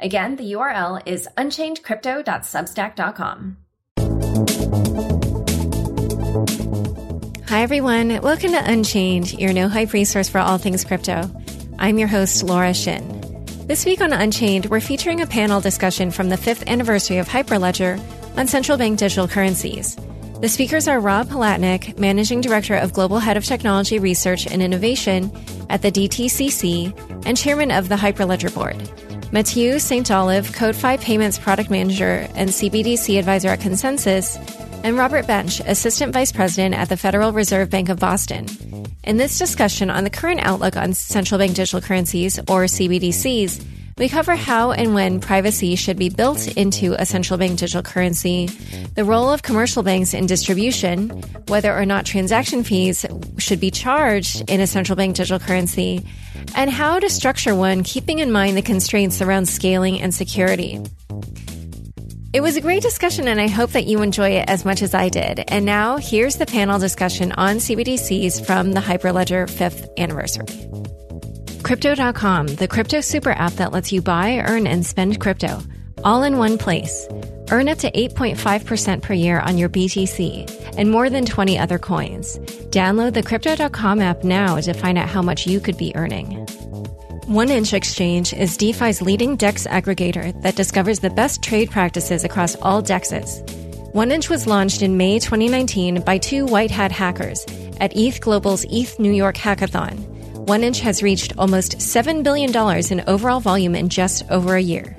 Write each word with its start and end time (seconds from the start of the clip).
Again, 0.00 0.36
the 0.36 0.52
URL 0.52 1.02
is 1.06 1.26
unchainedcrypto.substack.com. 1.36 3.56
Hi, 7.48 7.62
everyone. 7.62 8.20
Welcome 8.20 8.52
to 8.52 8.62
Unchained, 8.64 9.32
your 9.32 9.52
no 9.52 9.68
hype 9.68 9.92
resource 9.92 10.28
for 10.28 10.38
all 10.38 10.58
things 10.58 10.84
crypto. 10.84 11.28
I'm 11.80 11.98
your 11.98 12.06
host, 12.06 12.44
Laura 12.44 12.72
Shin. 12.74 13.16
This 13.66 13.84
week 13.84 14.00
on 14.00 14.12
Unchained, 14.12 14.66
we're 14.66 14.78
featuring 14.80 15.20
a 15.20 15.26
panel 15.26 15.60
discussion 15.60 16.12
from 16.12 16.28
the 16.28 16.36
fifth 16.36 16.68
anniversary 16.68 17.18
of 17.18 17.28
Hyperledger 17.28 18.00
on 18.36 18.46
central 18.46 18.78
bank 18.78 19.00
digital 19.00 19.26
currencies. 19.26 19.96
The 20.40 20.48
speakers 20.48 20.86
are 20.86 21.00
Rob 21.00 21.28
Palatnik, 21.28 21.98
Managing 21.98 22.40
Director 22.40 22.76
of 22.76 22.92
Global 22.92 23.18
Head 23.18 23.36
of 23.36 23.44
Technology 23.44 23.98
Research 23.98 24.46
and 24.46 24.62
Innovation 24.62 25.32
at 25.68 25.82
the 25.82 25.90
DTCC 25.90 27.26
and 27.26 27.36
Chairman 27.36 27.72
of 27.72 27.88
the 27.88 27.96
Hyperledger 27.96 28.54
Board. 28.54 28.80
Mathieu 29.30 29.78
St. 29.78 30.10
Olive, 30.10 30.48
CodeFi 30.48 30.98
Payments 31.02 31.38
Product 31.38 31.68
Manager 31.68 32.26
and 32.34 32.48
CBDC 32.48 33.18
Advisor 33.18 33.48
at 33.48 33.60
ConsenSys, 33.60 34.82
and 34.82 34.96
Robert 34.96 35.26
Bench, 35.26 35.60
Assistant 35.60 36.14
Vice 36.14 36.32
President 36.32 36.74
at 36.74 36.88
the 36.88 36.96
Federal 36.96 37.32
Reserve 37.32 37.68
Bank 37.68 37.90
of 37.90 37.98
Boston. 37.98 38.46
In 39.04 39.18
this 39.18 39.38
discussion 39.38 39.90
on 39.90 40.04
the 40.04 40.10
current 40.10 40.40
outlook 40.42 40.78
on 40.78 40.94
central 40.94 41.38
bank 41.38 41.54
digital 41.54 41.82
currencies, 41.82 42.38
or 42.38 42.64
CBDCs, 42.64 43.62
we 43.98 44.08
cover 44.08 44.36
how 44.36 44.70
and 44.72 44.94
when 44.94 45.20
privacy 45.20 45.74
should 45.74 45.98
be 45.98 46.08
built 46.08 46.46
into 46.56 46.94
a 46.98 47.04
central 47.04 47.38
bank 47.38 47.58
digital 47.58 47.82
currency, 47.82 48.46
the 48.94 49.04
role 49.04 49.30
of 49.30 49.42
commercial 49.42 49.82
banks 49.82 50.14
in 50.14 50.26
distribution, 50.26 51.10
whether 51.48 51.76
or 51.76 51.84
not 51.84 52.06
transaction 52.06 52.62
fees 52.62 53.04
should 53.38 53.60
be 53.60 53.70
charged 53.70 54.48
in 54.48 54.60
a 54.60 54.66
central 54.66 54.96
bank 54.96 55.16
digital 55.16 55.38
currency, 55.38 56.06
and 56.54 56.70
how 56.70 56.98
to 56.98 57.10
structure 57.10 57.54
one 57.54 57.82
keeping 57.82 58.20
in 58.20 58.30
mind 58.30 58.56
the 58.56 58.62
constraints 58.62 59.20
around 59.20 59.46
scaling 59.46 60.00
and 60.00 60.14
security. 60.14 60.80
It 62.32 62.42
was 62.42 62.56
a 62.56 62.60
great 62.60 62.82
discussion, 62.82 63.26
and 63.26 63.40
I 63.40 63.48
hope 63.48 63.70
that 63.70 63.86
you 63.86 64.02
enjoy 64.02 64.30
it 64.30 64.48
as 64.48 64.64
much 64.64 64.82
as 64.82 64.94
I 64.94 65.08
did. 65.08 65.44
And 65.48 65.64
now, 65.64 65.96
here's 65.96 66.36
the 66.36 66.46
panel 66.46 66.78
discussion 66.78 67.32
on 67.32 67.56
CBDCs 67.56 68.44
from 68.44 68.72
the 68.72 68.80
Hyperledger 68.80 69.48
5th 69.48 69.88
anniversary. 69.96 70.87
Crypto.com, 71.62 72.46
the 72.48 72.68
crypto 72.68 73.00
super 73.00 73.32
app 73.32 73.52
that 73.54 73.72
lets 73.72 73.92
you 73.92 74.00
buy, 74.00 74.38
earn, 74.46 74.66
and 74.66 74.84
spend 74.84 75.20
crypto, 75.20 75.60
all 76.04 76.22
in 76.22 76.38
one 76.38 76.58
place. 76.58 77.06
Earn 77.50 77.68
up 77.68 77.78
to 77.78 77.90
8.5% 77.90 79.02
per 79.02 79.14
year 79.14 79.40
on 79.40 79.58
your 79.58 79.68
BTC 79.68 80.76
and 80.76 80.90
more 80.90 81.10
than 81.10 81.24
20 81.24 81.58
other 81.58 81.78
coins. 81.78 82.38
Download 82.70 83.12
the 83.12 83.22
Crypto.com 83.22 84.00
app 84.00 84.22
now 84.24 84.60
to 84.60 84.74
find 84.74 84.98
out 84.98 85.08
how 85.08 85.22
much 85.22 85.46
you 85.46 85.60
could 85.60 85.76
be 85.76 85.94
earning. 85.96 86.46
1inch 87.26 87.74
Exchange 87.74 88.32
is 88.32 88.56
DeFi's 88.56 89.02
leading 89.02 89.36
DEX 89.36 89.66
aggregator 89.66 90.40
that 90.42 90.56
discovers 90.56 91.00
the 91.00 91.10
best 91.10 91.42
trade 91.42 91.70
practices 91.70 92.24
across 92.24 92.56
all 92.56 92.82
DEXs. 92.82 93.44
1inch 93.92 94.30
was 94.30 94.46
launched 94.46 94.82
in 94.82 94.96
May 94.96 95.18
2019 95.18 96.02
by 96.02 96.18
two 96.18 96.46
white 96.46 96.70
hat 96.70 96.92
hackers 96.92 97.44
at 97.80 97.94
ETH 97.96 98.20
Global's 98.20 98.64
ETH 98.70 98.98
New 98.98 99.12
York 99.12 99.36
Hackathon. 99.36 100.17
1inch 100.48 100.80
has 100.80 101.02
reached 101.02 101.34
almost 101.36 101.76
$7 101.76 102.24
billion 102.24 102.50
in 102.90 103.04
overall 103.06 103.38
volume 103.38 103.74
in 103.74 103.90
just 103.90 104.24
over 104.30 104.56
a 104.56 104.62
year. 104.62 104.96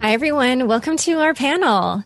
Hi, 0.00 0.14
everyone. 0.14 0.66
Welcome 0.66 0.96
to 0.96 1.20
our 1.20 1.34
panel. 1.34 2.02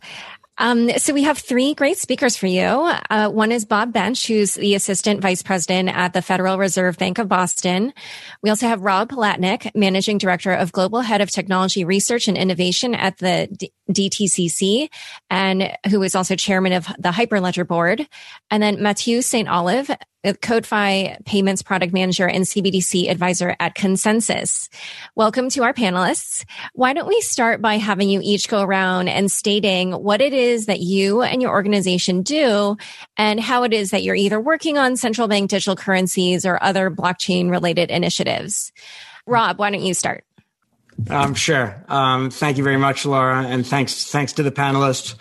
Um, 0.59 0.91
so 0.99 1.15
we 1.15 1.23
have 1.23 1.39
three 1.39 1.75
great 1.75 1.99
speakers 1.99 2.37
for 2.37 2.49
you. 2.49 2.65
Uh, 2.65 3.29
one 3.29 3.53
is 3.53 3.65
Bob 3.65 3.93
Bench, 3.93 4.27
who's 4.27 4.55
the 4.55 4.75
assistant 4.75 5.21
vice 5.21 5.45
president 5.45 5.91
at 5.91 6.13
the 6.13 6.23
Federal 6.23 6.59
Reserve 6.59 6.99
Bank 6.99 7.19
of 7.19 7.29
Boston. 7.29 7.93
We 8.43 8.51
also 8.51 8.67
have 8.67 8.83
Rob 8.83 9.09
Palatnik, 9.09 9.71
managing 9.77 10.19
director 10.19 10.53
of 10.53 10.73
global 10.73 11.03
head 11.03 11.21
of 11.21 11.31
technology 11.31 11.85
research 11.85 12.27
and 12.27 12.37
innovation 12.37 12.97
at 12.97 13.19
the 13.19 13.49
DTCC, 13.91 14.89
and 15.31 15.77
who 15.91 16.03
is 16.03 16.15
also 16.15 16.37
chairman 16.37 16.73
of 16.73 16.87
the 16.99 17.11
Hyperledger 17.11 17.67
board. 17.67 18.07
And 18.51 18.63
then 18.63 18.83
Mathieu 18.83 19.23
St. 19.23 19.49
Olive, 19.49 19.91
CodeFi 20.25 21.25
payments 21.25 21.63
product 21.63 21.93
manager 21.93 22.29
and 22.29 22.45
CBDC 22.45 23.11
advisor 23.11 23.57
at 23.59 23.75
ConsenSys. 23.75 24.69
Welcome 25.17 25.49
to 25.51 25.65
our 25.65 25.75
panelists. 25.75 26.45
Why 26.75 26.93
don't 26.93 27.09
we 27.09 27.21
start 27.21 27.61
by 27.61 27.79
having 27.79 28.09
you 28.09 28.21
each 28.23 28.49
go 28.49 28.63
around 28.63 29.09
and 29.09 29.31
stating 29.31 29.93
what 29.93 30.21
it 30.21 30.33
is 30.33 30.67
that 30.67 30.81
you 30.81 31.23
and 31.23 31.43
your 31.43 31.51
organization 31.51 32.23
do 32.23 32.77
and 33.17 33.41
how 33.41 33.65
it 33.65 33.73
is 33.73 33.91
that 33.91 34.05
you're 34.05 34.15
either 34.15 34.41
working 34.41 34.79
on 34.79 34.97
central 34.97 35.27
bank 35.27 35.51
digital 35.51 35.75
currencies 35.75 36.47
or 36.47 36.63
other 36.63 36.89
blockchain 36.89 37.51
related 37.51 37.91
initiatives. 37.91 38.73
Rob, 39.27 39.59
why 39.59 39.71
don't 39.71 39.83
you 39.83 39.95
start? 39.95 40.25
Um, 41.11 41.35
sure. 41.35 41.85
Um, 41.89 42.31
thank 42.31 42.59
you 42.59 42.65
very 42.65 42.77
much, 42.77 43.05
Laura, 43.07 43.43
and 43.43 43.67
thanks 43.67 44.11
thanks 44.11 44.35
to 44.35 44.43
the 44.43 44.53
panelists. 44.53 45.15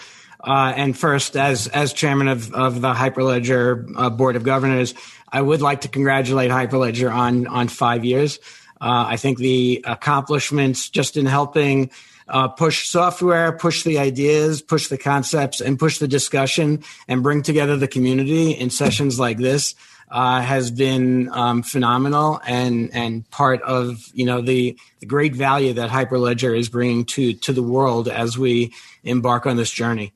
Uh, 0.44 0.74
and 0.76 0.98
first, 0.98 1.36
as 1.36 1.68
as 1.68 1.94
chairman 1.94 2.28
of 2.28 2.54
of 2.54 2.82
the 2.82 2.94
Hyperledger 2.94 3.92
uh, 3.96 4.10
board 4.10 4.36
of 4.36 4.44
governors, 4.44 4.94
I 5.32 5.42
would 5.42 5.62
like 5.62 5.82
to 5.82 5.88
congratulate 5.88 6.52
Hyperledger 6.52 7.14
on 7.14 7.48
on 7.48 7.68
five 7.68 8.04
years. 8.06 8.40
Uh, 8.80 9.06
I 9.10 9.18
think 9.18 9.38
the 9.38 9.84
accomplishments 9.86 10.90
just 10.90 11.16
in 11.16 11.28
helping 11.28 11.92
uh, 12.28 12.48
push 12.48 12.88
software, 12.88 13.52
push 13.52 13.84
the 13.84 14.00
ideas, 14.00 14.62
push 14.62 14.88
the 14.88 14.98
concepts, 14.98 15.62
and 15.62 15.78
push 15.78 16.00
the 16.00 16.08
discussion, 16.08 16.84
and 17.08 17.22
bring 17.22 17.44
together 17.44 17.78
the 17.78 17.88
community 17.88 18.52
in 18.52 18.70
sessions 18.70 19.20
like 19.20 19.38
this 19.38 19.76
uh, 20.12 20.42
has 20.42 20.70
been 20.70 21.30
um, 21.32 21.64
phenomenal 21.64 22.40
and 22.46 22.94
and 22.94 23.30
part 23.32 23.62
of 23.62 24.04
you 24.14 24.26
know 24.26 24.42
the, 24.42 24.78
the 25.00 25.06
great 25.06 25.34
value 25.34 25.74
that 25.74 25.90
Hyperledger 25.90 26.58
is 26.58 26.68
bringing 26.68 27.06
to 27.06 27.34
to 27.34 27.54
the 27.54 27.64
world 27.64 28.10
as 28.10 28.38
we 28.38 28.74
embark 29.04 29.46
on 29.46 29.56
this 29.56 29.72
journey. 29.72 30.14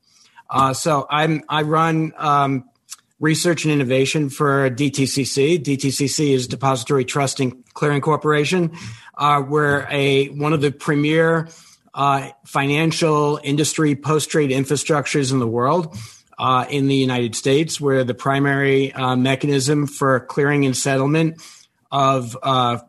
Uh, 0.49 0.73
so 0.73 1.07
I'm 1.09 1.43
I 1.47 1.61
run 1.61 2.13
um, 2.17 2.69
research 3.21 3.63
and 3.63 3.73
innovation 3.73 4.29
for 4.29 4.69
DTCC. 4.69 5.63
DTCC 5.63 6.33
is 6.33 6.47
Depository 6.47 7.05
Trust 7.05 7.39
and 7.39 7.63
Clearing 7.73 8.01
Corporation. 8.01 8.73
Uh, 9.17 9.41
we're 9.47 9.87
a 9.89 10.27
one 10.27 10.51
of 10.51 10.59
the 10.59 10.71
premier 10.71 11.47
uh, 11.93 12.31
financial 12.43 13.39
industry 13.41 13.95
post 13.95 14.29
trade 14.29 14.51
infrastructures 14.51 15.31
in 15.31 15.39
the 15.39 15.47
world 15.47 15.97
uh, 16.37 16.65
in 16.69 16.87
the 16.87 16.95
United 16.95 17.35
States. 17.35 17.79
We're 17.79 18.03
the 18.03 18.13
primary 18.13 18.93
uh, 18.93 19.15
mechanism 19.15 19.87
for 19.87 20.19
clearing 20.19 20.65
and 20.65 20.75
settlement 20.75 21.41
of 21.91 22.37
uh, 22.43 22.79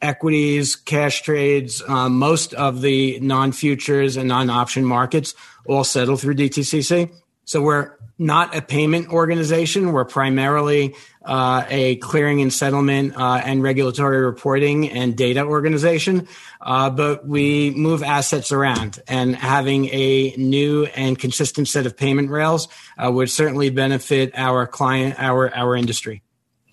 equities, 0.00 0.76
cash 0.76 1.22
trades, 1.22 1.82
uh, 1.86 2.08
most 2.08 2.54
of 2.54 2.82
the 2.82 3.18
non 3.20 3.52
futures 3.52 4.16
and 4.16 4.28
non 4.28 4.50
option 4.50 4.84
markets 4.84 5.34
all 5.66 5.84
settle 5.84 6.16
through 6.16 6.34
DTCC. 6.34 7.10
So 7.44 7.62
we're 7.62 7.92
not 8.18 8.56
a 8.56 8.62
payment 8.62 9.08
organization. 9.08 9.92
We're 9.92 10.04
primarily 10.04 10.94
uh, 11.24 11.64
a 11.68 11.96
clearing 11.96 12.40
and 12.42 12.52
settlement 12.52 13.16
uh, 13.16 13.40
and 13.44 13.62
regulatory 13.62 14.24
reporting 14.24 14.90
and 14.90 15.16
data 15.16 15.44
organization, 15.44 16.28
uh, 16.60 16.90
but 16.90 17.26
we 17.26 17.70
move 17.70 18.02
assets 18.02 18.52
around. 18.52 19.00
And 19.08 19.34
having 19.34 19.86
a 19.86 20.34
new 20.36 20.86
and 20.86 21.18
consistent 21.18 21.68
set 21.68 21.86
of 21.86 21.96
payment 21.96 22.30
rails 22.30 22.68
uh, 23.02 23.10
would 23.10 23.30
certainly 23.30 23.70
benefit 23.70 24.32
our 24.34 24.66
client, 24.66 25.16
our 25.18 25.54
our 25.54 25.76
industry. 25.76 26.22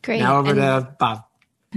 Great. 0.01 0.19
Now 0.19 0.37
over 0.37 0.51
and- 0.51 0.59
to 0.59 0.95
Bob. 0.99 1.23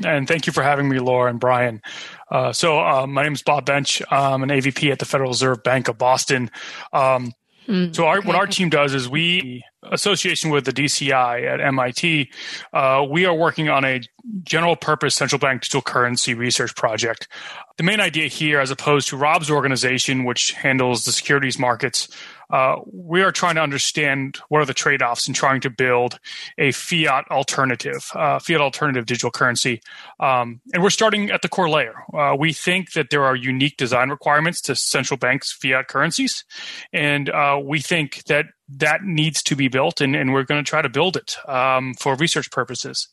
And 0.02 0.26
thank 0.26 0.48
you 0.48 0.52
for 0.52 0.62
having 0.62 0.88
me, 0.88 0.98
Laura 0.98 1.30
and 1.30 1.38
Brian. 1.38 1.80
Uh, 2.28 2.52
so, 2.52 2.80
uh, 2.80 3.06
my 3.06 3.22
name 3.22 3.34
is 3.34 3.42
Bob 3.42 3.64
Bench. 3.64 4.02
I'm 4.10 4.42
an 4.42 4.48
AVP 4.48 4.90
at 4.90 4.98
the 4.98 5.04
Federal 5.04 5.30
Reserve 5.30 5.62
Bank 5.62 5.86
of 5.86 5.98
Boston. 5.98 6.50
Um, 6.92 7.32
mm, 7.68 7.94
so, 7.94 8.06
our, 8.06 8.18
okay. 8.18 8.26
what 8.26 8.34
our 8.34 8.48
team 8.48 8.70
does 8.70 8.92
is 8.92 9.08
we 9.08 9.62
association 9.90 10.50
with 10.50 10.64
the 10.64 10.72
DCI 10.72 11.46
at 11.46 11.60
MIT, 11.60 12.30
uh, 12.72 13.04
we 13.08 13.26
are 13.26 13.34
working 13.34 13.68
on 13.68 13.84
a 13.84 14.00
general 14.42 14.76
purpose 14.76 15.14
central 15.14 15.38
bank 15.38 15.62
digital 15.62 15.82
currency 15.82 16.34
research 16.34 16.74
project. 16.74 17.28
The 17.76 17.82
main 17.82 18.00
idea 18.00 18.28
here, 18.28 18.60
as 18.60 18.70
opposed 18.70 19.08
to 19.08 19.16
Rob's 19.16 19.50
organization, 19.50 20.24
which 20.24 20.52
handles 20.52 21.04
the 21.04 21.12
securities 21.12 21.58
markets, 21.58 22.08
uh, 22.50 22.76
we 22.92 23.22
are 23.22 23.32
trying 23.32 23.56
to 23.56 23.60
understand 23.60 24.38
what 24.48 24.60
are 24.60 24.64
the 24.66 24.74
trade 24.74 25.02
offs 25.02 25.26
in 25.26 25.34
trying 25.34 25.60
to 25.62 25.70
build 25.70 26.18
a 26.58 26.72
fiat 26.72 27.24
alternative, 27.30 28.10
uh, 28.14 28.38
fiat 28.38 28.60
alternative 28.60 29.06
digital 29.06 29.30
currency. 29.30 29.82
Um, 30.20 30.60
and 30.72 30.82
we're 30.82 30.90
starting 30.90 31.30
at 31.30 31.42
the 31.42 31.48
core 31.48 31.68
layer. 31.68 31.94
Uh, 32.12 32.36
we 32.38 32.52
think 32.52 32.92
that 32.92 33.10
there 33.10 33.24
are 33.24 33.34
unique 33.34 33.76
design 33.76 34.10
requirements 34.10 34.60
to 34.62 34.76
central 34.76 35.18
banks' 35.18 35.52
fiat 35.52 35.88
currencies. 35.88 36.44
And 36.92 37.28
uh, 37.30 37.60
we 37.62 37.80
think 37.80 38.24
that 38.24 38.46
that 38.68 39.02
needs 39.04 39.42
to 39.44 39.56
be 39.56 39.68
built, 39.68 40.00
and, 40.00 40.16
and 40.16 40.32
we're 40.32 40.44
going 40.44 40.62
to 40.62 40.68
try 40.68 40.82
to 40.82 40.88
build 40.88 41.16
it 41.16 41.36
um, 41.48 41.94
for 41.94 42.14
research 42.16 42.50
purposes. 42.50 43.08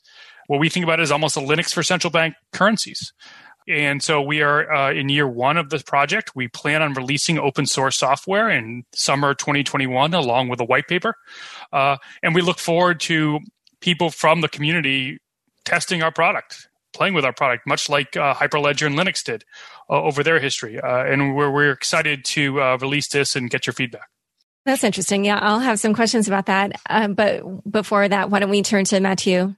What 0.48 0.60
we 0.60 0.70
think 0.70 0.84
about 0.84 1.00
is 1.00 1.12
almost 1.12 1.38
a 1.38 1.42
Linux 1.42 1.74
for 1.74 1.84
central 1.84 2.12
bank 2.12 2.36
currencies. 2.52 3.14
And 3.68 4.02
so 4.02 4.22
we 4.22 4.42
are 4.42 4.72
uh, 4.72 4.92
in 4.92 5.10
year 5.10 5.28
one 5.28 5.58
of 5.58 5.70
this 5.70 5.84
project. 5.84 6.36
We 6.36 6.48
plan 6.48 6.82
on 6.82 6.94
releasing 6.94 7.38
open 7.38 7.66
source 7.66 7.98
software 7.98 8.50
in 8.50 8.84
summer 8.94 9.34
2021, 9.34 10.14
along 10.14 10.50
with 10.50 10.60
a 10.60 10.66
white 10.66 10.88
paper. 10.88 11.16
Uh, 11.72 11.98
and 12.24 12.34
we 12.34 12.42
look 12.42 12.58
forward 12.58 13.00
to 13.02 13.40
people 13.80 14.10
from 14.10 14.42
the 14.42 14.50
community 14.50 15.20
testing 15.64 16.02
our 16.02 16.12
product, 16.12 16.68
playing 16.94 17.14
with 17.14 17.24
our 17.24 17.34
product, 17.34 17.68
much 17.68 17.88
like 17.88 18.18
uh, 18.18 18.34
Hyperledger 18.34 18.88
and 18.88 18.98
Linux 18.98 19.24
did 19.24 19.44
uh, 19.90 20.02
over 20.02 20.24
their 20.24 20.40
history. 20.40 20.80
Uh, 20.80 21.06
and 21.06 21.36
we're, 21.36 21.52
we're 21.52 21.72
excited 21.72 22.26
to 22.26 22.62
uh, 22.62 22.78
release 22.82 23.08
this 23.10 23.36
and 23.36 23.50
get 23.50 23.68
your 23.68 23.74
feedback. 23.74 24.11
That's 24.66 24.84
interesting. 24.84 25.26
Yeah, 25.26 25.40
I'll 25.42 25.60
have 25.60 25.80
some 25.80 25.94
questions 25.94 26.28
about 26.28 26.46
that. 26.46 26.80
but 27.16 27.70
before 27.70 28.08
that, 28.08 28.30
why 28.30 28.40
don't 28.40 28.50
we 28.50 28.62
turn 28.62 28.86
to 28.86 29.00
Mathieu? 29.00 29.56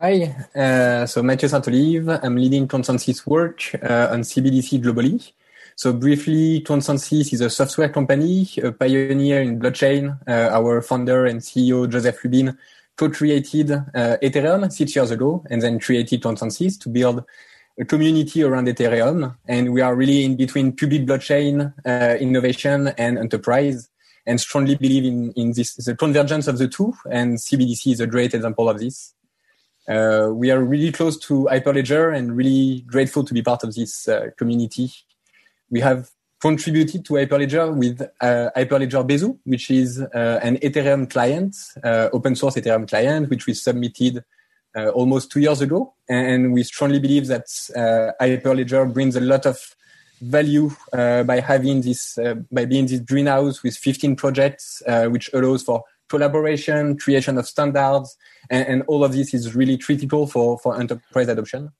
Hi, 0.00 0.36
uh, 0.54 1.06
so 1.06 1.22
Mathieu 1.22 1.48
Saint-Olive. 1.48 2.20
I'm 2.22 2.36
leading 2.36 2.68
ConsenSys 2.68 3.26
work 3.26 3.62
uh, 3.82 4.08
on 4.12 4.20
CBDC 4.20 4.82
globally. 4.82 5.32
So 5.74 5.92
briefly, 5.92 6.60
ConsenSys 6.60 7.32
is 7.32 7.40
a 7.40 7.50
software 7.50 7.88
company, 7.88 8.48
a 8.62 8.72
pioneer 8.72 9.42
in 9.42 9.58
blockchain. 9.58 10.18
Uh, 10.28 10.50
our 10.52 10.80
founder 10.82 11.26
and 11.26 11.40
CEO, 11.40 11.90
Joseph 11.90 12.22
Lubin, 12.24 12.56
co-created 12.96 13.72
uh, 13.72 14.16
Ethereum 14.22 14.70
six 14.72 14.94
years 14.96 15.10
ago 15.10 15.44
and 15.50 15.60
then 15.60 15.78
created 15.80 16.22
ConsenSys 16.22 16.78
to 16.80 16.88
build 16.88 17.24
a 17.78 17.84
community 17.84 18.42
around 18.42 18.68
Ethereum. 18.68 19.36
And 19.46 19.72
we 19.72 19.80
are 19.80 19.94
really 19.94 20.24
in 20.24 20.36
between 20.36 20.74
public 20.74 21.06
blockchain 21.06 21.72
uh, 21.84 22.16
innovation 22.18 22.88
and 22.98 23.18
enterprise 23.18 23.88
and 24.26 24.40
strongly 24.40 24.74
believe 24.74 25.04
in, 25.04 25.32
in 25.32 25.52
this, 25.52 25.74
the 25.74 25.94
convergence 25.94 26.48
of 26.48 26.58
the 26.58 26.68
two. 26.68 26.94
And 27.10 27.36
CBDC 27.36 27.92
is 27.92 28.00
a 28.00 28.06
great 28.06 28.34
example 28.34 28.68
of 28.68 28.80
this. 28.80 29.14
Uh, 29.88 30.30
we 30.32 30.50
are 30.50 30.62
really 30.62 30.90
close 30.90 31.16
to 31.16 31.48
Hyperledger 31.50 32.16
and 32.16 32.36
really 32.36 32.82
grateful 32.86 33.22
to 33.24 33.32
be 33.32 33.42
part 33.42 33.62
of 33.62 33.74
this 33.74 34.08
uh, 34.08 34.30
community. 34.36 34.90
We 35.70 35.80
have 35.80 36.10
contributed 36.40 37.04
to 37.04 37.14
Hyperledger 37.14 37.76
with 37.76 38.02
uh, 38.20 38.50
Hyperledger 38.56 39.06
Besu, 39.08 39.38
which 39.44 39.70
is 39.70 40.00
uh, 40.00 40.40
an 40.42 40.56
Ethereum 40.58 41.08
client, 41.08 41.54
uh, 41.84 42.08
open 42.12 42.34
source 42.34 42.56
Ethereum 42.56 42.88
client, 42.88 43.30
which 43.30 43.46
we 43.46 43.54
submitted 43.54 44.24
uh, 44.76 44.88
almost 44.90 45.30
two 45.30 45.40
years 45.40 45.60
ago. 45.60 45.94
And 46.08 46.52
we 46.52 46.62
strongly 46.62 46.98
believe 46.98 47.26
that 47.28 47.46
Hyperledger 48.20 48.92
brings 48.92 49.16
a 49.16 49.20
lot 49.20 49.46
of 49.46 49.58
value 50.20 50.70
by 50.92 51.40
having 51.40 51.82
this, 51.82 52.18
by 52.50 52.64
being 52.64 52.86
this 52.86 53.00
greenhouse 53.00 53.62
with 53.62 53.76
15 53.76 54.16
projects, 54.16 54.82
which 54.86 55.30
allows 55.32 55.62
for 55.62 55.84
collaboration, 56.08 56.96
creation 56.96 57.38
of 57.38 57.46
standards, 57.46 58.16
and, 58.50 58.66
and, 58.68 58.82
all 58.86 59.04
of 59.04 59.12
this 59.12 59.34
is 59.34 59.54
really 59.54 59.76
critical 59.76 60.26
for, 60.26 60.58
for 60.58 60.78
enterprise 60.78 61.28
adoption. 61.28 61.70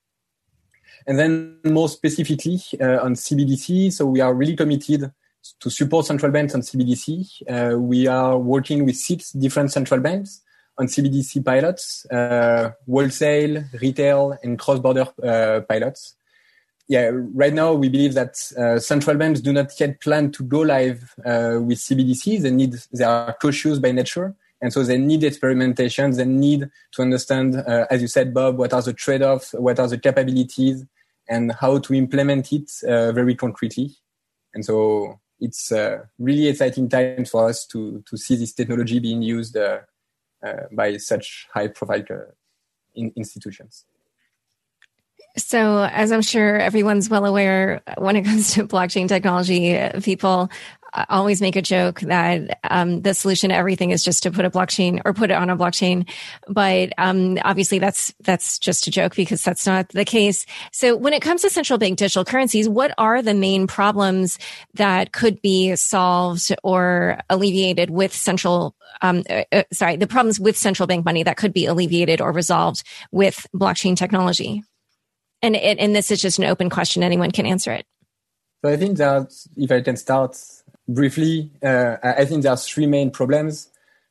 And 1.06 1.18
then 1.18 1.58
more 1.64 1.88
specifically 1.88 2.60
uh, 2.80 2.98
on 3.02 3.14
CBDC, 3.14 3.92
so 3.92 4.06
we 4.06 4.20
are 4.20 4.34
really 4.34 4.56
committed 4.56 5.12
to 5.60 5.70
support 5.70 6.06
central 6.06 6.32
banks 6.32 6.54
on 6.54 6.62
CBDC. 6.62 7.42
Uh, 7.48 7.78
we 7.78 8.08
are 8.08 8.36
working 8.36 8.84
with 8.84 8.96
six 8.96 9.30
different 9.30 9.70
central 9.70 10.00
banks 10.00 10.42
on 10.78 10.86
CBDC 10.86 11.44
pilots, 11.44 12.06
uh, 12.06 12.70
wholesale, 12.88 13.64
retail, 13.80 14.36
and 14.42 14.58
cross-border 14.58 15.06
uh, 15.22 15.60
pilots 15.68 16.16
yeah, 16.88 17.10
right 17.34 17.52
now 17.52 17.72
we 17.72 17.88
believe 17.88 18.14
that 18.14 18.36
uh, 18.56 18.78
central 18.78 19.16
banks 19.16 19.40
do 19.40 19.52
not 19.52 19.78
yet 19.80 20.00
plan 20.00 20.30
to 20.32 20.44
go 20.44 20.60
live 20.60 21.14
with 21.16 21.78
CBDC. 21.78 22.42
They 22.42 22.50
need, 22.50 22.76
they 22.92 23.04
are 23.04 23.36
cautious 23.40 23.78
by 23.78 23.90
nature. 23.92 24.34
And 24.62 24.72
so 24.72 24.82
they 24.82 24.96
need 24.96 25.24
experimentation. 25.24 26.12
They 26.12 26.24
need 26.24 26.70
to 26.92 27.02
understand, 27.02 27.56
as 27.56 28.00
you 28.00 28.08
said, 28.08 28.32
Bob, 28.32 28.56
what 28.56 28.72
are 28.72 28.82
the 28.82 28.92
trade-offs, 28.92 29.52
what 29.52 29.78
are 29.80 29.88
the 29.88 29.98
capabilities, 29.98 30.84
and 31.28 31.52
how 31.52 31.78
to 31.78 31.92
implement 31.92 32.52
it 32.52 32.70
very 32.82 33.34
concretely. 33.34 33.96
And 34.54 34.64
so 34.64 35.20
it's 35.40 35.70
uh, 35.72 36.04
really 36.18 36.46
exciting 36.46 36.88
times 36.88 37.30
for 37.30 37.48
us 37.48 37.66
to 37.66 38.02
to 38.08 38.16
see 38.16 38.36
this 38.36 38.54
technology 38.54 38.98
being 38.98 39.20
used 39.20 39.56
uh, 39.56 39.80
Uh, 40.44 40.68
by 40.70 40.96
such 40.98 41.46
high-profile 41.54 42.04
uh, 42.10 42.16
in 42.94 43.10
institutions. 43.16 43.86
So, 45.38 45.82
as 45.82 46.12
I'm 46.12 46.22
sure 46.22 46.56
everyone's 46.58 47.10
well 47.10 47.26
aware, 47.26 47.82
when 47.98 48.16
it 48.16 48.24
comes 48.24 48.54
to 48.54 48.66
blockchain 48.66 49.08
technology, 49.08 49.78
people 50.02 50.50
always 51.08 51.40
make 51.40 51.56
a 51.56 51.62
joke 51.62 52.00
that 52.00 52.58
um, 52.64 53.02
the 53.02 53.14
solution 53.14 53.50
to 53.50 53.56
everything 53.56 53.90
is 53.90 54.02
just 54.02 54.22
to 54.22 54.30
put 54.30 54.44
a 54.44 54.50
blockchain 54.50 55.00
or 55.04 55.12
put 55.12 55.30
it 55.30 55.34
on 55.34 55.50
a 55.50 55.56
blockchain. 55.56 56.08
But 56.48 56.92
um, 56.98 57.38
obviously, 57.44 57.78
that's 57.78 58.14
that's 58.20 58.58
just 58.58 58.86
a 58.86 58.90
joke 58.90 59.14
because 59.14 59.42
that's 59.42 59.66
not 59.66 59.88
the 59.90 60.04
case. 60.04 60.46
So, 60.72 60.96
when 60.96 61.12
it 61.12 61.22
comes 61.22 61.42
to 61.42 61.50
central 61.50 61.78
bank 61.78 61.98
digital 61.98 62.24
currencies, 62.24 62.68
what 62.68 62.94
are 62.98 63.22
the 63.22 63.34
main 63.34 63.66
problems 63.66 64.38
that 64.74 65.12
could 65.12 65.40
be 65.42 65.76
solved 65.76 66.54
or 66.62 67.20
alleviated 67.28 67.90
with 67.90 68.12
central? 68.12 68.74
Um, 69.02 69.22
uh, 69.28 69.44
uh 69.52 69.62
sorry, 69.72 69.96
the 69.96 70.06
problems 70.06 70.40
with 70.40 70.56
central 70.56 70.86
bank 70.86 71.04
money 71.04 71.22
that 71.22 71.36
could 71.36 71.52
be 71.52 71.66
alleviated 71.66 72.20
or 72.20 72.32
resolved 72.32 72.82
with 73.12 73.46
blockchain 73.54 73.96
technology. 73.96 74.62
And 75.46 75.54
it, 75.54 75.78
and 75.78 75.94
this 75.94 76.10
is 76.10 76.20
just 76.20 76.40
an 76.40 76.44
open 76.44 76.68
question; 76.68 77.04
anyone 77.04 77.30
can 77.30 77.46
answer 77.46 77.72
it. 77.72 77.86
So 78.64 78.72
I 78.72 78.76
think 78.76 78.98
that 78.98 79.32
if 79.56 79.70
I 79.70 79.80
can 79.80 79.96
start 79.96 80.36
briefly, 80.88 81.52
uh, 81.62 81.98
I 82.02 82.24
think 82.24 82.42
there 82.42 82.50
are 82.50 82.56
three 82.56 82.86
main 82.86 83.12
problems 83.12 83.68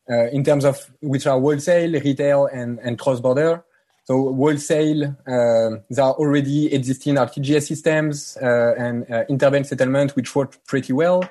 uh, 0.09 0.27
in 0.27 0.45
terms 0.45 0.63
of 0.63 0.89
which 1.01 1.27
are 1.27 1.37
wholesale, 1.37 1.91
retail, 1.91 2.45
and, 2.45 2.79
and 2.79 2.97
cross-border. 2.97 3.65
So 4.05 4.33
wholesale, 4.33 5.03
uh, 5.27 5.81
there 5.89 6.05
are 6.05 6.13
already 6.13 6.73
existing 6.73 7.15
RTGS 7.15 7.67
systems 7.67 8.37
uh, 8.41 8.75
and 8.77 9.03
uh, 9.11 9.25
interbank 9.29 9.65
settlement 9.65 10.15
which 10.15 10.35
work 10.35 10.63
pretty 10.65 10.93
well, 10.93 11.29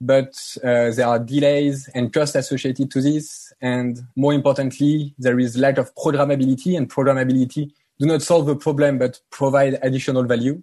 but 0.00 0.32
uh, 0.64 0.92
there 0.96 1.08
are 1.08 1.18
delays 1.18 1.90
and 1.94 2.10
costs 2.10 2.36
associated 2.36 2.90
to 2.92 3.02
this. 3.02 3.52
And 3.60 4.00
more 4.16 4.32
importantly, 4.32 5.14
there 5.18 5.38
is 5.38 5.58
lack 5.58 5.76
of 5.76 5.94
programmability 5.94 6.74
and 6.74 6.88
programmability 6.88 7.72
do 8.02 8.08
not 8.08 8.20
solve 8.20 8.46
the 8.46 8.56
problem, 8.56 8.98
but 8.98 9.20
provide 9.30 9.78
additional 9.80 10.24
value. 10.24 10.60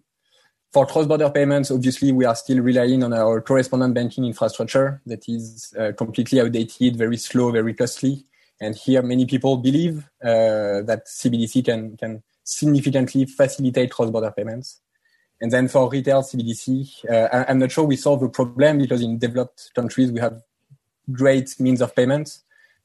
For 0.73 0.85
cross-border 0.85 1.29
payments, 1.29 1.71
obviously, 1.71 2.11
we 2.11 2.25
are 2.25 2.35
still 2.35 2.59
relying 2.59 3.01
on 3.01 3.13
our 3.13 3.39
correspondent 3.39 3.93
banking 3.93 4.25
infrastructure 4.25 5.01
that 5.05 5.23
is 5.29 5.73
uh, 5.79 5.93
completely 5.97 6.41
outdated, 6.41 6.97
very 6.97 7.15
slow, 7.15 7.49
very 7.49 7.73
costly. 7.73 8.25
And 8.59 8.75
here, 8.75 9.01
many 9.01 9.25
people 9.25 9.55
believe 9.55 9.99
uh, 10.21 10.83
that 10.83 11.03
CBDC 11.07 11.63
can, 11.63 11.95
can 11.95 12.23
significantly 12.43 13.25
facilitate 13.25 13.91
cross-border 13.91 14.33
payments. 14.35 14.81
And 15.39 15.49
then 15.49 15.69
for 15.69 15.89
retail 15.89 16.23
CBDC, 16.23 17.09
uh, 17.09 17.29
I, 17.31 17.51
am 17.51 17.59
not 17.59 17.71
sure 17.71 17.85
we 17.85 17.95
solve 17.95 18.19
the 18.19 18.27
problem 18.27 18.79
because 18.79 19.01
in 19.01 19.17
developed 19.17 19.71
countries, 19.73 20.11
we 20.11 20.19
have 20.19 20.41
great 21.09 21.57
means 21.57 21.79
of 21.79 21.95
payment 21.95 22.39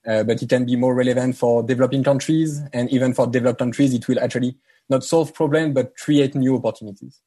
uh, 0.06 0.22
but 0.22 0.42
it 0.42 0.48
can 0.48 0.64
be 0.64 0.76
more 0.76 0.94
relevant 0.94 1.36
for 1.36 1.62
developing 1.62 2.02
countries 2.02 2.60
and 2.72 2.90
even 2.90 3.12
for 3.14 3.26
developed 3.26 3.58
countries 3.58 3.94
it 3.94 4.06
will 4.08 4.18
actually 4.20 4.56
not 4.88 5.04
solve 5.04 5.34
problems 5.34 5.74
but 5.74 5.96
create 5.96 6.34
new 6.34 6.56
opportunities 6.56 7.20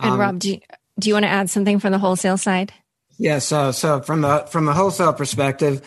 and 0.00 0.12
um, 0.12 0.20
rob 0.20 0.38
do 0.38 0.52
you, 0.52 0.60
do 0.98 1.08
you 1.08 1.14
want 1.14 1.24
to 1.24 1.30
add 1.30 1.50
something 1.50 1.78
from 1.78 1.92
the 1.92 1.98
wholesale 1.98 2.36
side 2.36 2.72
yeah 3.18 3.38
so 3.38 3.70
so 3.70 4.00
from 4.00 4.20
the 4.22 4.46
from 4.50 4.64
the 4.64 4.72
wholesale 4.72 5.12
perspective 5.12 5.82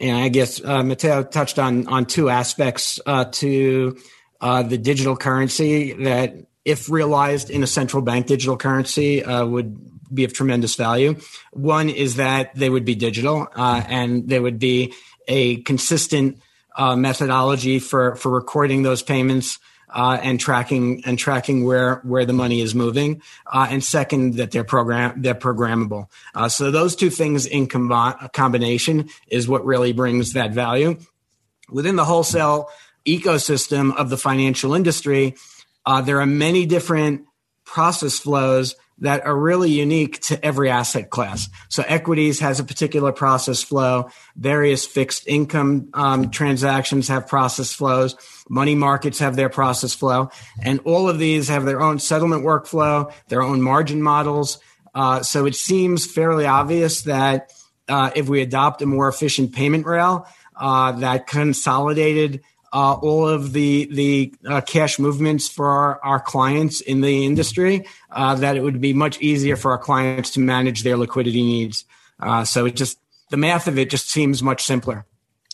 and 0.00 0.16
i 0.16 0.28
guess 0.28 0.62
uh, 0.64 0.82
mateo 0.82 1.22
touched 1.22 1.58
on 1.58 1.86
on 1.88 2.04
two 2.06 2.28
aspects 2.28 3.00
uh, 3.06 3.24
to 3.26 3.96
uh, 4.40 4.62
the 4.62 4.78
digital 4.78 5.16
currency 5.16 5.92
that 5.94 6.34
if 6.64 6.90
realized 6.90 7.50
in 7.50 7.62
a 7.62 7.66
central 7.66 8.02
bank 8.02 8.26
digital 8.26 8.56
currency 8.56 9.24
uh, 9.24 9.44
would 9.46 9.76
be 10.12 10.24
of 10.24 10.32
tremendous 10.32 10.74
value. 10.74 11.16
One 11.52 11.88
is 11.88 12.16
that 12.16 12.54
they 12.54 12.70
would 12.70 12.84
be 12.84 12.94
digital 12.94 13.48
uh, 13.54 13.82
and 13.86 14.28
they 14.28 14.40
would 14.40 14.58
be 14.58 14.94
a 15.28 15.62
consistent 15.62 16.40
uh, 16.76 16.96
methodology 16.96 17.78
for 17.78 18.16
for 18.16 18.30
recording 18.30 18.82
those 18.82 19.02
payments 19.02 19.58
uh, 19.90 20.18
and 20.22 20.38
tracking 20.38 21.02
and 21.04 21.18
tracking 21.18 21.64
where 21.64 21.96
where 22.04 22.24
the 22.24 22.32
money 22.32 22.60
is 22.60 22.74
moving, 22.74 23.22
uh, 23.52 23.66
and 23.70 23.82
second 23.82 24.34
that 24.34 24.50
they're 24.50 24.64
program 24.64 25.20
they're 25.22 25.34
programmable. 25.34 26.08
Uh, 26.34 26.48
so 26.48 26.70
those 26.70 26.96
two 26.96 27.10
things 27.10 27.46
in 27.46 27.66
com- 27.66 28.14
combination 28.32 29.08
is 29.28 29.48
what 29.48 29.64
really 29.64 29.92
brings 29.92 30.32
that 30.32 30.52
value 30.52 30.96
within 31.70 31.96
the 31.96 32.04
wholesale 32.04 32.68
ecosystem 33.06 33.94
of 33.96 34.10
the 34.10 34.18
financial 34.18 34.74
industry. 34.74 35.34
Uh, 35.86 36.00
there 36.02 36.20
are 36.20 36.26
many 36.26 36.66
different 36.66 37.24
process 37.64 38.18
flows 38.18 38.74
that 39.00 39.24
are 39.24 39.36
really 39.36 39.70
unique 39.70 40.20
to 40.20 40.44
every 40.44 40.70
asset 40.70 41.10
class. 41.10 41.48
So 41.68 41.84
equities 41.86 42.40
has 42.40 42.58
a 42.58 42.64
particular 42.64 43.12
process 43.12 43.62
flow. 43.62 44.10
Various 44.36 44.86
fixed 44.86 45.26
income 45.26 45.90
um, 45.94 46.30
transactions 46.30 47.08
have 47.08 47.28
process 47.28 47.72
flows. 47.72 48.16
Money 48.48 48.74
markets 48.74 49.18
have 49.20 49.36
their 49.36 49.48
process 49.48 49.94
flow, 49.94 50.30
and 50.62 50.80
all 50.84 51.08
of 51.08 51.18
these 51.18 51.48
have 51.48 51.64
their 51.64 51.80
own 51.80 51.98
settlement 51.98 52.44
workflow, 52.44 53.12
their 53.28 53.42
own 53.42 53.62
margin 53.62 54.02
models. 54.02 54.58
Uh, 54.94 55.22
so 55.22 55.46
it 55.46 55.54
seems 55.54 56.10
fairly 56.10 56.46
obvious 56.46 57.02
that 57.02 57.52
uh, 57.88 58.10
if 58.16 58.28
we 58.28 58.42
adopt 58.42 58.82
a 58.82 58.86
more 58.86 59.08
efficient 59.08 59.54
payment 59.54 59.86
rail 59.86 60.26
uh, 60.56 60.92
that 60.92 61.26
consolidated 61.26 62.42
uh, 62.72 62.94
all 62.94 63.26
of 63.28 63.52
the 63.52 63.88
the 63.90 64.34
uh, 64.46 64.60
cash 64.60 64.98
movements 64.98 65.48
for 65.48 65.66
our, 65.66 66.00
our, 66.02 66.20
clients 66.20 66.80
in 66.80 67.00
the 67.00 67.24
industry, 67.24 67.86
uh, 68.10 68.34
that 68.34 68.56
it 68.56 68.62
would 68.62 68.80
be 68.80 68.92
much 68.92 69.20
easier 69.20 69.56
for 69.56 69.70
our 69.70 69.78
clients 69.78 70.30
to 70.30 70.40
manage 70.40 70.82
their 70.82 70.96
liquidity 70.96 71.42
needs. 71.42 71.84
Uh, 72.20 72.44
so 72.44 72.66
it 72.66 72.76
just 72.76 72.98
the 73.30 73.36
math 73.36 73.68
of 73.68 73.78
it 73.78 73.90
just 73.90 74.10
seems 74.10 74.42
much 74.42 74.64
simpler. 74.64 75.06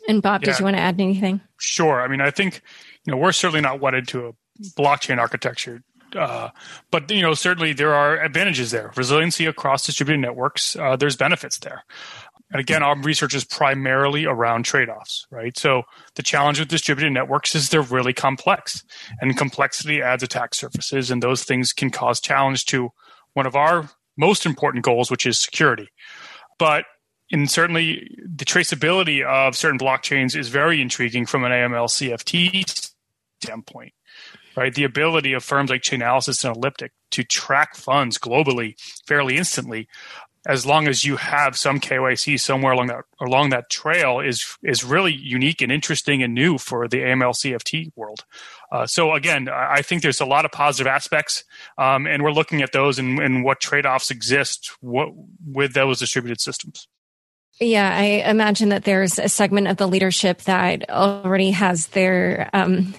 And 0.08 0.22
Bob, 0.22 0.42
yeah. 0.42 0.52
did 0.52 0.58
you 0.58 0.64
want 0.64 0.76
to 0.76 0.82
add 0.82 1.00
anything? 1.00 1.40
Sure. 1.56 2.02
I 2.02 2.08
mean, 2.08 2.20
I 2.20 2.30
think 2.30 2.62
you 3.04 3.12
know 3.12 3.16
we're 3.16 3.32
certainly 3.32 3.60
not 3.60 3.80
wedded 3.80 4.08
to 4.08 4.28
a 4.28 4.32
blockchain 4.76 5.18
architecture. 5.18 5.82
Uh, 6.14 6.50
but 6.90 7.10
you 7.10 7.22
know, 7.22 7.34
certainly 7.34 7.72
there 7.72 7.94
are 7.94 8.22
advantages 8.22 8.70
there. 8.70 8.92
Resiliency 8.96 9.46
across 9.46 9.84
distributed 9.84 10.20
networks. 10.20 10.76
Uh, 10.76 10.96
there's 10.96 11.16
benefits 11.16 11.58
there. 11.58 11.84
And 12.50 12.60
again, 12.60 12.82
our 12.82 12.96
research 13.00 13.34
is 13.34 13.44
primarily 13.44 14.26
around 14.26 14.64
trade 14.64 14.88
offs, 14.88 15.26
right? 15.30 15.56
So 15.58 15.82
the 16.14 16.22
challenge 16.22 16.60
with 16.60 16.68
distributed 16.68 17.10
networks 17.10 17.54
is 17.54 17.68
they're 17.68 17.82
really 17.82 18.12
complex, 18.12 18.84
and 19.20 19.36
complexity 19.36 20.02
adds 20.02 20.22
attack 20.22 20.54
surfaces, 20.54 21.10
and 21.10 21.22
those 21.22 21.44
things 21.44 21.72
can 21.72 21.90
cause 21.90 22.20
challenge 22.20 22.66
to 22.66 22.90
one 23.32 23.46
of 23.46 23.56
our 23.56 23.90
most 24.16 24.46
important 24.46 24.84
goals, 24.84 25.10
which 25.10 25.26
is 25.26 25.40
security. 25.40 25.88
But 26.58 26.84
and 27.32 27.50
certainly 27.50 28.16
the 28.18 28.44
traceability 28.44 29.24
of 29.24 29.56
certain 29.56 29.78
blockchains 29.78 30.36
is 30.36 30.48
very 30.48 30.80
intriguing 30.80 31.26
from 31.26 31.44
an 31.44 31.52
AML 31.52 31.88
CFT 31.88 32.92
standpoint, 33.42 33.92
right? 34.56 34.74
The 34.74 34.84
ability 34.84 35.32
of 35.32 35.42
firms 35.42 35.70
like 35.70 35.82
Chainalysis 35.82 36.44
and 36.44 36.56
Elliptic 36.56 36.92
to 37.12 37.24
track 37.24 37.74
funds 37.74 38.18
globally 38.18 38.74
fairly 39.06 39.36
instantly 39.36 39.88
as 40.46 40.66
long 40.66 40.88
as 40.88 41.04
you 41.04 41.16
have 41.16 41.56
some 41.56 41.80
KYC 41.80 42.38
somewhere 42.38 42.72
along 42.72 42.88
that 42.88 43.04
along 43.20 43.50
that 43.50 43.70
trail 43.70 44.20
is 44.20 44.56
is 44.62 44.84
really 44.84 45.12
unique 45.12 45.62
and 45.62 45.72
interesting 45.72 46.22
and 46.22 46.34
new 46.34 46.58
for 46.58 46.86
the 46.88 46.98
AML 46.98 47.34
CFT 47.34 47.92
world. 47.96 48.24
Uh, 48.70 48.86
so 48.86 49.12
again, 49.12 49.48
I 49.48 49.82
think 49.82 50.02
there's 50.02 50.20
a 50.20 50.26
lot 50.26 50.44
of 50.44 50.50
positive 50.52 50.90
aspects, 50.90 51.44
um, 51.78 52.06
and 52.06 52.22
we're 52.22 52.32
looking 52.32 52.62
at 52.62 52.72
those 52.72 52.98
and, 52.98 53.18
and 53.20 53.44
what 53.44 53.60
trade 53.60 53.86
offs 53.86 54.10
exist 54.10 54.72
what, 54.80 55.08
with 55.46 55.74
those 55.74 56.00
distributed 56.00 56.40
systems. 56.40 56.88
Yeah, 57.60 57.88
I 57.96 58.28
imagine 58.28 58.70
that 58.70 58.82
there's 58.82 59.20
a 59.20 59.28
segment 59.28 59.68
of 59.68 59.76
the 59.76 59.86
leadership 59.86 60.42
that 60.42 60.90
already 60.90 61.52
has 61.52 61.86
their 61.88 62.50
um, 62.52 62.94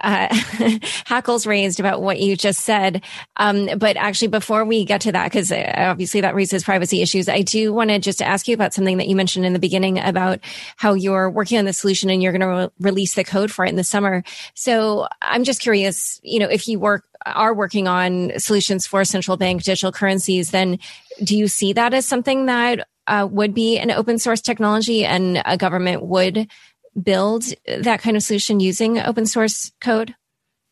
uh, 0.00 0.28
hackles 1.06 1.46
raised 1.46 1.80
about 1.80 2.02
what 2.02 2.20
you 2.20 2.36
just 2.36 2.60
said. 2.60 3.02
Um, 3.36 3.68
but 3.78 3.96
actually, 3.96 4.28
before 4.28 4.64
we 4.64 4.84
get 4.84 5.02
to 5.02 5.12
that, 5.12 5.24
because 5.24 5.52
uh, 5.52 5.72
obviously 5.76 6.20
that 6.20 6.34
raises 6.34 6.64
privacy 6.64 7.02
issues, 7.02 7.28
I 7.28 7.42
do 7.42 7.72
want 7.72 7.90
to 7.90 7.98
just 7.98 8.22
ask 8.22 8.48
you 8.48 8.54
about 8.54 8.74
something 8.74 8.98
that 8.98 9.08
you 9.08 9.16
mentioned 9.16 9.46
in 9.46 9.52
the 9.52 9.58
beginning 9.58 9.98
about 9.98 10.40
how 10.76 10.94
you're 10.94 11.30
working 11.30 11.58
on 11.58 11.64
the 11.64 11.72
solution 11.72 12.10
and 12.10 12.22
you're 12.22 12.32
going 12.32 12.40
to 12.40 12.46
re- 12.46 12.90
release 12.90 13.14
the 13.14 13.24
code 13.24 13.50
for 13.50 13.64
it 13.64 13.70
in 13.70 13.76
the 13.76 13.84
summer. 13.84 14.22
So 14.54 15.06
I'm 15.22 15.44
just 15.44 15.60
curious, 15.60 16.20
you 16.22 16.38
know, 16.38 16.48
if 16.48 16.68
you 16.68 16.78
work 16.78 17.04
are 17.26 17.54
working 17.54 17.88
on 17.88 18.32
solutions 18.38 18.86
for 18.86 19.04
central 19.04 19.36
bank 19.36 19.62
digital 19.62 19.92
currencies, 19.92 20.50
then 20.50 20.78
do 21.22 21.36
you 21.36 21.48
see 21.48 21.72
that 21.72 21.94
as 21.94 22.06
something 22.06 22.46
that 22.46 22.86
uh, 23.06 23.26
would 23.30 23.54
be 23.54 23.78
an 23.78 23.90
open 23.90 24.18
source 24.18 24.40
technology 24.40 25.04
and 25.04 25.42
a 25.44 25.56
government 25.56 26.02
would 26.02 26.48
build 27.00 27.44
that 27.66 28.00
kind 28.00 28.16
of 28.16 28.22
solution 28.22 28.60
using 28.60 28.98
open 28.98 29.26
source 29.26 29.72
code? 29.80 30.14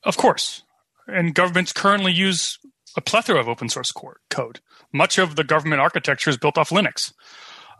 Of 0.04 0.16
course. 0.16 0.62
And 1.06 1.34
governments 1.34 1.72
currently 1.72 2.12
use 2.12 2.58
a 2.96 3.00
plethora 3.00 3.40
of 3.40 3.48
open 3.48 3.68
source 3.68 3.92
code. 4.30 4.60
Much 4.92 5.18
of 5.18 5.36
the 5.36 5.44
government 5.44 5.80
architecture 5.80 6.30
is 6.30 6.36
built 6.36 6.58
off 6.58 6.70
Linux. 6.70 7.12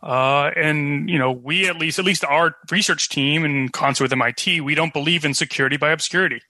Uh, 0.02 0.50
and 0.56 1.08
you 1.08 1.18
know, 1.18 1.30
we 1.30 1.68
at 1.68 1.76
least, 1.76 1.99
at 1.99 2.04
least 2.04 2.25
our 2.25 2.56
research 2.70 3.08
team 3.08 3.44
in 3.44 3.68
concert 3.68 4.04
with 4.04 4.12
MIT, 4.12 4.61
we 4.61 4.75
don't 4.75 4.92
believe 4.92 5.25
in 5.25 5.34
security 5.34 5.76
by 5.76 5.90
obscurity. 5.90 6.40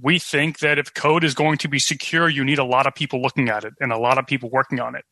We 0.00 0.18
think 0.20 0.60
that 0.60 0.78
if 0.78 0.94
code 0.94 1.24
is 1.24 1.34
going 1.34 1.58
to 1.58 1.68
be 1.68 1.80
secure, 1.80 2.28
you 2.28 2.44
need 2.44 2.58
a 2.58 2.64
lot 2.64 2.86
of 2.86 2.94
people 2.94 3.20
looking 3.20 3.48
at 3.48 3.64
it 3.64 3.72
and 3.80 3.90
a 3.90 3.98
lot 3.98 4.18
of 4.18 4.26
people 4.26 4.48
working 4.50 4.78
on 4.78 4.94
it. 4.94 5.04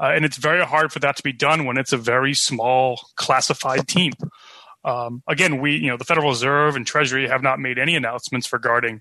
Uh, 0.00 0.06
and 0.06 0.24
it's 0.24 0.38
very 0.38 0.64
hard 0.64 0.92
for 0.92 0.98
that 0.98 1.16
to 1.16 1.22
be 1.22 1.32
done 1.32 1.66
when 1.66 1.76
it's 1.76 1.92
a 1.92 1.96
very 1.96 2.34
small 2.34 3.00
classified 3.16 3.86
team. 3.86 4.12
Um, 4.84 5.22
again, 5.26 5.60
we, 5.60 5.76
you 5.76 5.88
know, 5.88 5.96
the 5.96 6.04
Federal 6.04 6.30
Reserve 6.30 6.76
and 6.76 6.86
Treasury 6.86 7.28
have 7.28 7.42
not 7.42 7.58
made 7.58 7.78
any 7.78 7.96
announcements 7.96 8.52
regarding 8.52 9.00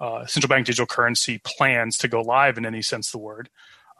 uh, 0.00 0.26
central 0.26 0.48
bank 0.48 0.66
digital 0.66 0.86
currency 0.86 1.40
plans 1.44 1.98
to 1.98 2.08
go 2.08 2.20
live 2.22 2.58
in 2.58 2.66
any 2.66 2.82
sense 2.82 3.08
of 3.08 3.12
the 3.12 3.18
word. 3.18 3.48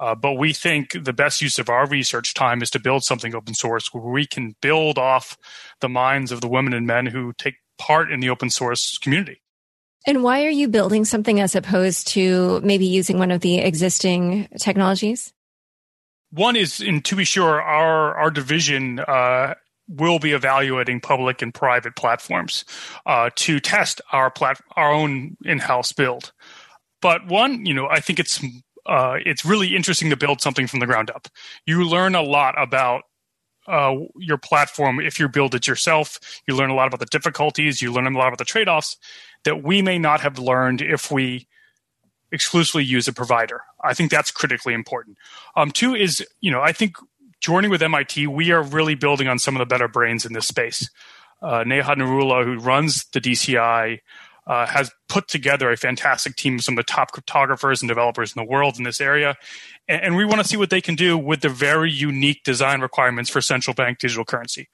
Uh, 0.01 0.15
but 0.15 0.33
we 0.33 0.53
think 0.53 1.05
the 1.05 1.13
best 1.13 1.41
use 1.41 1.59
of 1.59 1.69
our 1.69 1.87
research 1.87 2.35
time 2.35 2.63
is 2.63 2.71
to 2.71 2.81
build 2.81 3.05
something 3.05 3.35
open 3.35 3.55
source 3.55 3.93
where 3.93 4.03
we 4.03 4.27
can 4.27 4.57
build 4.61 4.99
off 4.99 5.39
the 5.81 5.89
minds 5.89 6.33
of 6.33 6.41
the 6.41 6.49
women 6.49 6.73
and 6.73 6.87
men 6.87 7.07
who 7.07 7.33
take 7.35 7.57
part 7.79 8.11
in 8.11 8.21
the 8.21 8.29
open 8.29 8.51
source 8.51 8.99
community. 8.99 9.41
And 10.07 10.23
why 10.23 10.45
are 10.45 10.51
you 10.51 10.69
building 10.69 11.05
something 11.05 11.41
as 11.41 11.55
opposed 11.55 12.09
to 12.09 12.61
maybe 12.63 12.87
using 12.87 13.19
one 13.19 13.31
of 13.31 13.41
the 13.41 13.59
existing 13.59 14.49
technologies? 14.59 15.33
One 16.31 16.57
is, 16.57 16.81
and 16.81 17.05
to 17.05 17.17
be 17.17 17.25
sure, 17.25 17.63
our 17.63 18.17
our 18.17 18.31
division 18.31 18.99
uh, 18.99 19.55
will 19.89 20.19
be 20.19 20.33
evaluating 20.33 21.01
public 21.01 21.43
and 21.43 21.53
private 21.53 21.95
platforms 21.97 22.65
uh, 23.07 23.31
to 23.37 23.61
test 23.61 24.01
our 24.13 24.31
plat- 24.31 24.61
our 24.77 24.93
own 24.93 25.37
in-house 25.45 25.93
build. 25.93 26.33
But 27.03 27.27
one, 27.27 27.67
you 27.67 27.75
know, 27.75 27.87
I 27.89 28.01
think 28.01 28.19
it's 28.19 28.43
uh, 28.87 29.17
it's 29.25 29.45
really 29.45 29.77
interesting 29.77 30.11
to 30.11 30.17
build 30.17 30.41
something 30.41 30.67
from 30.67 30.81
the 30.81 30.87
ground 30.87 31.11
up. 31.11 31.29
You 31.67 31.85
learn 31.85 32.15
a 32.15 32.23
lot 32.23 32.55
about 32.61 33.03
uh, 33.67 33.97
your 34.17 34.39
platform 34.39 35.01
if 35.01 35.19
you 35.19 35.29
build 35.29 35.55
it 35.55 35.67
yourself. 35.67 36.19
You 36.47 36.55
learn 36.57 36.71
a 36.71 36.75
lot 36.75 36.89
about 36.89 37.01
the 37.01 37.07
difficulties. 37.07 37.81
You 37.81 37.93
learn 37.93 38.07
a 38.07 38.19
lot 38.19 38.29
about 38.29 38.39
the 38.39 38.45
trade-offs 38.45 38.97
that 39.45 39.63
we 39.63 39.83
may 39.83 39.99
not 39.99 40.21
have 40.21 40.39
learned 40.39 40.83
if 40.83 41.11
we 41.11 41.47
exclusively 42.33 42.85
use 42.85 43.07
a 43.07 43.13
provider. 43.13 43.63
I 43.83 43.95
think 43.95 44.11
that's 44.11 44.31
critically 44.31 44.75
important. 44.75 45.17
Um, 45.57 45.71
two 45.71 45.95
is, 45.95 46.27
you 46.41 46.51
know, 46.51 46.61
I 46.61 46.73
think 46.73 46.97
joining 47.45 47.71
with 47.71 47.83
MIT, 47.83 48.27
we 48.27 48.53
are 48.53 48.63
really 48.63 48.95
building 48.95 49.29
on 49.29 49.39
some 49.39 49.55
of 49.55 49.59
the 49.59 49.67
better 49.67 49.87
brains 49.87 50.25
in 50.25 50.33
this 50.33 50.47
space. 50.47 50.89
Uh, 51.43 51.63
Neha 51.63 51.95
Narula, 51.95 52.43
who 52.43 52.59
runs 52.59 53.05
the 53.13 53.21
DCI, 53.21 53.99
uh, 54.47 54.67
has 54.67 54.91
put 55.11 55.29
together 55.29 55.71
a 55.71 55.77
fantastic 55.77 56.37
team 56.37 56.55
of 56.55 56.65
some 56.65 56.73
of 56.73 56.77
the 56.87 56.91
top 56.91 57.13
cryptographers 57.13 57.83
and 57.83 57.89
developers 57.89 58.35
in 58.35 58.43
the 58.43 58.51
world 58.51 58.79
in 58.79 58.85
this 58.85 58.99
area. 58.99 59.37
And, 59.87 60.03
and 60.03 60.17
we 60.17 60.25
want 60.25 60.41
to 60.41 60.49
see 60.49 60.57
what 60.57 60.71
they 60.71 60.81
can 60.81 60.95
do 60.95 61.19
with 61.19 61.43
the 61.43 61.51
very 61.51 61.91
unique 61.91 62.45
design 62.45 62.81
requirements 62.81 63.29
for 63.29 63.43
central 63.43 63.75
bank 63.75 63.99
digital 63.99 64.25
currency. 64.25 64.71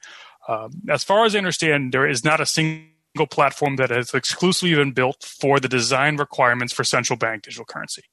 Um, 0.47 0.71
as 0.89 1.03
far 1.03 1.25
as 1.25 1.35
I 1.35 1.39
understand, 1.39 1.91
there 1.91 2.07
is 2.07 2.23
not 2.23 2.39
a 2.39 2.45
single 2.45 3.27
platform 3.29 3.75
that 3.75 3.89
has 3.89 4.13
exclusively 4.13 4.75
been 4.75 4.93
built 4.93 5.23
for 5.23 5.59
the 5.59 5.67
design 5.67 6.15
requirements 6.15 6.71
for 6.71 6.85
central 6.85 7.17
bank 7.17 7.43
digital 7.43 7.65
currency. 7.65 8.03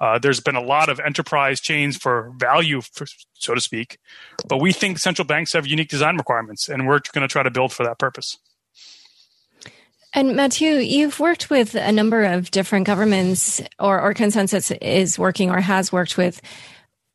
Uh, 0.00 0.18
there's 0.18 0.40
been 0.40 0.56
a 0.56 0.62
lot 0.62 0.88
of 0.88 1.00
enterprise 1.00 1.60
chains 1.60 1.96
for 1.96 2.32
value, 2.36 2.80
for, 2.80 3.06
so 3.34 3.54
to 3.54 3.60
speak, 3.60 3.98
but 4.46 4.58
we 4.58 4.72
think 4.72 4.98
central 4.98 5.26
banks 5.26 5.52
have 5.52 5.66
unique 5.66 5.88
design 5.88 6.16
requirements, 6.16 6.68
and 6.68 6.86
we're 6.86 7.00
going 7.12 7.26
to 7.26 7.32
try 7.32 7.42
to 7.42 7.50
build 7.50 7.72
for 7.72 7.84
that 7.84 7.98
purpose. 7.98 8.38
And 10.12 10.34
Mathieu, 10.34 10.76
you've 10.76 11.20
worked 11.20 11.50
with 11.50 11.74
a 11.74 11.92
number 11.92 12.24
of 12.24 12.50
different 12.50 12.86
governments, 12.86 13.60
or, 13.78 14.00
or 14.00 14.14
ConsenSys 14.14 14.78
is 14.80 15.18
working 15.18 15.50
or 15.50 15.60
has 15.60 15.92
worked 15.92 16.16
with 16.16 16.40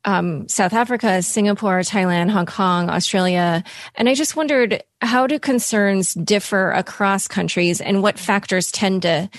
um, 0.05 0.47
South 0.47 0.73
Africa, 0.73 1.21
Singapore, 1.21 1.79
Thailand, 1.79 2.29
Hong 2.29 2.45
Kong, 2.45 2.89
Australia. 2.89 3.63
And 3.95 4.09
I 4.09 4.13
just 4.13 4.35
wondered 4.35 4.83
how 5.01 5.27
do 5.27 5.39
concerns 5.39 6.13
differ 6.13 6.71
across 6.71 7.27
countries 7.27 7.81
and 7.81 8.01
what 8.01 8.19
factors 8.19 8.71
tend 8.71 9.03
to 9.03 9.29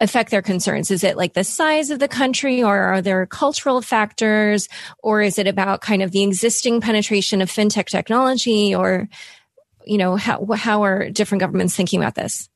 affect 0.00 0.30
their 0.30 0.42
concerns? 0.42 0.90
Is 0.90 1.04
it 1.04 1.16
like 1.16 1.34
the 1.34 1.44
size 1.44 1.90
of 1.90 1.98
the 1.98 2.08
country 2.08 2.62
or 2.62 2.76
are 2.76 3.02
there 3.02 3.24
cultural 3.26 3.80
factors 3.80 4.68
or 5.02 5.22
is 5.22 5.38
it 5.38 5.46
about 5.46 5.80
kind 5.80 6.02
of 6.02 6.10
the 6.10 6.22
existing 6.22 6.80
penetration 6.80 7.40
of 7.40 7.50
fintech 7.50 7.86
technology 7.86 8.74
or, 8.74 9.08
you 9.84 9.98
know, 9.98 10.16
how, 10.16 10.44
how 10.54 10.82
are 10.82 11.08
different 11.10 11.40
governments 11.40 11.74
thinking 11.74 12.00
about 12.00 12.14
this? 12.14 12.48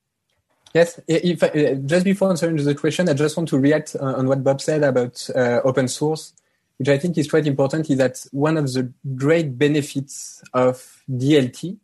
Yes, 0.74 1.00
if 1.08 1.42
uh, 1.42 1.74
just 1.86 2.04
before 2.04 2.30
answering 2.30 2.56
the 2.56 2.74
question, 2.74 3.08
I 3.08 3.14
just 3.14 3.36
want 3.36 3.48
to 3.48 3.58
react 3.58 3.96
uh, 3.96 4.04
on 4.04 4.28
what 4.28 4.44
Bob 4.44 4.60
said 4.60 4.84
about 4.84 5.28
uh, 5.34 5.60
open 5.64 5.88
source, 5.88 6.32
which 6.76 6.88
I 6.88 6.96
think 6.96 7.18
is 7.18 7.28
quite 7.28 7.46
important. 7.46 7.90
Is 7.90 7.98
that 7.98 8.24
one 8.30 8.56
of 8.56 8.72
the 8.72 8.92
great 9.16 9.58
benefits 9.58 10.42
of 10.54 11.02
DLT 11.10 11.76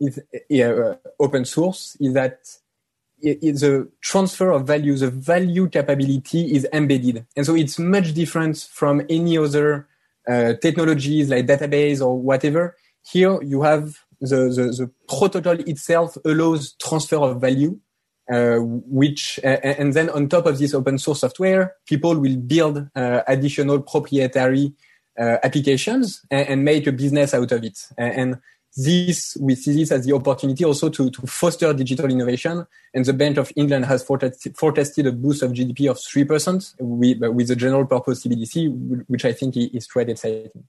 is 0.00 0.20
uh, 0.50 0.94
open 1.20 1.44
source 1.44 1.96
is 2.00 2.14
that 2.14 2.38
the 3.24 3.88
transfer 4.00 4.50
of 4.50 4.66
value, 4.66 4.96
the 4.96 5.10
value 5.10 5.68
capability 5.68 6.54
is 6.54 6.66
embedded, 6.72 7.26
and 7.36 7.46
so 7.46 7.54
it's 7.54 7.78
much 7.78 8.14
different 8.14 8.58
from 8.70 9.02
any 9.08 9.38
other 9.38 9.88
uh, 10.28 10.54
technologies 10.60 11.30
like 11.30 11.46
database 11.46 12.00
or 12.00 12.18
whatever. 12.18 12.76
Here 13.10 13.42
you 13.42 13.62
have 13.62 13.98
the, 14.20 14.48
the, 14.48 14.84
the 14.84 14.90
protocol 15.08 15.58
itself 15.60 16.16
allows 16.24 16.74
transfer 16.74 17.16
of 17.16 17.40
value 17.40 17.78
uh, 18.32 18.56
which 18.56 19.38
uh, 19.44 19.60
and 19.62 19.92
then 19.92 20.08
on 20.10 20.28
top 20.28 20.46
of 20.46 20.58
this 20.58 20.72
open 20.72 20.98
source 20.98 21.20
software, 21.20 21.74
people 21.86 22.18
will 22.18 22.36
build 22.36 22.88
uh, 22.94 23.20
additional 23.28 23.82
proprietary 23.82 24.72
uh, 25.18 25.36
applications 25.42 26.22
and, 26.30 26.48
and, 26.48 26.64
make 26.64 26.86
a 26.86 26.92
business 26.92 27.34
out 27.34 27.52
of 27.52 27.62
it. 27.62 27.78
And 27.98 28.40
this 28.76 29.36
we 29.40 29.54
see 29.54 29.72
this 29.72 29.92
as 29.92 30.04
the 30.04 30.12
opportunity 30.12 30.64
also 30.64 30.88
to, 30.88 31.10
to 31.10 31.26
foster 31.26 31.72
digital 31.72 32.10
innovation. 32.10 32.66
And 32.92 33.04
the 33.04 33.12
Bank 33.12 33.36
of 33.36 33.52
England 33.56 33.84
has 33.86 34.02
forecasted 34.02 35.06
a 35.06 35.12
boost 35.12 35.42
of 35.42 35.52
GDP 35.52 35.90
of 35.90 36.00
three 36.00 36.24
percent 36.24 36.74
with, 36.78 37.20
with 37.20 37.48
the 37.48 37.56
general 37.56 37.86
purpose 37.86 38.24
CBDC, 38.24 39.04
which 39.06 39.24
I 39.24 39.32
think 39.32 39.56
is 39.56 39.86
quite 39.86 40.08
exciting. 40.08 40.64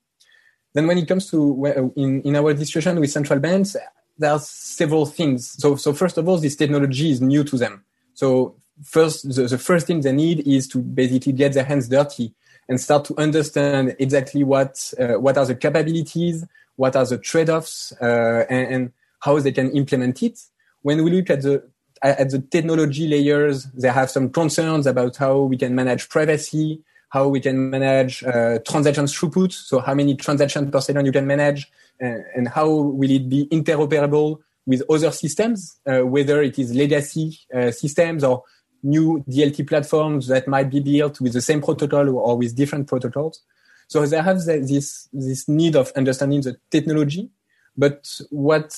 Then 0.74 0.88
when 0.88 0.98
it 0.98 1.08
comes 1.08 1.30
to 1.32 1.94
in, 1.96 2.22
in 2.22 2.36
our 2.36 2.54
discussion 2.54 3.00
with 3.00 3.10
central 3.10 3.40
banks, 3.40 3.76
there 4.18 4.32
are 4.32 4.40
several 4.40 5.06
things. 5.06 5.56
So, 5.58 5.76
so 5.76 5.94
first 5.94 6.18
of 6.18 6.28
all, 6.28 6.38
this 6.38 6.56
technology 6.56 7.12
is 7.12 7.22
new 7.22 7.44
to 7.46 7.58
them. 7.58 7.84
So 8.14 8.56
first, 8.84 9.34
the, 9.34 9.44
the 9.44 9.58
first 9.58 9.88
thing 9.88 10.02
they 10.02 10.12
need 10.12 10.48
is 10.48 10.68
to 10.70 10.80
basically 10.80 11.34
get 11.34 11.54
their 11.54 11.64
hands 11.64 11.88
dirty 11.88 12.34
and 12.68 12.80
start 12.80 13.06
to 13.06 13.20
understand 13.20 13.96
exactly 14.00 14.44
what 14.44 14.94
uh, 15.00 15.20
what 15.20 15.38
are 15.38 15.46
the 15.46 15.56
capabilities, 15.56 16.46
what 16.76 16.96
are 16.96 17.06
the 17.06 17.18
trade-offs, 17.18 17.94
uh, 18.02 18.46
and, 18.50 18.74
and, 18.74 18.92
how 19.22 19.40
they 19.40 19.52
can 19.52 19.72
implement 19.72 20.22
it. 20.22 20.40
When 20.84 21.04
we 21.04 21.10
look 21.10 21.32
at 21.32 21.42
the 21.42 21.64
at 22.04 22.30
the 22.30 22.40
technology 22.40 23.08
layers, 23.08 23.64
they 23.72 23.90
have 23.90 24.12
some 24.12 24.30
concerns 24.30 24.86
about 24.86 25.18
how 25.18 25.40
we 25.40 25.58
can 25.58 25.74
manage 25.74 26.10
privacy, 26.10 26.84
how 27.10 27.30
we 27.30 27.40
can 27.40 27.72
manage 27.72 28.24
uh, 28.24 28.60
transaction 28.68 29.06
throughput, 29.06 29.52
so 29.52 29.80
how 29.80 29.96
many 29.96 30.16
transactions 30.16 30.70
per 30.70 30.80
second 30.80 31.08
you 31.08 31.12
can 31.12 31.26
manage, 31.26 31.72
and 32.00 32.48
how 32.50 32.70
will 32.70 33.10
it 33.10 33.28
be 33.28 33.48
interoperable 33.48 34.42
with 34.66 34.84
other 34.90 35.12
systems, 35.12 35.80
uh, 35.88 36.06
whether 36.06 36.42
it 36.42 36.58
is 36.58 36.74
legacy 36.74 37.40
uh, 37.54 37.72
systems 37.72 38.24
or 38.24 38.44
new 38.84 39.24
DLT 39.30 39.68
platforms 39.68 40.28
that 40.28 40.48
might 40.48 40.70
be 40.70 40.80
built 40.80 41.22
with 41.22 41.34
the 41.34 41.42
same 41.42 41.62
protocol 41.62 42.08
or 42.18 42.38
with 42.38 42.56
different 42.56 42.88
protocols. 42.88 43.42
So 43.88 44.06
they 44.06 44.22
have 44.22 44.44
this 44.44 45.10
this 45.14 45.48
need 45.48 45.76
of 45.76 45.92
understanding 45.96 46.42
the 46.42 46.58
technology, 46.72 47.30
but 47.78 48.20
what 48.30 48.76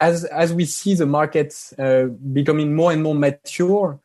as 0.00 0.24
as 0.24 0.52
we 0.52 0.64
see 0.64 0.94
the 0.94 1.06
market 1.06 1.54
uh, 1.78 2.04
becoming 2.32 2.74
more 2.74 2.92
and 2.92 3.02
more 3.02 3.14
mature, 3.14 3.98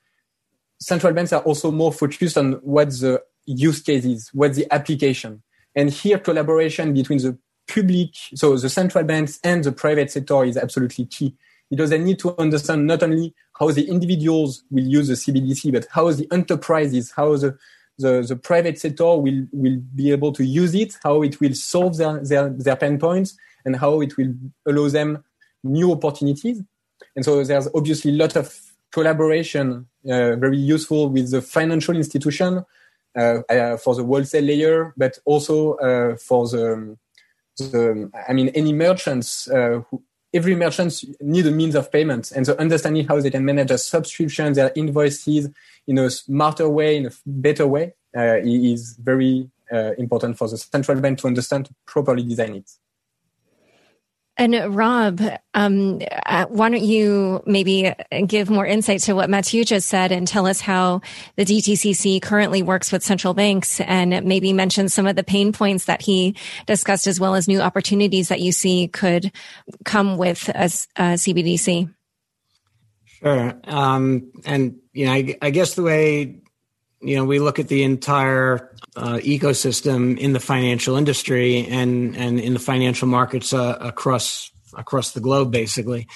central 0.80 1.14
banks 1.14 1.34
are 1.34 1.42
also 1.42 1.72
more 1.72 1.94
focused 1.94 2.38
on 2.38 2.54
what 2.54 2.90
the 2.90 3.22
use 3.46 3.82
case 3.82 4.06
is, 4.06 4.30
what 4.34 4.54
the 4.54 4.72
application, 4.72 5.42
and 5.76 5.90
here 5.90 6.20
collaboration 6.20 6.94
between 6.94 7.20
the 7.20 7.38
public, 7.68 8.10
so 8.36 8.58
the 8.58 8.70
central 8.70 9.04
banks 9.04 9.40
and 9.44 9.64
the 9.64 9.72
private 9.72 10.12
sector 10.12 10.44
is 10.44 10.58
absolutely 10.58 11.06
key 11.06 11.36
because 11.70 11.92
they 11.92 12.00
need 12.00 12.18
to 12.20 12.40
understand 12.40 12.88
not 12.88 13.04
only 13.04 13.34
how 13.60 13.70
the 13.72 13.88
individuals 13.88 14.64
will 14.72 14.84
use 14.84 15.08
the 15.08 15.14
CBDC, 15.14 15.72
but 15.72 15.88
how 15.92 16.12
the 16.12 16.28
enterprises, 16.32 17.12
how 17.12 17.36
the, 17.38 17.58
the, 18.00 18.26
the 18.28 18.36
private 18.36 18.80
sector 18.80 19.16
will, 19.18 19.46
will 19.52 19.80
be 19.94 20.12
able 20.12 20.32
to 20.34 20.44
use 20.44 20.74
it, 20.74 20.98
how 21.04 21.22
it 21.22 21.40
will 21.40 21.54
solve 21.54 21.98
their, 21.98 22.20
their, 22.24 22.50
their 22.50 22.76
pain 22.76 22.98
points, 22.98 23.38
and 23.66 23.76
how 23.76 24.02
it 24.02 24.18
will 24.18 24.34
allow 24.66 24.88
them 24.90 25.24
new 25.64 25.92
opportunities. 25.92 26.62
And 27.16 27.24
so 27.26 27.44
there's 27.44 27.68
obviously 27.76 28.12
a 28.12 28.16
lot 28.16 28.36
of 28.36 28.48
collaboration, 28.92 29.88
uh, 30.06 30.36
very 30.36 30.58
useful 30.58 31.10
with 31.10 31.32
the 31.32 31.42
financial 31.42 31.96
institution 31.96 32.66
uh, 33.16 33.42
uh, 33.50 33.78
for 33.78 33.96
the 33.96 34.04
wholesale 34.04 34.44
layer, 34.44 34.94
but 34.98 35.20
also 35.26 35.74
uh, 35.76 36.16
for 36.16 36.48
the 36.48 36.98
the, 37.58 38.10
I 38.28 38.32
mean, 38.32 38.50
any 38.50 38.72
merchants, 38.72 39.50
uh, 39.50 39.82
who, 39.90 40.02
every 40.34 40.56
merchants 40.56 41.06
need 41.22 41.46
a 41.46 41.52
means 41.52 41.76
of 41.76 41.92
payment. 41.92 42.32
And 42.32 42.46
so 42.46 42.56
understanding 42.58 43.08
how 43.08 43.20
they 43.20 43.32
can 43.32 43.46
manage 43.46 43.70
their 43.70 43.78
subscriptions, 43.78 44.58
their 44.58 44.72
invoices 44.76 45.50
in 45.88 45.98
a 45.98 46.10
smarter 46.10 46.70
way, 46.70 46.98
in 46.98 47.08
a 47.08 47.12
better 47.26 47.68
way, 47.68 47.94
uh, 48.16 48.38
is 48.44 48.98
very 49.02 49.50
uh, 49.72 49.94
important 49.98 50.38
for 50.38 50.48
the 50.48 50.58
central 50.58 51.00
bank 51.00 51.20
to 51.20 51.28
understand 51.28 51.66
to 51.66 51.76
properly 51.86 52.24
design 52.24 52.56
it. 52.56 52.70
And 54.40 54.74
Rob, 54.74 55.22
um, 55.54 56.02
uh, 56.26 56.46
why 56.46 56.70
don't 56.70 56.82
you 56.82 57.44
maybe 57.46 57.94
give 58.26 58.50
more 58.50 58.66
insight 58.66 59.02
to 59.02 59.14
what 59.14 59.30
Mathieu 59.30 59.66
just 59.66 59.90
said 59.90 60.14
and 60.14 60.26
tell 60.26 60.48
us 60.48 60.62
how 60.62 61.02
the 61.36 61.44
DTCC 61.44 62.22
currently 62.22 62.64
works 62.64 62.90
with 62.90 63.04
central 63.04 63.34
banks 63.34 63.82
and 63.82 64.24
maybe 64.24 64.54
mention 64.54 64.88
some 64.88 65.06
of 65.08 65.18
the 65.18 65.26
pain 65.26 65.52
points 65.52 65.86
that 65.86 66.02
he 66.02 66.38
discussed 66.68 67.06
as 67.06 67.20
well 67.20 67.36
as 67.36 67.50
new 67.50 67.60
opportunities 67.60 68.30
that 68.30 68.40
you 68.40 68.54
see 68.54 68.88
could 68.88 69.30
come 69.84 70.18
with 70.18 70.48
a, 70.48 70.72
a 70.96 71.16
CBDC. 71.16 71.94
Sure. 73.06 73.60
Um, 73.66 74.32
and, 74.46 74.78
you 74.94 75.08
know, 75.08 75.12
I, 75.12 75.38
I 75.42 75.50
guess 75.50 75.76
the 75.76 75.84
way 75.84 76.38
you 77.02 77.16
know 77.16 77.26
we 77.26 77.40
look 77.40 77.60
at 77.60 77.68
the 77.68 77.84
entire 77.84 78.76
uh, 78.96 79.18
ecosystem 79.18 80.18
in 80.18 80.34
the 80.34 80.40
financial 80.40 80.96
industry 80.96 81.66
and 81.68 82.16
and 82.18 82.40
in 82.40 82.54
the 82.54 82.60
financial 82.60 83.08
markets 83.08 83.54
uh, 83.54 83.78
across 83.80 84.52
across 84.78 85.12
the 85.12 85.20
globe 85.20 85.52
basically 85.52 86.08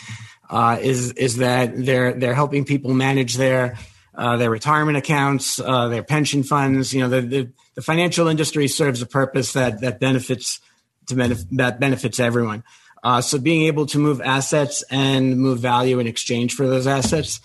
uh, 0.50 0.78
is 0.82 1.12
is 1.14 1.38
that 1.38 1.72
they're 1.76 2.14
they're 2.14 2.36
helping 2.36 2.66
people 2.66 2.94
manage 2.94 3.36
their 3.36 3.78
uh, 4.16 4.38
their 4.38 4.50
retirement 4.50 4.98
accounts 4.98 5.60
uh, 5.60 5.88
their 5.88 6.04
pension 6.04 6.44
funds. 6.44 6.94
You 6.94 7.02
know 7.02 7.10
the, 7.10 7.22
the, 7.22 7.52
the 7.76 7.82
financial 7.82 8.28
industry 8.28 8.68
serves 8.68 9.02
a 9.02 9.08
purpose 9.08 9.54
that 9.54 9.82
that 9.82 10.00
benefits 10.00 10.60
to 11.08 11.16
benef- 11.16 11.48
that 11.58 11.80
benefits 11.80 12.20
everyone. 12.20 12.64
Uh, 13.04 13.20
so 13.20 13.38
being 13.38 13.64
able 13.64 13.86
to 13.86 14.00
move 14.00 14.22
assets 14.22 14.84
and 14.90 15.38
move 15.38 15.60
value 15.60 16.00
in 16.00 16.08
exchange 16.08 16.54
for 16.54 16.68
those 16.68 16.88
assets 16.88 17.42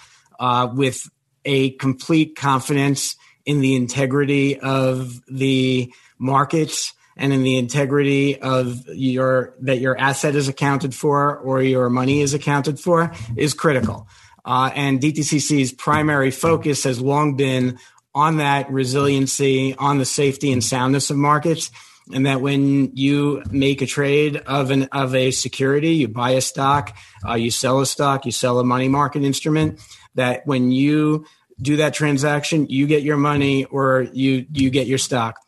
with 0.74 1.09
a 1.44 1.70
complete 1.70 2.37
confidence 2.37 3.16
in 3.48 3.61
the 3.61 3.74
integrity 3.76 4.61
of 4.61 5.24
the 5.26 5.90
markets 6.18 6.92
and 7.16 7.32
in 7.32 7.42
the 7.42 7.56
integrity 7.56 8.38
of 8.38 8.87
your 8.88 9.54
that 9.62 9.80
your 9.80 9.98
asset 9.98 10.34
is 10.34 10.48
accounted 10.48 10.94
for 10.94 11.38
or 11.38 11.62
your 11.62 11.88
money 11.88 12.20
is 12.20 12.34
accounted 12.34 12.78
for 12.78 13.11
is 13.37 13.54
critical. 13.54 14.06
Uh, 14.44 14.70
and 14.74 15.00
DTCC's 15.00 15.72
primary 15.72 16.30
focus 16.30 16.84
has 16.84 17.00
long 17.00 17.37
been 17.37 17.78
on 18.14 18.37
that 18.37 18.70
resiliency, 18.70 19.74
on 19.78 19.96
the 19.96 20.04
safety 20.04 20.52
and 20.52 20.62
soundness 20.62 21.08
of 21.08 21.16
markets, 21.16 21.70
and 22.12 22.26
that 22.26 22.42
when 22.42 22.94
you 22.96 23.42
make 23.50 23.80
a 23.80 23.87
trade 23.87 24.37
of 24.37 24.70
an 24.70 24.84
of 24.92 25.14
a 25.14 25.30
security, 25.30 25.94
you 25.94 26.06
buy 26.06 26.32
a 26.32 26.42
stock, 26.42 26.94
uh, 27.26 27.32
you 27.32 27.50
sell 27.50 27.80
a 27.80 27.87
stock, 27.87 28.26
you 28.26 28.32
sell 28.32 28.58
a 28.58 28.64
money 28.64 28.88
market 28.88 29.22
instrument, 29.22 29.80
that 30.16 30.46
when 30.46 30.70
you 30.70 31.24
do 31.61 31.77
that 31.77 31.94
transaction, 31.94 32.66
you 32.68 32.87
get 32.87 33.03
your 33.03 33.16
money 33.16 33.64
or 33.64 34.09
you 34.12 34.47
you 34.53 34.71
get 34.71 34.87
your 34.87 34.99
stock. 34.99 35.40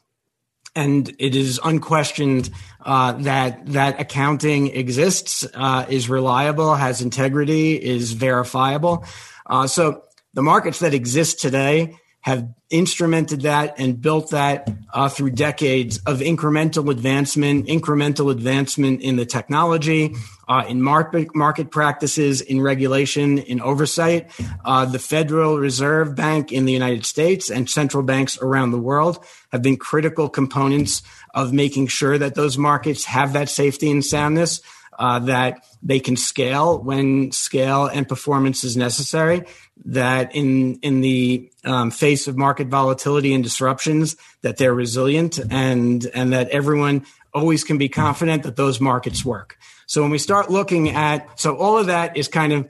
And 0.76 1.08
it 1.18 1.34
is 1.34 1.58
unquestioned 1.62 2.50
uh, 2.84 3.12
that 3.12 3.66
that 3.66 4.00
accounting 4.00 4.68
exists, 4.68 5.46
uh, 5.54 5.86
is 5.88 6.08
reliable, 6.08 6.74
has 6.74 7.00
integrity, 7.00 7.74
is 7.74 8.12
verifiable. 8.12 9.04
Uh, 9.46 9.66
so 9.66 10.02
the 10.34 10.42
markets 10.42 10.78
that 10.78 10.94
exist 10.94 11.40
today 11.40 11.98
have 12.22 12.52
instrumented 12.68 13.42
that 13.42 13.74
and 13.78 14.00
built 14.00 14.30
that 14.30 14.68
uh, 14.92 15.08
through 15.08 15.30
decades 15.30 15.98
of 16.06 16.18
incremental 16.18 16.90
advancement, 16.90 17.66
incremental 17.66 18.30
advancement 18.30 19.00
in 19.00 19.16
the 19.16 19.24
technology, 19.24 20.14
uh, 20.46 20.64
in 20.68 20.82
market 20.82 21.34
market 21.34 21.70
practices, 21.70 22.40
in 22.40 22.60
regulation, 22.60 23.38
in 23.38 23.60
oversight. 23.60 24.30
Uh, 24.64 24.84
the 24.84 24.98
Federal 24.98 25.58
Reserve 25.58 26.14
Bank 26.14 26.52
in 26.52 26.66
the 26.66 26.72
United 26.72 27.06
States 27.06 27.50
and 27.50 27.68
central 27.68 28.02
banks 28.02 28.38
around 28.42 28.70
the 28.70 28.78
world 28.78 29.24
have 29.50 29.62
been 29.62 29.76
critical 29.76 30.28
components 30.28 31.02
of 31.34 31.52
making 31.52 31.86
sure 31.86 32.18
that 32.18 32.34
those 32.34 32.58
markets 32.58 33.04
have 33.04 33.32
that 33.32 33.48
safety 33.48 33.90
and 33.90 34.04
soundness 34.04 34.60
uh, 35.00 35.18
that 35.18 35.64
they 35.82 35.98
can 35.98 36.14
scale 36.14 36.78
when 36.78 37.32
scale 37.32 37.86
and 37.86 38.06
performance 38.06 38.62
is 38.64 38.76
necessary. 38.76 39.44
That 39.86 40.36
in 40.36 40.78
in 40.80 41.00
the 41.00 41.50
um, 41.64 41.90
face 41.90 42.28
of 42.28 42.36
market 42.36 42.68
volatility 42.68 43.32
and 43.32 43.42
disruptions, 43.42 44.16
that 44.42 44.58
they're 44.58 44.74
resilient 44.74 45.40
and 45.50 46.06
and 46.14 46.34
that 46.34 46.50
everyone 46.50 47.06
always 47.32 47.64
can 47.64 47.78
be 47.78 47.88
confident 47.88 48.42
that 48.42 48.56
those 48.56 48.78
markets 48.78 49.24
work. 49.24 49.56
So 49.86 50.02
when 50.02 50.10
we 50.10 50.18
start 50.18 50.50
looking 50.50 50.90
at 50.90 51.40
so 51.40 51.56
all 51.56 51.78
of 51.78 51.86
that 51.86 52.18
is 52.18 52.28
kind 52.28 52.52
of 52.52 52.68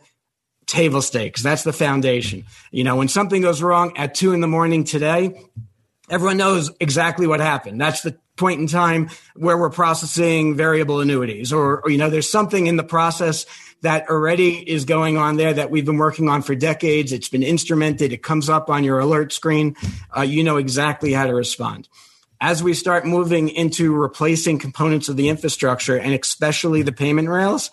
table 0.66 1.02
stakes. 1.02 1.42
That's 1.42 1.64
the 1.64 1.72
foundation. 1.72 2.44
You 2.70 2.84
know, 2.84 2.94
when 2.94 3.08
something 3.08 3.42
goes 3.42 3.60
wrong 3.60 3.96
at 3.96 4.14
two 4.14 4.32
in 4.32 4.40
the 4.40 4.46
morning 4.46 4.84
today, 4.84 5.42
everyone 6.10 6.36
knows 6.36 6.70
exactly 6.80 7.26
what 7.26 7.40
happened. 7.40 7.80
That's 7.80 8.02
the 8.02 8.18
point 8.36 8.60
in 8.60 8.66
time 8.66 9.10
where 9.36 9.56
we're 9.56 9.70
processing 9.70 10.56
variable 10.56 11.00
annuities 11.00 11.52
or, 11.52 11.80
or, 11.82 11.90
you 11.90 11.98
know, 11.98 12.10
there's 12.10 12.30
something 12.30 12.66
in 12.66 12.76
the 12.76 12.84
process 12.84 13.46
that 13.82 14.08
already 14.10 14.56
is 14.70 14.84
going 14.84 15.16
on 15.16 15.36
there 15.36 15.54
that 15.54 15.70
we've 15.70 15.86
been 15.86 15.96
working 15.96 16.28
on 16.28 16.42
for 16.42 16.54
decades. 16.54 17.12
It's 17.12 17.28
been 17.28 17.42
instrumented. 17.42 18.12
It 18.12 18.22
comes 18.22 18.48
up 18.50 18.68
on 18.68 18.84
your 18.84 18.98
alert 18.98 19.32
screen. 19.32 19.76
Uh, 20.14 20.22
you 20.22 20.42
know 20.42 20.58
exactly 20.58 21.12
how 21.12 21.26
to 21.26 21.34
respond. 21.34 21.88
As 22.42 22.62
we 22.62 22.74
start 22.74 23.06
moving 23.06 23.48
into 23.48 23.94
replacing 23.94 24.58
components 24.58 25.08
of 25.08 25.16
the 25.16 25.28
infrastructure 25.28 25.96
and 25.96 26.12
especially 26.14 26.82
the 26.82 26.92
payment 26.92 27.28
rails, 27.28 27.70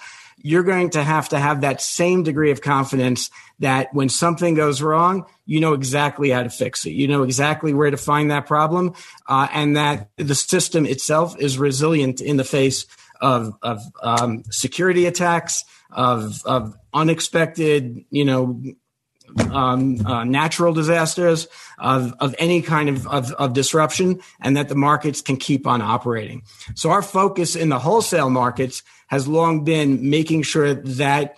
you're 0.47 0.63
going 0.63 0.89
to 0.91 1.03
have 1.03 1.27
to 1.27 1.37
have 1.37 1.61
that 1.61 1.81
same 1.81 2.23
degree 2.23 2.51
of 2.51 2.61
confidence 2.61 3.29
that 3.59 3.93
when 3.93 4.07
something 4.07 4.53
goes 4.53 4.81
wrong, 4.81 5.25
you 5.45 5.59
know 5.59 5.73
exactly 5.73 6.29
how 6.29 6.41
to 6.41 6.49
fix 6.49 6.85
it. 6.85 6.91
You 6.91 7.09
know 7.09 7.23
exactly 7.23 7.73
where 7.73 7.91
to 7.91 7.97
find 7.97 8.31
that 8.31 8.45
problem, 8.45 8.93
uh, 9.27 9.49
and 9.51 9.75
that 9.75 10.09
the 10.15 10.35
system 10.35 10.85
itself 10.85 11.37
is 11.37 11.57
resilient 11.57 12.21
in 12.21 12.37
the 12.37 12.45
face 12.45 12.85
of, 13.19 13.57
of 13.61 13.81
um, 14.01 14.43
security 14.49 15.05
attacks, 15.05 15.65
of, 15.91 16.41
of 16.45 16.75
unexpected, 16.93 18.05
you 18.09 18.23
know, 18.23 18.61
um, 19.51 20.05
uh, 20.05 20.23
natural 20.23 20.73
disasters, 20.73 21.47
of, 21.77 22.13
of 22.19 22.35
any 22.39 22.61
kind 22.61 22.89
of, 22.89 23.05
of, 23.07 23.31
of, 23.33 23.53
disruption, 23.53 24.19
and 24.41 24.57
that 24.57 24.69
the 24.69 24.75
markets 24.75 25.21
can 25.21 25.37
keep 25.37 25.67
on 25.67 25.81
operating. 25.81 26.43
So 26.75 26.89
our 26.89 27.01
focus 27.01 27.55
in 27.55 27.69
the 27.69 27.79
wholesale 27.79 28.29
markets 28.29 28.83
has 29.07 29.27
long 29.27 29.63
been 29.63 30.09
making 30.09 30.43
sure 30.43 30.73
that 30.73 31.37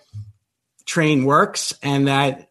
train 0.86 1.26
works 1.26 1.74
and 1.84 2.08
that 2.08 2.50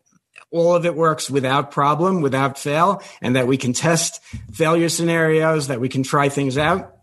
all 0.50 0.74
of 0.74 0.86
it 0.86 0.94
works 0.94 1.30
without 1.30 1.70
problem, 1.70 2.22
without 2.22 2.58
fail, 2.58 3.02
and 3.20 3.36
that 3.36 3.46
we 3.46 3.56
can 3.56 3.72
test 3.72 4.22
failure 4.52 4.88
scenarios, 4.88 5.68
that 5.68 5.80
we 5.80 5.88
can 5.88 6.02
try 6.02 6.28
things 6.28 6.56
out. 6.56 6.94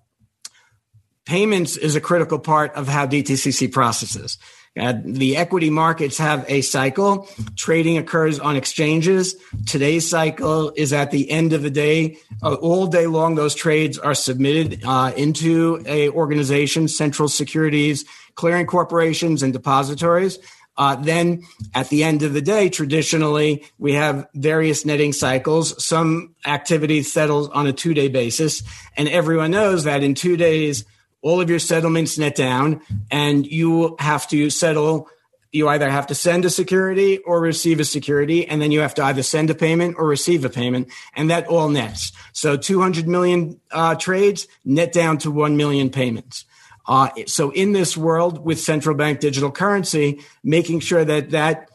Payments 1.25 1.77
is 1.77 1.95
a 1.95 2.01
critical 2.01 2.39
part 2.39 2.73
of 2.75 2.87
how 2.87 3.05
DTCC 3.05 3.71
processes. 3.71 4.37
Uh, 4.77 4.93
the 5.03 5.37
equity 5.37 5.69
markets 5.69 6.17
have 6.17 6.45
a 6.49 6.61
cycle. 6.61 7.29
Trading 7.55 7.97
occurs 7.97 8.39
on 8.39 8.55
exchanges. 8.55 9.35
Today's 9.65 10.09
cycle 10.09 10.71
is 10.75 10.91
at 10.91 11.11
the 11.11 11.31
end 11.31 11.53
of 11.53 11.61
the 11.61 11.69
day. 11.69 12.17
Uh, 12.43 12.55
all 12.55 12.87
day 12.87 13.07
long, 13.07 13.35
those 13.35 13.55
trades 13.55 13.97
are 13.97 14.13
submitted 14.13 14.83
uh, 14.85 15.13
into 15.15 15.81
a 15.85 16.09
organization, 16.09 16.87
central 16.89 17.29
securities, 17.29 18.03
clearing 18.35 18.65
corporations, 18.65 19.43
and 19.43 19.53
depositories. 19.53 20.39
Uh, 20.77 20.95
then 20.95 21.43
at 21.73 21.87
the 21.89 22.03
end 22.03 22.21
of 22.21 22.33
the 22.33 22.41
day, 22.41 22.67
traditionally, 22.67 23.63
we 23.77 23.93
have 23.93 24.27
various 24.33 24.85
netting 24.85 25.13
cycles. 25.13 25.81
Some 25.83 26.35
activity 26.45 27.01
settles 27.01 27.47
on 27.49 27.65
a 27.65 27.73
two 27.73 27.93
day 27.93 28.09
basis. 28.09 28.61
And 28.97 29.07
everyone 29.07 29.51
knows 29.51 29.85
that 29.85 30.03
in 30.03 30.15
two 30.15 30.35
days, 30.35 30.83
all 31.25 31.41
of 31.41 31.49
your 31.49 31.57
settlements 31.57 32.19
net 32.19 32.35
down 32.35 32.79
and 33.09 33.47
you 33.47 33.95
have 33.97 34.27
to 34.27 34.51
settle 34.51 35.09
you 35.51 35.69
either 35.69 35.89
have 35.89 36.07
to 36.07 36.15
send 36.15 36.43
a 36.43 36.49
security 36.49 37.19
or 37.19 37.39
receive 37.39 37.79
a 37.79 37.85
security, 37.85 38.45
and 38.45 38.61
then 38.61 38.71
you 38.71 38.81
have 38.81 38.93
to 38.93 39.03
either 39.05 39.23
send 39.23 39.49
a 39.49 39.55
payment 39.55 39.95
or 39.97 40.05
receive 40.05 40.43
a 40.43 40.49
payment, 40.49 40.89
and 41.15 41.29
that 41.29 41.47
all 41.47 41.69
nets. 41.69 42.11
So 42.33 42.57
200 42.57 43.07
million 43.07 43.61
uh, 43.71 43.95
trades 43.95 44.47
net 44.65 44.91
down 44.91 45.17
to 45.19 45.31
1 45.31 45.55
million 45.55 45.89
payments. 45.89 46.43
Uh, 46.85 47.09
so 47.25 47.51
in 47.51 47.71
this 47.71 47.95
world 47.95 48.43
with 48.43 48.59
central 48.59 48.97
bank 48.97 49.21
digital 49.21 49.49
currency, 49.49 50.19
making 50.43 50.81
sure 50.81 51.05
that 51.05 51.29
that 51.29 51.69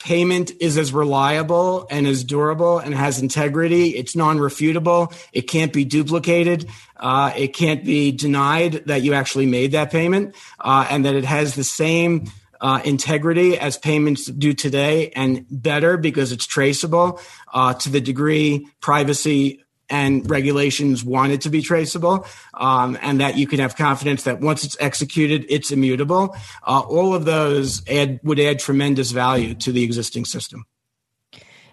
payment 0.00 0.50
is 0.60 0.76
as 0.76 0.92
reliable 0.92 1.86
and 1.90 2.06
as 2.06 2.24
durable 2.24 2.78
and 2.78 2.94
has 2.94 3.20
integrity. 3.20 3.90
It's 3.90 4.16
non-refutable. 4.16 5.14
It 5.32 5.42
can't 5.42 5.72
be 5.72 5.84
duplicated. 5.84 6.68
Uh, 7.00 7.32
it 7.36 7.48
can't 7.48 7.84
be 7.84 8.12
denied 8.12 8.82
that 8.86 9.02
you 9.02 9.14
actually 9.14 9.46
made 9.46 9.72
that 9.72 9.90
payment, 9.90 10.36
uh, 10.60 10.86
and 10.90 11.04
that 11.04 11.14
it 11.14 11.24
has 11.24 11.54
the 11.54 11.64
same 11.64 12.30
uh, 12.60 12.80
integrity 12.84 13.58
as 13.58 13.78
payments 13.78 14.26
do 14.26 14.52
today, 14.52 15.10
and 15.16 15.46
better 15.50 15.96
because 15.96 16.30
it's 16.30 16.46
traceable 16.46 17.18
uh, 17.54 17.74
to 17.74 17.88
the 17.88 18.00
degree 18.00 18.68
privacy 18.80 19.64
and 19.88 20.30
regulations 20.30 21.02
want 21.02 21.32
it 21.32 21.40
to 21.40 21.50
be 21.50 21.62
traceable, 21.62 22.24
um, 22.54 22.96
and 23.02 23.20
that 23.20 23.36
you 23.36 23.46
can 23.46 23.58
have 23.58 23.76
confidence 23.76 24.22
that 24.22 24.40
once 24.40 24.62
it's 24.62 24.76
executed, 24.78 25.44
it's 25.48 25.72
immutable. 25.72 26.36
Uh, 26.66 26.80
all 26.80 27.14
of 27.14 27.24
those 27.24 27.82
add, 27.88 28.20
would 28.22 28.38
add 28.38 28.60
tremendous 28.60 29.10
value 29.10 29.54
to 29.54 29.72
the 29.72 29.82
existing 29.82 30.24
system. 30.24 30.64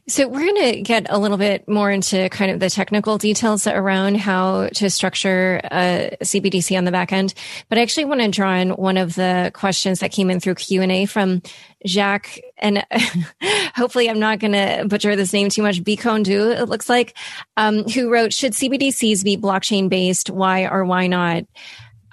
So 0.10 0.26
we're 0.26 0.40
going 0.40 0.74
to 0.74 0.82
get 0.84 1.08
a 1.10 1.18
little 1.18 1.36
bit 1.36 1.68
more 1.68 1.92
into 1.92 2.30
kind 2.30 2.50
of 2.50 2.62
the 2.62 2.70
technical 2.70 3.18
details 3.18 3.68
around 3.68 4.16
how 4.16 4.70
to 4.76 4.90
structure 4.90 5.60
a 5.66 6.16
CBDC 6.24 6.78
on 6.78 6.86
the 6.86 6.94
back 6.94 7.12
end. 7.12 7.34
But 7.68 7.78
I 7.78 7.82
actually 7.82 8.06
want 8.06 8.22
to 8.22 8.30
draw 8.30 8.56
in 8.56 8.70
one 8.70 8.96
of 8.96 9.16
the 9.16 9.52
questions 9.54 10.00
that 10.00 10.14
came 10.14 10.32
in 10.32 10.40
through 10.40 10.56
Q 10.56 10.82
and 10.82 10.94
A 10.94 11.08
from 11.08 11.42
Jacques, 11.86 12.40
and 12.58 12.86
hopefully 13.76 14.10
I'm 14.10 14.20
not 14.20 14.40
going 14.40 14.54
to 14.54 14.86
butcher 14.88 15.18
this 15.18 15.34
name 15.34 15.50
too 15.50 15.62
much. 15.62 15.84
Bikondu, 15.84 16.58
it 16.58 16.70
looks 16.70 16.88
like, 16.88 17.14
um, 17.58 17.84
who 17.84 18.10
wrote, 18.10 18.32
"Should 18.32 18.54
CBDCs 18.54 19.26
be 19.26 19.36
blockchain 19.36 19.90
based? 19.90 20.30
Why 20.30 20.68
or 20.68 20.86
why 20.86 21.08
not?" 21.08 21.44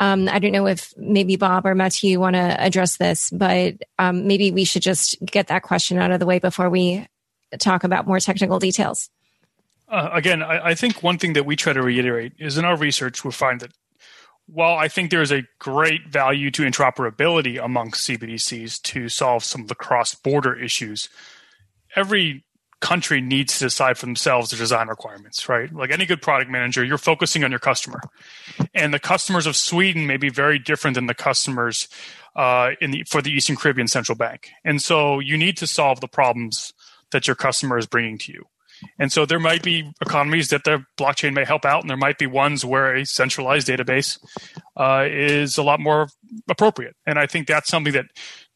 Um, 0.00 0.28
I 0.28 0.40
don't 0.40 0.50
know 0.50 0.66
if 0.66 0.92
maybe 0.96 1.37
Bob 1.37 1.64
or 1.64 1.76
Matthew 1.76 2.18
want 2.18 2.35
to 2.35 2.61
address 2.61 2.96
this, 2.96 3.30
but 3.30 3.74
um, 4.00 4.26
maybe 4.26 4.50
we 4.50 4.64
should 4.64 4.83
just 4.83 5.16
get 5.24 5.46
that 5.46 5.62
question 5.62 5.98
out 5.98 6.11
of 6.11 6.18
the 6.18 6.26
way 6.26 6.40
before 6.40 6.68
we 6.68 7.07
talk 7.56 7.84
about 7.84 8.06
more 8.06 8.20
technical 8.20 8.58
details. 8.58 9.10
Uh, 9.88 10.10
again, 10.12 10.42
I, 10.42 10.68
I, 10.68 10.74
think 10.74 11.02
one 11.02 11.18
thing 11.18 11.34
that 11.34 11.44
we 11.44 11.56
try 11.56 11.72
to 11.72 11.82
reiterate 11.82 12.32
is 12.38 12.56
in 12.56 12.64
our 12.64 12.76
research, 12.76 13.22
we 13.24 13.30
find 13.30 13.60
that 13.60 13.72
while 14.46 14.76
I 14.76 14.88
think 14.88 15.10
there 15.10 15.22
is 15.22 15.32
a 15.32 15.44
great 15.58 16.08
value 16.08 16.50
to 16.52 16.62
interoperability 16.62 17.62
amongst 17.62 18.08
CBDCs 18.08 18.80
to 18.82 19.08
solve 19.08 19.44
some 19.44 19.62
of 19.62 19.68
the 19.68 19.74
cross 19.74 20.14
border 20.14 20.58
issues, 20.58 21.08
every 21.96 22.44
country 22.80 23.22
needs 23.22 23.58
to 23.58 23.64
decide 23.64 23.96
for 23.96 24.04
themselves 24.04 24.50
the 24.50 24.56
design 24.56 24.88
requirements, 24.88 25.48
right? 25.48 25.72
Like 25.72 25.90
any 25.90 26.04
good 26.04 26.20
product 26.20 26.50
manager, 26.50 26.84
you're 26.84 26.98
focusing 26.98 27.42
on 27.42 27.50
your 27.50 27.58
customer. 27.58 27.98
And 28.74 28.92
the 28.92 28.98
customers 28.98 29.46
of 29.46 29.56
Sweden 29.56 30.06
may 30.06 30.18
be 30.18 30.28
very 30.28 30.58
different 30.58 30.94
than 30.94 31.06
the 31.06 31.14
customers 31.14 31.88
uh, 32.36 32.72
in 32.82 32.90
the, 32.90 33.04
for 33.04 33.22
the 33.22 33.30
Eastern 33.30 33.56
Caribbean 33.56 33.88
Central 33.88 34.16
Bank. 34.16 34.50
And 34.66 34.82
so 34.82 35.18
you 35.18 35.38
need 35.38 35.56
to 35.58 35.66
solve 35.66 36.00
the 36.02 36.08
problems 36.08 36.73
that 37.14 37.27
your 37.27 37.37
customer 37.37 37.79
is 37.79 37.87
bringing 37.87 38.18
to 38.18 38.33
you. 38.33 38.44
And 38.98 39.12
so 39.12 39.24
there 39.24 39.38
might 39.38 39.62
be 39.62 39.90
economies 40.03 40.48
that 40.48 40.64
the 40.64 40.85
blockchain 40.98 41.33
may 41.33 41.44
help 41.44 41.64
out, 41.64 41.81
and 41.81 41.88
there 41.88 41.96
might 41.96 42.18
be 42.18 42.27
ones 42.27 42.64
where 42.64 42.94
a 42.94 43.07
centralized 43.07 43.68
database 43.68 44.18
uh, 44.77 45.07
is 45.09 45.57
a 45.57 45.62
lot 45.62 45.81
more 45.81 46.09
appropriate. 46.48 46.96
And 47.07 47.18
I 47.18 47.27
think 47.27 47.46
that's 47.46 47.68
something 47.68 47.92
that 47.92 48.07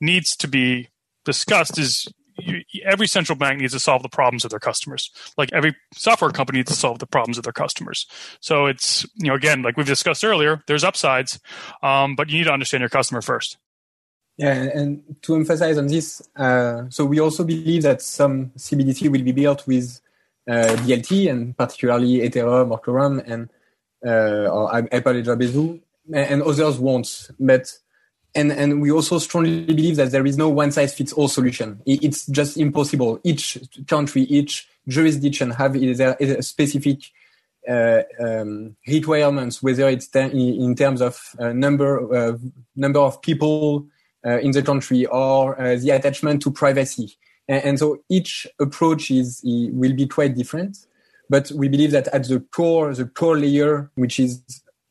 needs 0.00 0.36
to 0.36 0.48
be 0.48 0.88
discussed. 1.24 1.78
Is 1.78 2.08
you, 2.38 2.62
every 2.84 3.06
central 3.06 3.36
bank 3.36 3.60
needs 3.60 3.72
to 3.72 3.80
solve 3.80 4.02
the 4.02 4.08
problems 4.08 4.44
of 4.44 4.50
their 4.50 4.60
customers, 4.60 5.10
like 5.36 5.52
every 5.52 5.74
software 5.94 6.30
company 6.30 6.58
needs 6.58 6.70
to 6.72 6.76
solve 6.76 6.98
the 6.98 7.06
problems 7.06 7.38
of 7.38 7.44
their 7.44 7.52
customers. 7.52 8.06
So 8.40 8.66
it's 8.66 9.06
you 9.14 9.28
know 9.28 9.34
again, 9.34 9.62
like 9.62 9.76
we've 9.76 9.86
discussed 9.86 10.24
earlier, 10.24 10.62
there's 10.66 10.84
upsides, 10.84 11.38
um, 11.82 12.16
but 12.16 12.28
you 12.28 12.38
need 12.38 12.44
to 12.44 12.52
understand 12.52 12.82
your 12.82 12.90
customer 12.90 13.22
first. 13.22 13.56
Yeah, 14.38 14.54
and 14.72 15.16
to 15.22 15.34
emphasize 15.34 15.78
on 15.78 15.88
this, 15.88 16.22
uh, 16.36 16.84
so 16.90 17.04
we 17.04 17.18
also 17.18 17.42
believe 17.42 17.82
that 17.82 18.00
some 18.00 18.52
CBDC 18.56 19.10
will 19.10 19.24
be 19.24 19.32
built 19.32 19.66
with 19.66 20.00
uh, 20.48 20.76
DLT 20.86 21.28
and 21.28 21.58
particularly 21.58 22.20
Ethereum 22.20 22.70
or 22.70 22.78
and 23.26 23.50
uh, 24.06 24.48
or 24.48 24.70
Hyperledger 24.70 25.36
Besu, 25.36 25.80
and 26.14 26.42
others 26.42 26.78
won't. 26.78 27.30
But 27.40 27.76
and 28.36 28.52
and 28.52 28.80
we 28.80 28.92
also 28.92 29.18
strongly 29.18 29.64
believe 29.64 29.96
that 29.96 30.12
there 30.12 30.24
is 30.24 30.38
no 30.38 30.48
one 30.48 30.70
size 30.70 30.94
fits 30.94 31.12
all 31.12 31.26
solution. 31.26 31.82
It's 31.84 32.24
just 32.26 32.56
impossible. 32.56 33.18
Each 33.24 33.58
country, 33.88 34.22
each 34.22 34.68
jurisdiction 34.86 35.50
have 35.50 35.72
their 35.74 36.42
specific 36.42 36.98
uh, 37.68 38.02
um, 38.20 38.76
requirements, 38.86 39.64
whether 39.64 39.88
it's 39.88 40.14
in 40.14 40.76
terms 40.76 41.02
of 41.02 41.34
uh, 41.40 41.52
number 41.52 42.14
uh, 42.14 42.38
number 42.76 43.00
of 43.00 43.20
people 43.20 43.88
in 44.24 44.50
the 44.50 44.62
country 44.62 45.06
or 45.06 45.60
uh, 45.60 45.76
the 45.76 45.90
attachment 45.90 46.42
to 46.42 46.50
privacy. 46.50 47.16
And, 47.46 47.64
and, 47.64 47.78
so 47.78 47.98
each 48.08 48.46
approach 48.60 49.10
is 49.10 49.40
will 49.44 49.94
be 49.94 50.06
quite 50.06 50.34
different. 50.34 50.78
But 51.30 51.50
we 51.52 51.68
believe 51.68 51.92
that 51.92 52.08
at 52.08 52.26
the 52.26 52.40
core, 52.52 52.94
the 52.94 53.04
core 53.06 53.38
layer, 53.38 53.90
which 53.94 54.18
is 54.18 54.42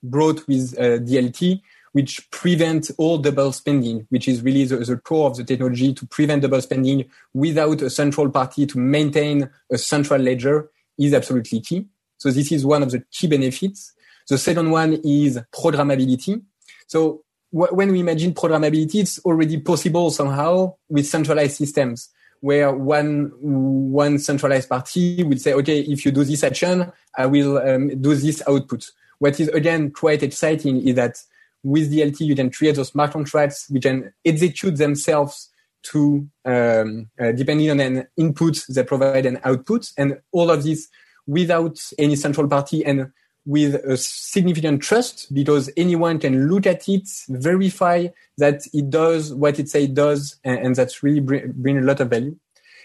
brought 0.04 0.48
with 0.48 0.76
uh, 0.78 1.00
DLT, 1.00 1.62
which 1.94 2.30
prevent 2.30 2.92
all 2.98 3.18
double 3.18 3.52
spending, 3.52 4.06
which 4.10 4.28
is 4.28 4.42
really 4.42 4.66
the, 4.66 4.78
the, 4.78 4.98
core 4.98 5.30
of 5.30 5.38
the 5.38 5.44
technology 5.44 5.94
to 5.94 6.06
prevent 6.06 6.44
double 6.44 6.62
spending 6.62 7.06
without 7.34 7.82
a 7.82 7.90
central 7.90 8.30
party 8.30 8.68
to 8.68 8.78
maintain 8.78 9.50
a 9.72 9.78
central 9.78 10.22
ledger 10.22 10.70
is 11.00 11.14
absolutely 11.14 11.60
key. 11.60 11.88
So 12.18 12.30
this 12.30 12.52
is 12.52 12.66
one 12.66 12.84
of 12.84 12.92
the 12.92 13.04
key 13.12 13.28
benefits. 13.28 13.94
The 14.28 14.38
second 14.38 14.70
one 14.72 15.02
is 15.04 15.40
programmability. 15.52 16.42
So 16.88 17.24
when 17.52 17.92
we 17.92 18.00
imagine 18.00 18.34
programmability, 18.34 18.96
it's 18.96 19.20
already 19.20 19.60
possible 19.60 20.12
somehow 20.12 20.76
with 20.90 21.08
centralized 21.08 21.58
systems. 21.58 22.10
where 22.42 22.72
one 22.72 23.32
one 23.42 24.20
centralized 24.20 24.70
party 24.70 25.24
will 25.24 25.38
say, 25.38 25.54
okay, 25.54 25.80
if 25.82 26.06
you 26.06 26.12
do 26.12 26.24
this 26.24 26.44
action, 26.44 26.92
I 27.18 27.26
will 27.26 27.58
um, 27.58 28.00
do 28.02 28.16
this 28.16 28.44
output. 28.48 28.90
What 29.20 29.40
is 29.40 29.48
again 29.50 29.92
quite 29.92 30.24
exciting 30.24 30.88
is 30.88 30.96
that 30.96 31.18
with 31.64 31.92
DLT 31.92 32.22
you 32.22 32.36
can 32.36 32.52
create 32.52 32.76
those 32.76 32.90
smart 32.90 33.12
contracts 33.12 33.68
which 33.70 33.84
can 33.84 34.14
execute 34.24 34.78
themselves 34.78 35.50
to 35.84 36.28
um, 36.46 37.10
uh, 37.20 37.32
depending 37.32 37.70
on 37.72 37.80
an 37.80 38.08
input 38.18 38.64
they 38.70 38.84
provide 38.84 39.26
an 39.26 39.40
output, 39.44 39.90
and 39.98 40.20
all 40.32 40.52
of 40.52 40.64
this 40.64 40.88
without 41.26 41.78
any 41.98 42.16
central 42.16 42.48
party 42.48 42.86
and 42.86 43.12
with 43.48 43.76
a 43.76 43.96
significant 43.96 44.82
trust 44.82 45.34
because 45.34 45.70
anyone 45.78 46.20
can 46.20 46.50
look 46.50 46.68
at 46.68 46.88
it, 46.90 47.08
verify 47.30 48.06
that 48.38 48.62
it 48.74 48.90
does 48.90 49.34
what 49.34 49.58
it 49.58 49.70
say 49.70 49.86
it 49.86 49.94
does, 49.94 50.36
and, 50.44 50.60
and 50.60 50.76
that's 50.76 51.02
really 51.02 51.22
bring, 51.22 51.54
bring, 51.56 51.78
a 51.78 51.82
lot 51.82 52.02
of 52.02 52.10
value. 52.10 52.36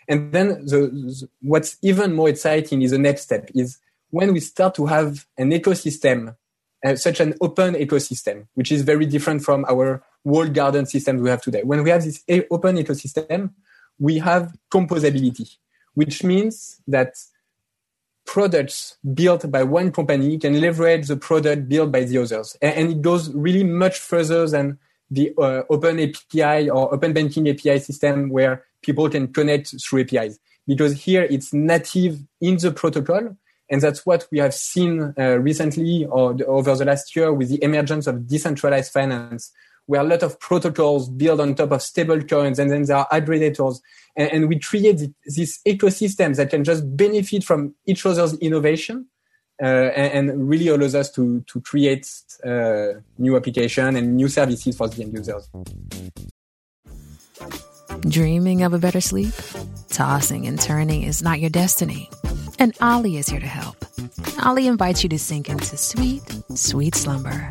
And 0.08 0.32
then 0.32 0.64
the, 0.64 0.86
the, 0.86 1.28
what's 1.40 1.76
even 1.82 2.14
more 2.14 2.28
exciting 2.28 2.82
is 2.82 2.92
the 2.92 2.98
next 2.98 3.22
step 3.22 3.50
is 3.56 3.78
when 4.10 4.32
we 4.32 4.38
start 4.38 4.76
to 4.76 4.86
have 4.86 5.26
an 5.36 5.50
ecosystem, 5.50 6.36
uh, 6.86 6.94
such 6.94 7.18
an 7.18 7.34
open 7.40 7.74
ecosystem, 7.74 8.46
which 8.54 8.70
is 8.70 8.82
very 8.82 9.04
different 9.04 9.42
from 9.42 9.64
our 9.68 10.04
walled 10.22 10.54
garden 10.54 10.86
systems 10.86 11.20
we 11.20 11.30
have 11.30 11.42
today. 11.42 11.62
When 11.64 11.82
we 11.82 11.90
have 11.90 12.04
this 12.04 12.22
open 12.52 12.76
ecosystem, 12.76 13.50
we 13.98 14.18
have 14.18 14.54
composability, 14.72 15.56
which 15.94 16.22
means 16.22 16.80
that 16.86 17.14
products 18.26 18.96
built 19.14 19.50
by 19.50 19.62
one 19.62 19.92
company 19.92 20.38
can 20.38 20.60
leverage 20.60 21.06
the 21.08 21.16
product 21.16 21.68
built 21.68 21.92
by 21.92 22.04
the 22.04 22.18
others. 22.18 22.56
And, 22.62 22.90
it 22.90 23.02
goes 23.02 23.32
really 23.34 23.64
much 23.64 23.98
further 23.98 24.46
than 24.48 24.78
the 25.10 25.32
uh, 25.38 25.62
open 25.68 26.00
API 26.00 26.70
or 26.70 26.94
open 26.94 27.12
banking 27.12 27.48
API 27.48 27.78
system 27.78 28.30
where 28.30 28.64
people 28.82 29.08
can 29.08 29.32
connect 29.32 29.74
through 29.82 30.02
APIs. 30.02 30.38
Because 30.66 31.02
here 31.02 31.24
it's 31.24 31.52
native 31.52 32.20
in 32.40 32.56
the 32.56 32.70
protocol. 32.70 33.36
And 33.68 33.80
that's 33.80 34.04
what 34.06 34.26
we 34.30 34.38
have 34.38 34.54
seen 34.54 35.14
uh, 35.18 35.38
recently 35.38 36.04
or 36.06 36.34
the, 36.34 36.46
over 36.46 36.76
the 36.76 36.84
last 36.84 37.16
year 37.16 37.32
with 37.32 37.48
the 37.48 37.62
emergence 37.62 38.06
of 38.06 38.26
decentralized 38.26 38.92
finance, 38.92 39.50
where 39.86 40.00
a 40.00 40.04
lot 40.04 40.22
of 40.22 40.38
protocols 40.40 41.08
build 41.08 41.40
on 41.40 41.54
top 41.54 41.72
of 41.72 41.82
stable 41.82 42.20
coins 42.22 42.58
and 42.58 42.70
then 42.70 42.84
there 42.84 42.98
are 42.98 43.08
aggregators 43.12 43.80
and, 44.16 44.30
and 44.32 44.48
we 44.48 44.58
create 44.58 45.00
this 45.24 45.60
ecosystem 45.66 46.36
that 46.36 46.50
can 46.50 46.64
just 46.64 46.96
benefit 46.96 47.44
from 47.44 47.74
each 47.86 48.04
other's 48.06 48.34
innovation 48.38 49.06
uh, 49.62 49.66
and, 49.66 50.30
and, 50.30 50.48
really 50.48 50.68
allows 50.68 50.94
us 50.94 51.10
to, 51.10 51.40
to 51.42 51.60
create 51.60 52.10
uh, 52.44 52.94
new 53.18 53.36
application 53.36 53.96
and 53.96 54.16
new 54.16 54.28
services 54.28 54.76
for 54.76 54.88
the 54.88 55.02
end 55.02 55.12
users. 55.12 55.48
Dreaming 58.00 58.62
of 58.62 58.72
a 58.72 58.78
better 58.78 59.00
sleep? 59.00 59.34
Tossing 59.88 60.46
and 60.46 60.58
turning 60.58 61.02
is 61.02 61.22
not 61.22 61.38
your 61.38 61.50
destiny. 61.50 62.10
And 62.58 62.76
Olly 62.80 63.18
is 63.18 63.28
here 63.28 63.40
to 63.40 63.46
help. 63.46 63.76
Olly 64.44 64.66
invites 64.66 65.02
you 65.02 65.08
to 65.10 65.18
sink 65.18 65.48
into 65.48 65.76
sweet, 65.76 66.22
sweet 66.54 66.94
slumber 66.94 67.50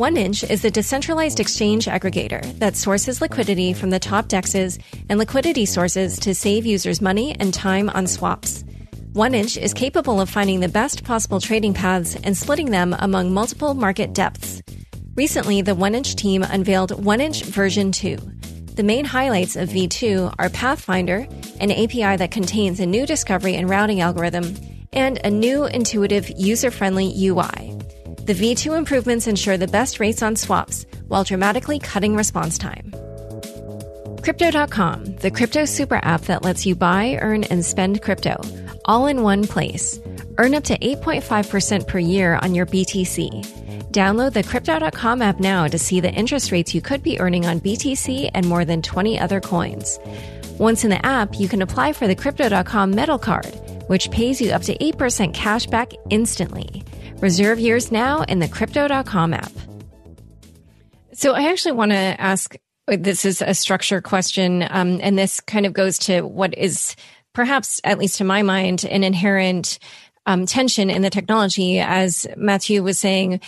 1inch 0.00 0.48
is 0.48 0.64
a 0.64 0.70
decentralized 0.70 1.40
exchange 1.40 1.84
aggregator 1.84 2.42
that 2.58 2.74
sources 2.74 3.20
liquidity 3.20 3.74
from 3.74 3.90
the 3.90 3.98
top 3.98 4.28
dexes 4.28 4.78
and 5.10 5.18
liquidity 5.18 5.66
sources 5.66 6.18
to 6.18 6.34
save 6.34 6.64
users 6.64 7.02
money 7.02 7.36
and 7.38 7.52
time 7.52 7.90
on 7.90 8.06
swaps. 8.06 8.64
1inch 9.12 9.60
is 9.60 9.74
capable 9.74 10.20
of 10.20 10.30
finding 10.30 10.60
the 10.60 10.68
best 10.68 11.04
possible 11.04 11.40
trading 11.40 11.74
paths 11.74 12.16
and 12.24 12.36
splitting 12.36 12.70
them 12.70 12.96
among 13.00 13.34
multiple 13.34 13.74
market 13.74 14.14
depths. 14.14 14.62
Recently, 15.16 15.60
the 15.60 15.76
1inch 15.76 16.14
team 16.14 16.44
unveiled 16.44 16.92
1inch 16.92 17.44
version 17.44 17.92
2. 17.92 18.16
The 18.76 18.82
main 18.82 19.04
highlights 19.04 19.56
of 19.56 19.68
V2 19.68 20.36
are 20.38 20.48
Pathfinder, 20.48 21.26
an 21.60 21.70
API 21.70 22.16
that 22.16 22.30
contains 22.30 22.80
a 22.80 22.86
new 22.86 23.04
discovery 23.04 23.56
and 23.56 23.68
routing 23.68 24.00
algorithm, 24.00 24.56
and 24.94 25.20
a 25.24 25.30
new 25.30 25.66
intuitive 25.66 26.30
user 26.38 26.70
friendly 26.70 27.12
UI. 27.16 27.76
The 28.30 28.54
V2 28.54 28.78
improvements 28.78 29.26
ensure 29.26 29.56
the 29.56 29.66
best 29.66 29.98
rates 29.98 30.22
on 30.22 30.36
swaps 30.36 30.86
while 31.08 31.24
dramatically 31.24 31.80
cutting 31.80 32.14
response 32.14 32.58
time. 32.58 32.94
Crypto.com, 34.22 35.16
the 35.16 35.32
crypto 35.32 35.64
super 35.64 35.96
app 35.96 36.20
that 36.26 36.44
lets 36.44 36.64
you 36.64 36.76
buy, 36.76 37.18
earn, 37.20 37.42
and 37.42 37.64
spend 37.64 38.02
crypto 38.02 38.40
all 38.84 39.08
in 39.08 39.24
one 39.24 39.48
place. 39.48 39.98
Earn 40.38 40.54
up 40.54 40.62
to 40.66 40.78
8.5% 40.78 41.88
per 41.88 41.98
year 41.98 42.36
on 42.36 42.54
your 42.54 42.66
BTC. 42.66 43.90
Download 43.90 44.32
the 44.32 44.44
Crypto.com 44.44 45.22
app 45.22 45.40
now 45.40 45.66
to 45.66 45.76
see 45.76 45.98
the 45.98 46.12
interest 46.12 46.52
rates 46.52 46.72
you 46.72 46.80
could 46.80 47.02
be 47.02 47.18
earning 47.18 47.46
on 47.46 47.58
BTC 47.58 48.30
and 48.32 48.46
more 48.46 48.64
than 48.64 48.80
20 48.80 49.18
other 49.18 49.40
coins. 49.40 49.98
Once 50.56 50.84
in 50.84 50.90
the 50.90 51.04
app, 51.04 51.40
you 51.40 51.48
can 51.48 51.62
apply 51.62 51.92
for 51.92 52.06
the 52.06 52.14
Crypto.com 52.14 52.92
Metal 52.92 53.18
Card, 53.18 53.52
which 53.88 54.08
pays 54.12 54.40
you 54.40 54.52
up 54.52 54.62
to 54.62 54.78
8% 54.78 55.34
cash 55.34 55.66
back 55.66 55.92
instantly. 56.10 56.84
Reserve 57.20 57.60
yours 57.60 57.92
now 57.92 58.22
in 58.22 58.38
the 58.38 58.48
crypto.com 58.48 59.34
app. 59.34 59.52
So 61.12 61.34
I 61.34 61.50
actually 61.50 61.72
want 61.72 61.90
to 61.90 61.96
ask 61.96 62.56
this 62.86 63.24
is 63.24 63.42
a 63.42 63.54
structure 63.54 64.00
question, 64.00 64.66
um, 64.68 65.00
and 65.02 65.18
this 65.18 65.40
kind 65.40 65.66
of 65.66 65.72
goes 65.72 65.98
to 65.98 66.22
what 66.22 66.56
is 66.56 66.96
perhaps, 67.34 67.80
at 67.84 67.98
least 67.98 68.16
to 68.18 68.24
my 68.24 68.42
mind, 68.42 68.84
an 68.84 69.04
inherent 69.04 69.78
um, 70.26 70.46
tension 70.46 70.90
in 70.90 71.02
the 71.02 71.10
technology. 71.10 71.78
As 71.78 72.26
Matthew 72.36 72.82
was 72.82 72.98
saying, 72.98 73.40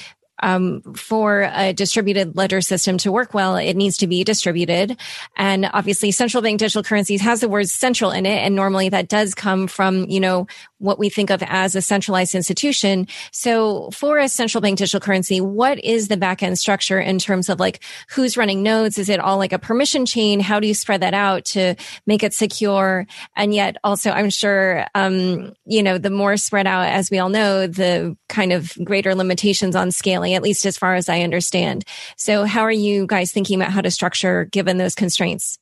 um, 0.43 0.83
for 0.95 1.51
a 1.55 1.73
distributed 1.73 2.37
ledger 2.37 2.61
system 2.61 2.99
to 2.99 3.13
work 3.13 3.33
well, 3.33 3.57
it 3.57 3.75
needs 3.75 3.97
to 3.99 4.07
be 4.07 4.25
distributed. 4.25 4.99
And 5.37 5.71
obviously 5.73 6.11
central 6.11 6.43
bank 6.43 6.59
digital 6.59 6.83
currencies 6.83 7.21
has 7.21 7.41
the 7.41 7.49
word 7.49 7.69
central 7.69 8.11
in 8.11 8.27
it. 8.27 8.39
And 8.39 8.57
normally 8.57 8.89
that 8.89 9.09
does 9.09 9.35
come 9.35 9.69
from, 9.69 10.07
you 10.11 10.21
know, 10.21 10.47
what 10.83 10.99
we 10.99 11.09
think 11.09 11.31
of 11.31 11.43
as 11.45 11.75
a 11.75 11.83
centralized 11.83 12.35
institution. 12.35 13.07
So 13.31 13.91
for 13.93 14.19
a 14.19 14.29
central 14.29 14.61
bank 14.61 14.79
digital 14.79 15.01
currency, 15.01 15.41
what 15.41 15.83
is 15.83 16.09
the 16.09 16.17
backend 16.17 16.59
structure 16.59 16.99
in 16.99 17.19
terms 17.19 17.49
of 17.49 17.61
like 17.61 17.83
who's 18.09 18.37
running 18.37 18.63
nodes? 18.63 18.99
Is 18.99 19.09
it 19.09 19.21
all 19.21 19.39
like 19.39 19.53
a 19.53 19.59
permission 19.59 20.05
chain? 20.05 20.41
How 20.41 20.61
do 20.61 20.67
you 20.67 20.75
spread 20.75 21.03
that 21.03 21.15
out 21.15 21.45
to 21.47 21.77
make 22.07 22.23
it 22.23 22.35
secure? 22.35 23.07
And 23.37 23.55
yet 23.55 23.77
also, 23.85 24.11
I'm 24.11 24.31
sure, 24.31 24.87
um, 24.95 25.55
you 25.65 25.83
know, 25.83 25.99
the 25.99 26.11
more 26.11 26.37
spread 26.37 26.67
out, 26.67 26.89
as 26.89 27.11
we 27.11 27.19
all 27.19 27.29
know, 27.29 27.67
the 27.67 28.17
kind 28.29 28.53
of 28.53 28.77
greater 28.85 29.15
limitations 29.15 29.77
on 29.77 29.93
scaling, 29.93 30.35
at 30.35 30.43
least 30.43 30.67
as 30.67 30.77
far 30.77 30.95
as 30.95 31.09
I 31.09 31.21
understand. 31.21 31.85
So 32.17 32.45
how 32.45 32.63
are 32.63 32.73
you 32.73 33.07
guys 33.07 33.31
thinking 33.31 33.61
about 33.61 33.73
how 33.73 33.81
to 33.81 33.91
structure 33.91 34.47
given 34.47 34.79
those 34.79 34.95
constraints? 34.95 35.59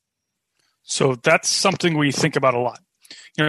So 0.83 1.16
that's 1.16 1.48
something 1.48 1.96
we 1.96 2.11
think 2.11 2.37
about 2.37 2.54
a 2.54 2.59
lot. 2.59 2.80
You 3.38 3.44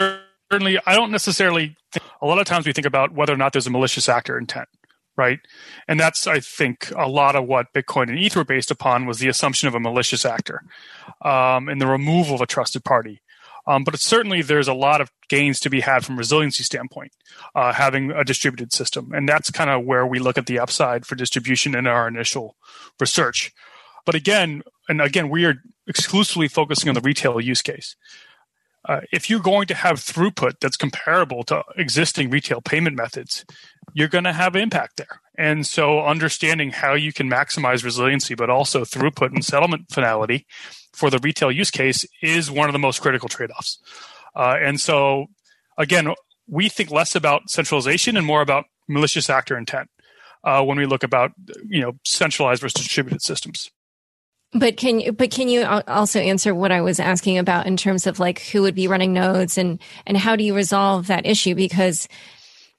know, 0.00 0.23
certainly, 0.54 0.78
I 0.86 0.94
don't 0.94 1.10
necessarily. 1.10 1.76
Think, 1.92 2.04
a 2.22 2.26
lot 2.26 2.38
of 2.38 2.46
times 2.46 2.64
we 2.66 2.72
think 2.72 2.86
about 2.86 3.12
whether 3.12 3.32
or 3.32 3.36
not 3.36 3.52
there's 3.52 3.66
a 3.66 3.70
malicious 3.70 4.08
actor 4.08 4.38
intent, 4.38 4.68
right? 5.16 5.40
And 5.88 5.98
that's, 5.98 6.28
I 6.28 6.38
think, 6.38 6.92
a 6.96 7.08
lot 7.08 7.34
of 7.34 7.46
what 7.46 7.72
Bitcoin 7.74 8.08
and 8.08 8.18
ether 8.18 8.40
were 8.40 8.44
based 8.44 8.70
upon 8.70 9.06
was 9.06 9.18
the 9.18 9.28
assumption 9.28 9.66
of 9.66 9.74
a 9.74 9.80
malicious 9.80 10.24
actor 10.24 10.62
um, 11.22 11.68
and 11.68 11.80
the 11.80 11.88
removal 11.88 12.36
of 12.36 12.40
a 12.40 12.46
trusted 12.46 12.84
party. 12.84 13.20
Um, 13.66 13.82
but 13.82 13.98
certainly, 13.98 14.42
there's 14.42 14.68
a 14.68 14.74
lot 14.74 15.00
of 15.00 15.10
gains 15.28 15.58
to 15.60 15.70
be 15.70 15.80
had 15.80 16.04
from 16.04 16.18
resiliency 16.18 16.62
standpoint, 16.62 17.12
uh, 17.54 17.72
having 17.72 18.12
a 18.12 18.22
distributed 18.22 18.72
system, 18.72 19.10
and 19.12 19.28
that's 19.28 19.50
kind 19.50 19.70
of 19.70 19.84
where 19.84 20.06
we 20.06 20.20
look 20.20 20.38
at 20.38 20.46
the 20.46 20.60
upside 20.60 21.04
for 21.04 21.16
distribution 21.16 21.74
in 21.74 21.86
our 21.86 22.06
initial 22.06 22.54
research. 23.00 23.52
But 24.06 24.14
again, 24.14 24.62
and 24.88 25.00
again, 25.00 25.30
we 25.30 25.46
are 25.46 25.54
exclusively 25.86 26.46
focusing 26.46 26.90
on 26.90 26.94
the 26.94 27.00
retail 27.00 27.40
use 27.40 27.62
case. 27.62 27.96
Uh, 28.86 29.00
if 29.12 29.30
you're 29.30 29.40
going 29.40 29.66
to 29.66 29.74
have 29.74 29.98
throughput 29.98 30.60
that's 30.60 30.76
comparable 30.76 31.42
to 31.44 31.64
existing 31.76 32.30
retail 32.30 32.60
payment 32.60 32.96
methods, 32.96 33.44
you're 33.94 34.08
going 34.08 34.24
to 34.24 34.32
have 34.32 34.54
impact 34.56 34.96
there. 34.96 35.20
And 35.36 35.66
so 35.66 36.00
understanding 36.02 36.70
how 36.70 36.94
you 36.94 37.12
can 37.12 37.28
maximize 37.28 37.82
resiliency, 37.82 38.34
but 38.34 38.50
also 38.50 38.82
throughput 38.82 39.32
and 39.32 39.44
settlement 39.44 39.90
finality 39.90 40.46
for 40.92 41.10
the 41.10 41.18
retail 41.18 41.50
use 41.50 41.70
case 41.70 42.04
is 42.22 42.50
one 42.50 42.68
of 42.68 42.72
the 42.72 42.78
most 42.78 43.00
critical 43.00 43.28
trade 43.28 43.50
offs. 43.50 43.78
Uh, 44.36 44.56
and 44.60 44.80
so, 44.80 45.26
again, 45.78 46.12
we 46.46 46.68
think 46.68 46.90
less 46.90 47.14
about 47.14 47.50
centralization 47.50 48.16
and 48.16 48.26
more 48.26 48.42
about 48.42 48.66
malicious 48.88 49.30
actor 49.30 49.56
intent 49.56 49.88
uh, 50.44 50.62
when 50.62 50.76
we 50.78 50.86
look 50.86 51.02
about 51.02 51.32
you 51.68 51.80
know 51.80 51.92
centralized 52.04 52.60
versus 52.60 52.82
distributed 52.82 53.22
systems. 53.22 53.70
But 54.56 54.76
can 54.76 55.00
you, 55.00 55.12
but 55.12 55.32
can 55.32 55.48
you 55.48 55.64
also 55.64 56.20
answer 56.20 56.54
what 56.54 56.70
I 56.70 56.80
was 56.80 57.00
asking 57.00 57.38
about 57.38 57.66
in 57.66 57.76
terms 57.76 58.06
of 58.06 58.20
like 58.20 58.40
who 58.40 58.62
would 58.62 58.76
be 58.76 58.86
running 58.86 59.12
nodes 59.12 59.58
and, 59.58 59.80
and 60.06 60.16
how 60.16 60.36
do 60.36 60.44
you 60.44 60.54
resolve 60.54 61.08
that 61.08 61.26
issue? 61.26 61.56
Because 61.56 62.06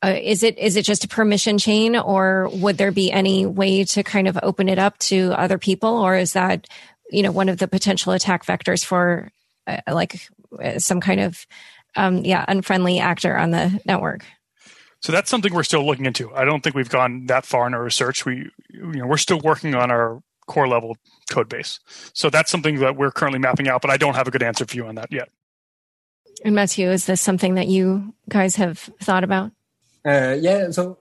uh, 0.01 0.15
is 0.21 0.41
it, 0.41 0.57
is 0.57 0.77
it 0.77 0.85
just 0.85 1.03
a 1.03 1.09
permission 1.09 1.57
chain 1.57 1.97
or 1.97 2.49
would 2.53 2.77
there 2.77 2.93
be 2.93 3.11
any 3.11 3.45
way 3.45 3.83
to 3.83 4.03
kind 4.03 4.29
of 4.29 4.39
open 4.41 4.69
it 4.69 4.79
up 4.79 4.97
to 4.99 5.33
other 5.33 5.57
people? 5.57 5.89
Or 5.89 6.15
is 6.15 6.31
that, 6.31 6.65
you 7.11 7.21
know, 7.21 7.31
one 7.31 7.49
of 7.49 7.57
the 7.57 7.67
potential 7.67 8.13
attack 8.13 8.45
vectors 8.45 8.85
for 8.85 9.29
uh, 9.67 9.81
like 9.91 10.29
uh, 10.63 10.79
some 10.79 11.01
kind 11.01 11.19
of, 11.19 11.45
um, 11.97 12.23
yeah, 12.23 12.45
unfriendly 12.47 12.99
actor 12.99 13.35
on 13.35 13.51
the 13.51 13.81
network? 13.85 14.23
So 15.01 15.11
that's 15.11 15.29
something 15.29 15.53
we're 15.53 15.63
still 15.63 15.85
looking 15.85 16.05
into. 16.05 16.33
I 16.33 16.45
don't 16.45 16.63
think 16.63 16.75
we've 16.75 16.89
gone 16.89 17.25
that 17.25 17.45
far 17.45 17.67
in 17.67 17.73
our 17.73 17.83
research. 17.83 18.25
We, 18.25 18.49
you 18.69 18.93
know, 18.93 19.07
we're 19.07 19.17
still 19.17 19.39
working 19.39 19.75
on 19.75 19.91
our 19.91 20.21
core 20.47 20.67
level 20.67 20.97
code 21.29 21.49
base. 21.49 21.79
So 22.13 22.29
that's 22.29 22.51
something 22.51 22.79
that 22.79 22.95
we're 22.95 23.11
currently 23.11 23.39
mapping 23.39 23.67
out, 23.67 23.81
but 23.81 23.91
I 23.91 23.97
don't 23.97 24.15
have 24.15 24.27
a 24.27 24.31
good 24.31 24.43
answer 24.43 24.65
for 24.65 24.75
you 24.75 24.85
on 24.85 24.95
that 24.95 25.11
yet. 25.11 25.29
And 26.43 26.55
Matthew, 26.55 26.89
is 26.89 27.05
this 27.05 27.21
something 27.21 27.55
that 27.55 27.67
you 27.67 28.13
guys 28.29 28.55
have 28.57 28.77
thought 29.01 29.23
about? 29.23 29.51
Uh, 30.05 30.35
yeah. 30.39 30.69
So 30.71 30.99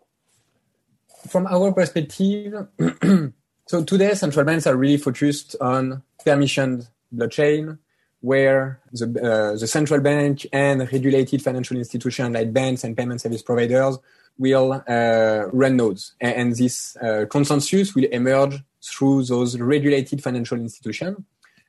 from 1.29 1.47
our 1.47 1.73
perspective, 1.73 2.69
so 3.67 3.85
today 3.85 4.15
central 4.15 4.45
banks 4.45 4.67
are 4.67 4.77
really 4.77 4.97
focused 4.97 5.57
on 5.61 6.03
permissioned 6.25 6.89
blockchain, 7.15 7.79
where 8.21 8.81
the, 8.93 9.05
uh, 9.05 9.59
the 9.59 9.67
central 9.67 10.01
bank 10.01 10.47
and 10.53 10.81
regulated 10.93 11.43
financial 11.43 11.77
institutions 11.77 12.33
like 12.35 12.53
banks 12.53 12.85
and 12.85 12.97
payment 12.97 13.21
service 13.21 13.43
providers 13.43 13.99
will 14.39 14.83
uh, 14.89 15.47
run 15.53 15.77
nodes, 15.77 16.15
and, 16.21 16.55
this 16.57 16.97
uh, 16.97 17.25
consensus 17.31 17.95
will 17.95 18.05
emerge 18.07 18.61
through 18.83 19.25
those 19.25 19.59
regulated 19.59 20.23
financial 20.23 20.59
institutions. 20.59 21.19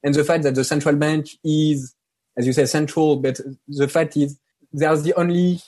And 0.04 0.14
the 0.14 0.24
fact 0.24 0.44
that 0.44 0.56
the 0.56 0.64
central 0.64 0.96
bank 0.96 1.28
is, 1.44 1.96
as 2.38 2.46
you 2.46 2.54
say, 2.54 2.66
central, 2.66 3.18
but 3.18 3.40
the 3.68 3.88
fact 3.88 4.18
is 4.18 4.38
there's 4.72 5.04
the 5.04 5.14
only 5.16 5.62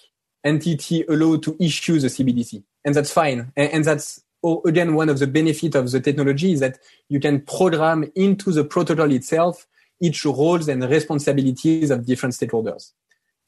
entity 0.44 1.04
allowed 1.08 1.44
to 1.44 1.56
issue 1.60 2.00
the 2.00 2.08
CBDC. 2.08 2.64
And 2.86 2.96
that's 2.96 3.12
fine. 3.12 3.52
And, 3.56 3.72
and 3.72 3.86
that's 3.86 4.22
again 4.66 4.94
one 4.94 5.10
of 5.10 5.20
the 5.20 5.28
benefits 5.28 5.76
of 5.76 5.92
the 5.92 6.00
technology 6.00 6.54
is 6.54 6.60
that 6.60 6.78
you 7.10 7.20
can 7.20 7.42
program 7.42 8.10
into 8.16 8.52
the 8.52 8.64
protocol 8.64 9.12
itself 9.12 9.68
each 10.00 10.24
roles 10.26 10.68
and 10.68 10.84
responsibilities 10.84 11.90
of 11.90 12.06
different 12.06 12.36
stakeholders. 12.36 12.92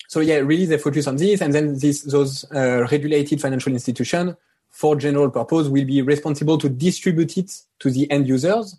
So 0.10 0.22
yeah, 0.22 0.38
really 0.38 0.66
they 0.66 0.80
focus 0.80 1.06
on 1.06 1.18
this, 1.18 1.40
and 1.40 1.54
then 1.54 1.78
this, 1.78 2.02
those 2.02 2.44
uh, 2.52 2.88
regulated 2.90 3.40
financial 3.40 3.72
institutions 3.72 4.34
for 4.72 4.96
general 4.96 5.30
purpose 5.30 5.68
will 5.68 5.86
be 5.86 6.02
responsible 6.02 6.58
to 6.58 6.68
distribute 6.68 7.38
it 7.38 7.52
to 7.78 7.92
the 7.92 8.10
end 8.10 8.28
users, 8.28 8.76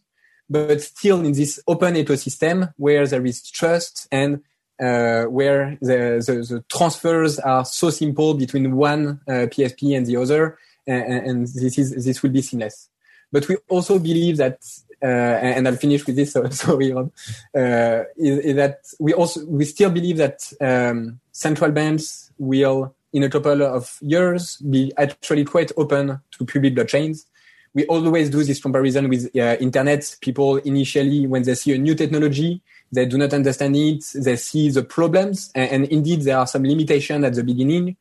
but 0.49 0.83
still 0.83 1.21
in 1.21 1.31
this 1.31 1.61
open 1.69 1.95
ecosystem 1.95 2.75
where 2.79 3.07
there 3.07 3.25
is 3.25 3.49
trust 3.49 4.09
and 4.11 4.43
uh, 4.83 5.23
where 5.27 5.79
the, 5.81 6.21
the, 6.27 6.55
the, 6.55 6.65
transfers 6.69 7.39
are 7.39 7.65
so 7.65 7.91
simple 7.91 8.35
between 8.35 8.75
one 8.75 9.21
uh, 9.29 9.47
PSP 9.53 9.97
and 9.97 10.07
the 10.07 10.17
other, 10.17 10.59
and, 10.85 11.27
and, 11.29 11.47
this 11.47 11.79
is 11.79 12.05
this 12.05 12.25
will 12.25 12.31
be 12.31 12.43
seamless. 12.43 12.89
But 13.31 13.47
we 13.47 13.57
also 13.69 14.01
believe 14.01 14.39
that, 14.39 14.59
uh, 15.03 15.07
and 15.07 15.67
I'll 15.67 15.77
finish 15.77 16.07
with 16.07 16.17
this. 16.17 16.33
So, 16.33 16.49
sorry, 16.51 16.93
Rob, 16.93 17.11
uh, 17.55 18.05
is, 18.17 18.39
is, 18.39 18.57
that 18.57 18.81
we 18.99 19.15
also 19.15 19.45
we 19.47 19.65
still 19.65 19.91
believe 19.91 20.19
that 20.19 20.53
um, 20.61 21.21
central 21.33 21.71
banks 21.71 22.31
will 22.39 22.95
in 23.13 23.23
a 23.23 23.31
couple 23.31 23.63
of 23.63 23.99
years 24.01 24.57
be 24.59 24.93
actually 24.97 25.45
quite 25.45 25.73
open 25.77 26.21
to 26.31 26.45
public 26.45 26.75
blockchains. 26.75 27.25
We 27.73 27.87
always 27.87 28.31
do 28.31 28.43
this 28.43 28.61
comparison 28.61 29.09
with 29.09 29.31
uh, 29.37 29.57
internet. 29.61 30.17
People 30.21 30.57
initially, 30.57 31.27
when 31.27 31.43
they 31.45 31.55
see 31.55 31.73
a 31.75 31.79
new 31.79 31.95
technology, 31.95 32.61
they 32.93 33.07
do 33.07 33.17
not 33.17 33.33
understand 33.33 33.77
it. 33.77 34.05
They 34.15 34.37
see 34.37 34.71
the 34.71 34.83
problems, 34.83 35.51
and, 35.55 35.71
and 35.71 35.85
indeed 35.87 36.23
there 36.23 36.39
are 36.39 36.47
some 36.47 36.65
limitations 36.65 37.25
at 37.25 37.35
the 37.35 37.45
beginning, 37.45 37.97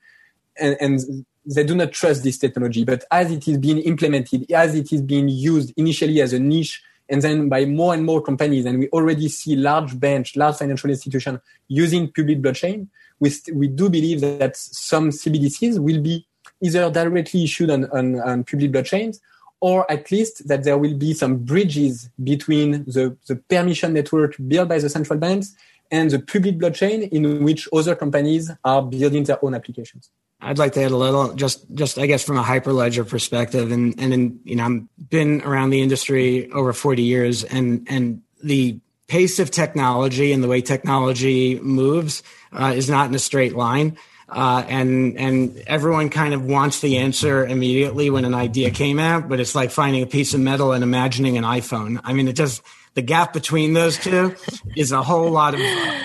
and, 0.57 0.77
and, 0.79 1.25
they 1.45 1.63
do 1.63 1.73
not 1.73 1.91
trust 1.93 2.23
this 2.23 2.37
technology. 2.37 2.83
But 2.83 3.05
as 3.09 3.31
it 3.31 3.47
is 3.47 3.57
being 3.57 3.79
implemented, 3.79 4.51
as 4.51 4.75
it 4.75 4.91
is 4.93 5.01
being 5.01 5.29
used 5.29 5.73
initially 5.77 6.21
as 6.21 6.31
a 6.33 6.39
niche, 6.39 6.83
and 7.09 7.21
then 7.21 7.49
by 7.49 7.65
more 7.65 7.93
and 7.93 8.05
more 8.05 8.21
companies, 8.21 8.65
and 8.65 8.79
we 8.79 8.89
already 8.89 9.29
see 9.29 9.55
large 9.55 9.99
banks, 9.99 10.35
large 10.35 10.57
financial 10.57 10.89
institutions 10.89 11.39
using 11.67 12.11
public 12.11 12.41
blockchain, 12.41 12.87
we, 13.19 13.29
st- 13.29 13.55
we 13.55 13.67
do 13.67 13.89
believe 13.89 14.21
that 14.21 14.55
some 14.55 15.09
CBDCs 15.09 15.79
will 15.79 16.01
be 16.01 16.25
either 16.61 16.89
directly 16.91 17.43
issued 17.43 17.69
on, 17.69 17.85
on, 17.91 18.19
on 18.19 18.43
public 18.43 18.71
blockchains 18.71 19.19
or 19.61 19.89
at 19.91 20.09
least 20.11 20.47
that 20.47 20.63
there 20.63 20.77
will 20.77 20.95
be 20.95 21.13
some 21.13 21.37
bridges 21.37 22.09
between 22.23 22.83
the, 22.85 23.17
the 23.27 23.35
permission 23.35 23.93
network 23.93 24.35
built 24.47 24.69
by 24.69 24.79
the 24.79 24.89
central 24.89 25.19
banks 25.19 25.53
and 25.91 26.11
the 26.11 26.19
public 26.19 26.57
blockchain 26.57 27.09
in 27.09 27.43
which 27.43 27.67
other 27.73 27.95
companies 27.95 28.51
are 28.63 28.81
building 28.81 29.23
their 29.23 29.43
own 29.43 29.55
applications. 29.55 30.11
I'd 30.41 30.57
like 30.57 30.73
to 30.73 30.83
add 30.83 30.91
a 30.91 30.97
little, 30.97 31.33
just, 31.33 31.69
just 31.73 31.97
I 31.97 32.05
guess 32.05 32.23
from 32.23 32.37
a 32.37 32.43
hyperledger 32.43 33.07
perspective, 33.07 33.71
and 33.71 33.99
and 33.99 34.13
in, 34.13 34.39
you 34.45 34.55
know, 34.55 34.65
I've 34.65 35.09
been 35.09 35.41
around 35.41 35.71
the 35.71 35.81
industry 35.81 36.49
over 36.51 36.71
forty 36.71 37.03
years, 37.03 37.43
and 37.43 37.85
and 37.89 38.21
the 38.41 38.79
pace 39.07 39.39
of 39.39 39.51
technology 39.51 40.31
and 40.31 40.41
the 40.43 40.47
way 40.47 40.61
technology 40.61 41.59
moves 41.59 42.23
uh, 42.53 42.73
is 42.75 42.89
not 42.89 43.09
in 43.09 43.15
a 43.15 43.19
straight 43.19 43.55
line. 43.55 43.97
Uh, 44.29 44.63
and 44.69 45.17
and 45.17 45.57
everyone 45.65 46.09
kind 46.09 46.35
of 46.35 46.45
wants 46.45 46.81
the 46.81 46.99
answer 46.99 47.45
immediately 47.45 48.11
when 48.11 48.25
an 48.25 48.35
idea 48.35 48.69
came 48.69 48.99
out, 48.99 49.27
but 49.27 49.39
it's 49.39 49.55
like 49.55 49.71
finding 49.71 50.03
a 50.03 50.05
piece 50.05 50.35
of 50.35 50.39
metal 50.39 50.71
and 50.71 50.83
imagining 50.83 51.35
an 51.35 51.43
iPhone. 51.43 51.99
I 52.03 52.13
mean, 52.13 52.27
it 52.27 52.33
just 52.33 52.61
the 52.93 53.01
gap 53.01 53.33
between 53.33 53.73
those 53.73 53.97
two 53.97 54.35
is 54.75 54.91
a 54.91 55.01
whole 55.01 55.31
lot 55.31 55.55
of 55.55 55.59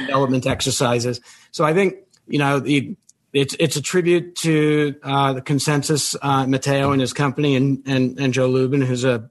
development 0.06 0.46
exercises. 0.46 1.20
So 1.50 1.64
I 1.64 1.74
think 1.74 1.96
you 2.26 2.38
know 2.38 2.60
the, 2.60 2.96
it's 3.34 3.56
it's 3.58 3.76
a 3.76 3.82
tribute 3.82 4.36
to 4.36 4.94
uh, 5.02 5.34
the 5.34 5.42
ConsenSys 5.42 6.16
uh, 6.22 6.46
Matteo 6.46 6.92
and 6.92 7.00
his 7.00 7.12
company 7.12 7.56
and 7.56 7.82
and 7.84 8.18
and 8.18 8.32
Joe 8.32 8.46
Lubin, 8.46 8.80
who's 8.80 9.04
a 9.04 9.28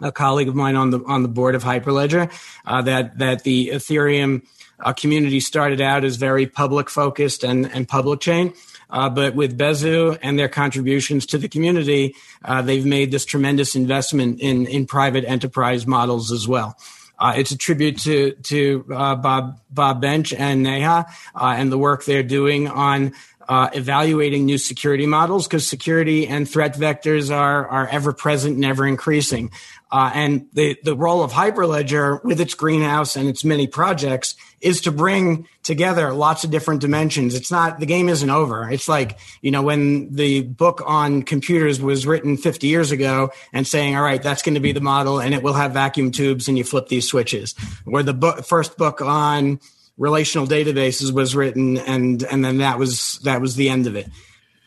a 0.00 0.12
colleague 0.12 0.48
of 0.48 0.54
mine 0.54 0.76
on 0.76 0.90
the 0.90 1.00
on 1.06 1.22
the 1.22 1.28
board 1.28 1.54
of 1.54 1.62
Hyperledger, 1.62 2.30
uh, 2.66 2.82
that 2.82 3.18
that 3.18 3.44
the 3.44 3.68
Ethereum 3.68 4.42
uh, 4.80 4.92
community 4.92 5.40
started 5.40 5.80
out 5.80 6.04
as 6.04 6.16
very 6.16 6.46
public 6.46 6.90
focused 6.90 7.44
and 7.44 7.72
and 7.72 7.88
public 7.88 8.20
chain. 8.20 8.52
Uh, 8.90 9.08
but 9.08 9.34
with 9.34 9.58
Besu 9.58 10.16
and 10.22 10.38
their 10.38 10.48
contributions 10.48 11.26
to 11.26 11.38
the 11.38 11.48
community, 11.48 12.14
uh, 12.44 12.62
they've 12.62 12.86
made 12.86 13.10
this 13.10 13.24
tremendous 13.24 13.76
investment 13.76 14.40
in 14.40 14.66
in 14.66 14.86
private 14.86 15.24
enterprise 15.24 15.86
models 15.86 16.32
as 16.32 16.48
well. 16.48 16.76
Uh, 17.18 17.32
it's 17.34 17.50
a 17.50 17.56
tribute 17.56 17.98
to 17.98 18.32
to 18.42 18.84
uh, 18.92 19.14
Bob 19.14 19.60
Bob 19.70 20.00
Bench 20.00 20.34
and 20.34 20.62
Neha 20.62 21.06
and 21.34 21.72
the 21.72 21.78
work 21.78 22.04
they're 22.04 22.22
doing 22.22 22.68
on 22.68 23.14
uh, 23.48 23.70
evaluating 23.72 24.44
new 24.44 24.58
security 24.58 25.06
models 25.06 25.46
because 25.46 25.68
security 25.68 26.26
and 26.26 26.48
threat 26.48 26.74
vectors 26.74 27.34
are 27.34 27.66
are 27.68 27.88
ever 27.88 28.12
present 28.12 28.56
and 28.56 28.64
ever 28.64 28.86
increasing. 28.86 29.50
Uh, 29.90 30.10
and 30.14 30.48
the 30.52 30.76
the 30.82 30.96
role 30.96 31.22
of 31.22 31.32
Hyperledger 31.32 32.22
with 32.24 32.40
its 32.40 32.54
greenhouse 32.54 33.14
and 33.14 33.28
its 33.28 33.44
many 33.44 33.68
projects 33.68 34.34
is 34.60 34.80
to 34.80 34.90
bring 34.90 35.46
together 35.62 36.12
lots 36.12 36.42
of 36.42 36.50
different 36.50 36.80
dimensions. 36.80 37.34
It's 37.34 37.52
not 37.52 37.78
the 37.78 37.86
game 37.86 38.08
isn't 38.08 38.28
over. 38.28 38.68
It's 38.68 38.88
like 38.88 39.18
you 39.42 39.52
know 39.52 39.62
when 39.62 40.12
the 40.12 40.42
book 40.42 40.82
on 40.84 41.22
computers 41.22 41.80
was 41.80 42.04
written 42.04 42.36
50 42.36 42.66
years 42.66 42.90
ago 42.90 43.30
and 43.52 43.66
saying, 43.66 43.94
all 43.96 44.02
right, 44.02 44.22
that's 44.22 44.42
going 44.42 44.54
to 44.54 44.60
be 44.60 44.72
the 44.72 44.80
model 44.80 45.20
and 45.20 45.34
it 45.34 45.42
will 45.42 45.54
have 45.54 45.72
vacuum 45.72 46.10
tubes 46.10 46.48
and 46.48 46.58
you 46.58 46.64
flip 46.64 46.88
these 46.88 47.08
switches. 47.08 47.54
Where 47.84 48.02
the 48.02 48.14
book, 48.14 48.44
first 48.44 48.76
book 48.76 49.00
on 49.00 49.60
relational 49.96 50.46
databases 50.46 51.12
was 51.12 51.34
written 51.34 51.78
and 51.78 52.22
and 52.24 52.44
then 52.44 52.58
that 52.58 52.78
was 52.78 53.18
that 53.24 53.40
was 53.40 53.56
the 53.56 53.68
end 53.68 53.86
of 53.86 53.96
it 53.96 54.06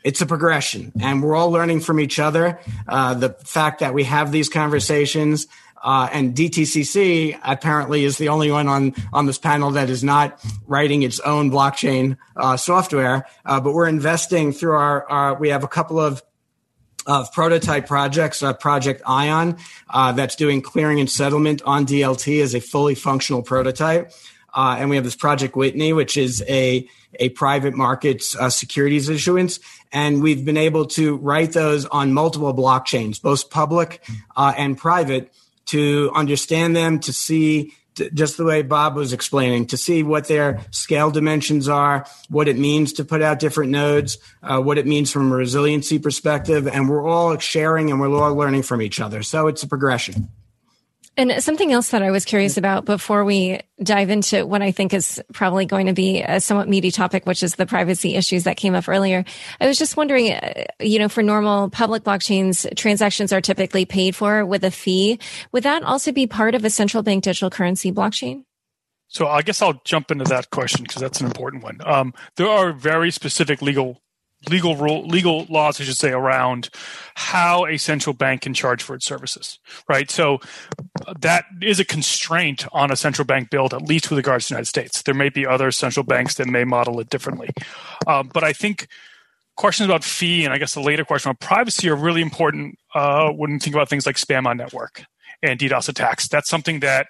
it's 0.03 0.21
a 0.21 0.25
progression 0.25 0.91
and 1.01 1.21
we're 1.21 1.35
all 1.35 1.51
learning 1.51 1.79
from 1.79 1.99
each 1.99 2.19
other 2.19 2.59
uh, 2.87 3.13
the 3.13 3.29
fact 3.43 3.79
that 3.79 3.93
we 3.93 4.03
have 4.03 4.31
these 4.31 4.49
conversations 4.49 5.47
uh, 5.81 6.09
and 6.11 6.35
DTCC 6.35 7.39
apparently 7.43 8.03
is 8.03 8.17
the 8.17 8.29
only 8.29 8.51
one 8.51 8.67
on 8.67 8.93
on 9.13 9.25
this 9.25 9.37
panel 9.37 9.71
that 9.71 9.89
is 9.89 10.03
not 10.03 10.43
writing 10.67 11.03
its 11.03 11.19
own 11.21 11.49
blockchain 11.49 12.17
uh, 12.35 12.57
software. 12.57 13.25
Uh, 13.45 13.61
but 13.61 13.73
we're 13.73 13.87
investing 13.87 14.51
through 14.51 14.73
our, 14.73 15.09
our, 15.09 15.35
we 15.35 15.49
have 15.49 15.63
a 15.63 15.67
couple 15.67 15.99
of 15.99 16.21
of 17.07 17.31
prototype 17.31 17.87
projects, 17.87 18.43
uh, 18.43 18.53
Project 18.53 19.01
Ion, 19.05 19.57
uh, 19.89 20.11
that's 20.11 20.35
doing 20.35 20.61
clearing 20.61 20.99
and 20.99 21.09
settlement 21.09 21.61
on 21.63 21.85
DLT 21.85 22.41
as 22.43 22.53
a 22.53 22.59
fully 22.59 22.93
functional 22.93 23.41
prototype. 23.41 24.11
Uh, 24.59 24.75
and 24.77 24.89
we 24.89 24.97
have 24.97 25.05
this 25.05 25.15
Project 25.15 25.55
Whitney, 25.55 25.93
which 25.93 26.17
is 26.17 26.43
a 26.49 26.85
a 27.17 27.29
private 27.29 27.73
markets 27.73 28.35
uh, 28.35 28.49
securities 28.49 29.07
issuance, 29.07 29.61
and 29.93 30.21
we've 30.21 30.43
been 30.43 30.57
able 30.57 30.85
to 30.85 31.15
write 31.15 31.53
those 31.53 31.85
on 31.85 32.11
multiple 32.13 32.53
blockchains, 32.53 33.21
both 33.21 33.49
public 33.49 34.03
uh, 34.35 34.53
and 34.57 34.77
private, 34.77 35.31
to 35.67 36.11
understand 36.13 36.75
them, 36.75 36.99
to 36.99 37.13
see 37.13 37.73
just 38.13 38.35
the 38.35 38.43
way 38.43 38.61
Bob 38.61 38.95
was 38.95 39.13
explaining, 39.13 39.65
to 39.67 39.77
see 39.77 40.03
what 40.03 40.27
their 40.27 40.59
scale 40.71 41.09
dimensions 41.09 41.69
are, 41.69 42.05
what 42.29 42.49
it 42.49 42.57
means 42.57 42.91
to 42.93 43.05
put 43.05 43.21
out 43.21 43.39
different 43.39 43.71
nodes, 43.71 44.17
uh, 44.43 44.59
what 44.59 44.77
it 44.77 44.85
means 44.85 45.09
from 45.09 45.31
a 45.31 45.35
resiliency 45.35 45.99
perspective, 45.99 46.67
and 46.67 46.89
we're 46.89 47.07
all 47.07 47.37
sharing 47.37 47.91
and 47.91 48.01
we're 48.01 48.13
all 48.13 48.35
learning 48.35 48.63
from 48.63 48.81
each 48.81 48.99
other. 48.99 49.23
So 49.23 49.47
it's 49.47 49.63
a 49.63 49.67
progression. 49.67 50.29
And 51.17 51.43
something 51.43 51.71
else 51.71 51.89
that 51.89 52.01
I 52.01 52.11
was 52.11 52.23
curious 52.23 52.57
about 52.57 52.85
before 52.85 53.25
we 53.25 53.59
dive 53.83 54.09
into 54.09 54.45
what 54.45 54.61
I 54.61 54.71
think 54.71 54.93
is 54.93 55.21
probably 55.33 55.65
going 55.65 55.87
to 55.87 55.93
be 55.93 56.21
a 56.21 56.39
somewhat 56.39 56.69
meaty 56.69 56.91
topic, 56.91 57.25
which 57.25 57.43
is 57.43 57.55
the 57.55 57.65
privacy 57.65 58.15
issues 58.15 58.45
that 58.45 58.57
came 58.57 58.73
up 58.73 58.87
earlier. 58.87 59.25
I 59.59 59.67
was 59.67 59.77
just 59.77 59.97
wondering, 59.97 60.31
uh, 60.31 60.65
you 60.79 60.97
know, 60.97 61.09
for 61.09 61.21
normal 61.21 61.69
public 61.69 62.03
blockchains, 62.03 62.73
transactions 62.75 63.33
are 63.33 63.41
typically 63.41 63.85
paid 63.85 64.15
for 64.15 64.45
with 64.45 64.63
a 64.63 64.71
fee. 64.71 65.19
Would 65.51 65.63
that 65.63 65.83
also 65.83 66.11
be 66.11 66.27
part 66.27 66.55
of 66.55 66.63
a 66.63 66.69
central 66.69 67.03
bank 67.03 67.23
digital 67.23 67.49
currency 67.49 67.91
blockchain? 67.91 68.43
So 69.07 69.27
I 69.27 69.41
guess 69.41 69.61
I'll 69.61 69.81
jump 69.85 70.11
into 70.11 70.25
that 70.25 70.51
question 70.51 70.83
because 70.83 71.01
that's 71.01 71.19
an 71.19 71.25
important 71.25 71.63
one. 71.63 71.79
Um, 71.83 72.13
there 72.35 72.47
are 72.47 72.71
very 72.71 73.11
specific 73.11 73.61
legal 73.61 74.01
legal 74.49 74.75
rule, 74.75 75.05
legal 75.05 75.45
laws, 75.49 75.81
I 75.81 75.83
should 75.83 75.97
say, 75.97 76.11
around 76.11 76.69
how 77.15 77.65
a 77.65 77.77
central 77.77 78.13
bank 78.13 78.41
can 78.41 78.53
charge 78.53 78.81
for 78.81 78.95
its 78.95 79.05
services, 79.05 79.59
right? 79.89 80.09
So 80.09 80.39
uh, 81.05 81.13
that 81.19 81.45
is 81.61 81.79
a 81.79 81.85
constraint 81.85 82.65
on 82.71 82.91
a 82.91 82.95
central 82.95 83.25
bank 83.25 83.49
build, 83.49 83.73
at 83.73 83.81
least 83.81 84.09
with 84.09 84.17
regards 84.17 84.45
to 84.45 84.49
the 84.49 84.55
United 84.55 84.69
States. 84.69 85.01
There 85.01 85.13
may 85.13 85.29
be 85.29 85.45
other 85.45 85.71
central 85.71 86.05
banks 86.05 86.35
that 86.35 86.47
may 86.47 86.63
model 86.63 86.99
it 86.99 87.09
differently, 87.09 87.49
um, 88.07 88.29
but 88.33 88.43
I 88.43 88.53
think 88.53 88.87
questions 89.57 89.89
about 89.89 90.05
fee 90.05 90.45
and 90.45 90.53
I 90.53 90.57
guess 90.57 90.73
the 90.73 90.79
later 90.79 91.03
question 91.03 91.31
about 91.31 91.41
privacy 91.41 91.89
are 91.89 91.95
really 91.95 92.21
important 92.21 92.79
uh, 92.95 93.29
when 93.29 93.51
you 93.51 93.59
think 93.59 93.75
about 93.75 93.89
things 93.89 94.05
like 94.05 94.15
spam 94.15 94.45
on 94.45 94.55
network 94.55 95.03
and 95.43 95.59
DDoS 95.59 95.89
attacks. 95.89 96.29
That's 96.29 96.49
something 96.49 96.79
that 96.79 97.07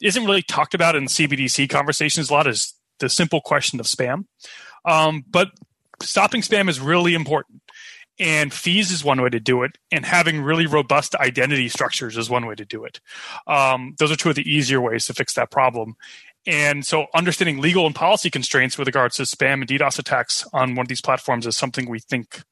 isn't 0.00 0.24
really 0.24 0.42
talked 0.42 0.74
about 0.74 0.96
in 0.96 1.04
CBDC 1.04 1.70
conversations 1.70 2.28
a 2.28 2.32
lot. 2.32 2.46
Is 2.48 2.74
the 3.02 3.08
simple 3.08 3.40
question 3.40 3.78
of 3.80 3.86
spam. 3.86 4.24
Um, 4.84 5.24
but 5.28 5.50
stopping 6.02 6.42
spam 6.42 6.68
is 6.68 6.80
really 6.80 7.14
important. 7.14 7.62
And 8.18 8.52
fees 8.52 8.90
is 8.90 9.02
one 9.02 9.22
way 9.22 9.30
to 9.30 9.40
do 9.40 9.62
it, 9.62 9.78
and 9.90 10.04
having 10.04 10.42
really 10.42 10.66
robust 10.66 11.14
identity 11.14 11.68
structures 11.68 12.18
is 12.18 12.28
one 12.28 12.46
way 12.46 12.54
to 12.54 12.64
do 12.64 12.84
it. 12.84 13.00
Um, 13.46 13.94
those 13.98 14.12
are 14.12 14.16
two 14.16 14.28
of 14.28 14.36
the 14.36 14.48
easier 14.48 14.82
ways 14.82 15.06
to 15.06 15.14
fix 15.14 15.32
that 15.34 15.50
problem. 15.50 15.96
And 16.46 16.84
so, 16.84 17.06
understanding 17.14 17.60
legal 17.60 17.86
and 17.86 17.94
policy 17.94 18.28
constraints 18.28 18.76
with 18.76 18.86
regards 18.86 19.16
to 19.16 19.22
spam 19.22 19.54
and 19.54 19.66
DDoS 19.66 19.98
attacks 19.98 20.46
on 20.52 20.74
one 20.74 20.84
of 20.84 20.88
these 20.88 21.00
platforms 21.00 21.46
is 21.46 21.56
something 21.56 21.88
we 21.88 22.00
think 22.00 22.42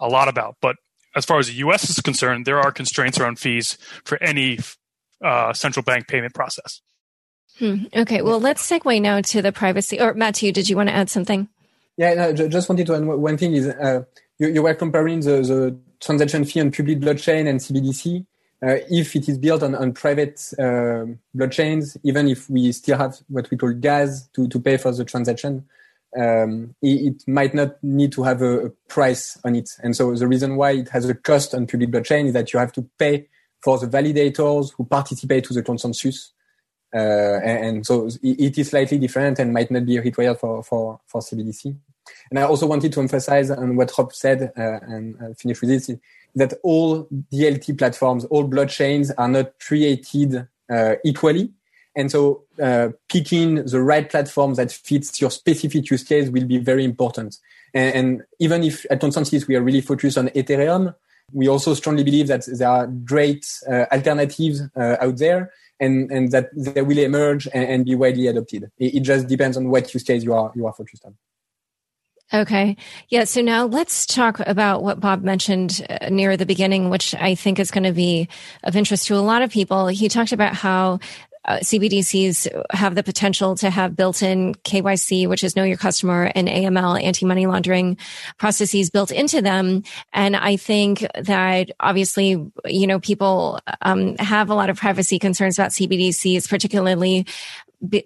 a 0.00 0.08
lot 0.08 0.28
about. 0.28 0.56
But 0.60 0.76
as 1.14 1.24
far 1.24 1.38
as 1.38 1.46
the 1.46 1.54
US 1.54 1.88
is 1.88 2.00
concerned, 2.00 2.44
there 2.44 2.58
are 2.58 2.72
constraints 2.72 3.18
around 3.20 3.38
fees 3.38 3.78
for 4.04 4.20
any 4.22 4.58
uh, 5.22 5.52
central 5.52 5.82
bank 5.82 6.08
payment 6.08 6.34
process. 6.34 6.80
Hmm. 7.58 7.84
Okay, 7.94 8.20
well, 8.20 8.40
let's 8.40 8.68
segue 8.68 9.00
now 9.00 9.20
to 9.20 9.40
the 9.40 9.52
privacy. 9.52 10.00
Or, 10.00 10.12
Matthew, 10.14 10.50
did 10.50 10.68
you 10.68 10.76
want 10.76 10.88
to 10.88 10.94
add 10.94 11.08
something? 11.08 11.48
Yeah, 11.96 12.14
no, 12.14 12.32
just 12.32 12.68
wanted 12.68 12.86
to 12.88 12.94
add 12.96 13.04
one 13.04 13.36
thing 13.36 13.54
is 13.54 13.68
uh, 13.68 14.02
you, 14.38 14.48
you, 14.48 14.62
were 14.62 14.74
comparing 14.74 15.20
the, 15.20 15.42
the, 15.42 15.78
transaction 16.00 16.44
fee 16.44 16.60
on 16.60 16.70
public 16.70 16.98
blockchain 16.98 17.48
and 17.48 17.60
CBDC. 17.60 18.26
Uh, 18.62 18.76
if 18.90 19.14
it 19.16 19.28
is 19.28 19.38
built 19.38 19.62
on, 19.62 19.74
on 19.74 19.92
private 19.92 20.40
uh, 20.58 21.06
blockchains, 21.36 21.96
even 22.02 22.28
if 22.28 22.50
we 22.50 22.72
still 22.72 22.98
have 22.98 23.16
what 23.28 23.50
we 23.50 23.56
call 23.56 23.72
gas 23.72 24.28
to, 24.34 24.48
to 24.48 24.60
pay 24.60 24.76
for 24.76 24.92
the 24.92 25.04
transaction, 25.04 25.64
um, 26.18 26.74
it, 26.82 27.14
it, 27.14 27.28
might 27.28 27.54
not 27.54 27.82
need 27.82 28.12
to 28.12 28.22
have 28.22 28.42
a, 28.42 28.66
a, 28.66 28.70
price 28.88 29.38
on 29.44 29.54
it. 29.54 29.70
And 29.82 29.96
so 29.96 30.14
the 30.14 30.28
reason 30.28 30.56
why 30.56 30.72
it 30.72 30.88
has 30.90 31.08
a 31.08 31.14
cost 31.14 31.54
on 31.54 31.66
public 31.66 31.90
blockchain 31.90 32.26
is 32.26 32.32
that 32.34 32.52
you 32.52 32.58
have 32.58 32.72
to 32.72 32.82
pay 32.98 33.28
for 33.62 33.78
the 33.78 33.86
validators 33.86 34.72
who 34.76 34.84
participate 34.84 35.44
to 35.44 35.54
the 35.54 35.62
consensus. 35.62 36.33
Uh, 36.94 37.40
and, 37.42 37.66
and, 37.66 37.86
so 37.86 38.08
it 38.22 38.56
is 38.56 38.70
slightly 38.70 38.98
different 38.98 39.40
and 39.40 39.52
might 39.52 39.68
not 39.68 39.84
be 39.84 39.98
required 39.98 40.38
for, 40.38 40.62
for, 40.62 41.00
for 41.06 41.20
CBDC. 41.20 41.74
And 42.30 42.38
I 42.38 42.42
also 42.42 42.66
wanted 42.66 42.92
to 42.92 43.00
emphasize 43.00 43.50
on 43.50 43.74
what 43.74 43.92
Rob 43.98 44.14
said 44.14 44.52
uh, 44.56 44.78
and 44.82 45.16
I'll 45.20 45.34
finish 45.34 45.60
with 45.60 45.70
this 45.70 45.90
that 46.36 46.54
all 46.62 47.08
DLT 47.32 47.78
platforms, 47.78 48.24
all 48.26 48.48
blockchains 48.48 49.12
are 49.16 49.28
not 49.28 49.58
created 49.60 50.48
uh, 50.70 50.94
equally. 51.04 51.52
And 51.96 52.10
so 52.10 52.42
uh, 52.60 52.88
picking 53.08 53.64
the 53.64 53.80
right 53.80 54.08
platform 54.08 54.54
that 54.54 54.72
fits 54.72 55.20
your 55.20 55.30
specific 55.30 55.90
use 55.90 56.02
case 56.02 56.28
will 56.28 56.44
be 56.44 56.58
very 56.58 56.84
important. 56.84 57.38
And, 57.72 57.94
and 57.94 58.22
even 58.40 58.64
if 58.64 58.84
at 58.90 59.00
ConsenSys 59.00 59.46
we 59.46 59.54
are 59.54 59.62
really 59.62 59.80
focused 59.80 60.18
on 60.18 60.28
Ethereum, 60.28 60.94
we 61.32 61.48
also 61.48 61.74
strongly 61.74 62.02
believe 62.02 62.26
that 62.28 62.46
there 62.46 62.68
are 62.68 62.86
great 62.86 63.46
uh, 63.68 63.86
alternatives 63.92 64.62
uh, 64.76 64.96
out 65.00 65.16
there 65.18 65.52
and, 65.80 66.10
and 66.10 66.30
that 66.32 66.50
they 66.54 66.82
will 66.82 66.98
emerge 66.98 67.46
and, 67.52 67.64
and 67.64 67.84
be 67.84 67.94
widely 67.94 68.26
adopted. 68.26 68.70
It, 68.78 68.94
it, 68.94 69.00
just 69.00 69.26
depends 69.26 69.56
on 69.56 69.70
what 69.70 69.92
use 69.92 70.02
case 70.02 70.22
you 70.22 70.34
are, 70.34 70.52
you 70.54 70.66
are 70.66 70.72
focused 70.72 71.04
on. 71.04 71.16
Okay. 72.32 72.76
Yeah. 73.10 73.24
So 73.24 73.42
now 73.42 73.66
let's 73.66 74.06
talk 74.06 74.40
about 74.40 74.82
what 74.82 74.98
Bob 74.98 75.22
mentioned 75.22 75.86
uh, 75.88 76.08
near 76.08 76.36
the 76.36 76.46
beginning, 76.46 76.90
which 76.90 77.14
I 77.14 77.34
think 77.34 77.58
is 77.58 77.70
going 77.70 77.84
to 77.84 77.92
be 77.92 78.28
of 78.62 78.76
interest 78.76 79.06
to 79.08 79.14
a 79.14 79.18
lot 79.18 79.42
of 79.42 79.50
people. 79.50 79.88
He 79.88 80.08
talked 80.08 80.32
about 80.32 80.54
how 80.54 81.00
uh, 81.44 81.58
CBDCs 81.58 82.48
have 82.72 82.94
the 82.94 83.02
potential 83.02 83.54
to 83.56 83.70
have 83.70 83.96
built-in 83.96 84.54
KYC, 84.54 85.28
which 85.28 85.44
is 85.44 85.56
know 85.56 85.64
your 85.64 85.76
customer 85.76 86.30
and 86.34 86.48
AML 86.48 87.02
anti-money 87.02 87.46
laundering 87.46 87.96
processes 88.38 88.90
built 88.90 89.10
into 89.10 89.42
them. 89.42 89.82
And 90.12 90.36
I 90.36 90.56
think 90.56 91.06
that 91.20 91.70
obviously, 91.80 92.50
you 92.64 92.86
know, 92.86 93.00
people 93.00 93.60
um, 93.82 94.16
have 94.16 94.50
a 94.50 94.54
lot 94.54 94.70
of 94.70 94.78
privacy 94.78 95.18
concerns 95.18 95.58
about 95.58 95.70
CBDCs, 95.70 96.48
particularly 96.48 97.26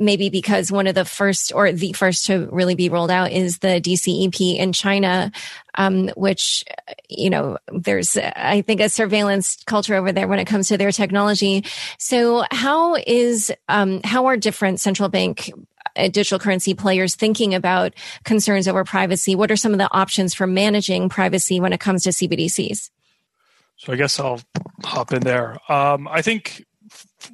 maybe 0.00 0.28
because 0.30 0.72
one 0.72 0.86
of 0.86 0.94
the 0.94 1.04
first 1.04 1.52
or 1.54 1.70
the 1.72 1.92
first 1.92 2.26
to 2.26 2.48
really 2.50 2.74
be 2.74 2.88
rolled 2.88 3.10
out 3.10 3.30
is 3.32 3.58
the 3.58 3.80
DCEP 3.80 4.56
in 4.56 4.72
China, 4.72 5.30
um, 5.76 6.08
which, 6.16 6.64
you 7.08 7.30
know, 7.30 7.58
there's, 7.72 8.16
I 8.16 8.62
think, 8.62 8.80
a 8.80 8.88
surveillance 8.88 9.62
culture 9.64 9.94
over 9.94 10.12
there 10.12 10.28
when 10.28 10.38
it 10.38 10.46
comes 10.46 10.68
to 10.68 10.76
their 10.78 10.92
technology. 10.92 11.64
So 11.98 12.44
how 12.50 12.96
is, 13.06 13.52
um, 13.68 14.00
how 14.04 14.26
are 14.26 14.36
different 14.36 14.80
central 14.80 15.08
bank 15.08 15.50
uh, 15.96 16.08
digital 16.08 16.38
currency 16.38 16.74
players 16.74 17.14
thinking 17.14 17.54
about 17.54 17.94
concerns 18.24 18.68
over 18.68 18.84
privacy? 18.84 19.34
What 19.34 19.50
are 19.50 19.56
some 19.56 19.72
of 19.72 19.78
the 19.78 19.92
options 19.92 20.34
for 20.34 20.46
managing 20.46 21.08
privacy 21.08 21.60
when 21.60 21.72
it 21.72 21.80
comes 21.80 22.04
to 22.04 22.10
CBDCs? 22.10 22.90
So 23.76 23.92
I 23.92 23.96
guess 23.96 24.18
I'll 24.18 24.40
hop 24.82 25.12
in 25.12 25.20
there. 25.20 25.56
Um, 25.70 26.08
I 26.08 26.20
think 26.20 26.64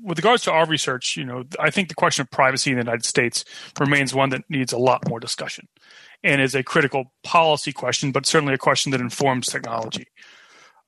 with 0.03 0.18
regards 0.18 0.43
to 0.45 0.53
our 0.53 0.66
research, 0.66 1.16
you 1.16 1.24
know, 1.24 1.45
I 1.61 1.70
think 1.70 1.89
the 1.89 1.95
question 1.95 2.22
of 2.22 2.30
privacy 2.30 2.70
in 2.70 2.76
the 2.76 2.82
United 2.82 3.05
States 3.05 3.45
remains 3.78 4.14
one 4.14 4.30
that 4.30 4.43
needs 4.49 4.72
a 4.72 4.78
lot 4.78 5.09
more 5.09 5.20
discussion 5.20 5.68
and 6.22 6.41
is 6.41 6.55
a 6.55 6.62
critical 6.62 7.12
policy 7.22 7.72
question, 7.72 8.11
but 8.11 8.26
certainly 8.26 8.55
a 8.55 8.59
question 8.59 8.93
that 8.93 9.01
informs 9.01 9.47
technology. 9.47 10.07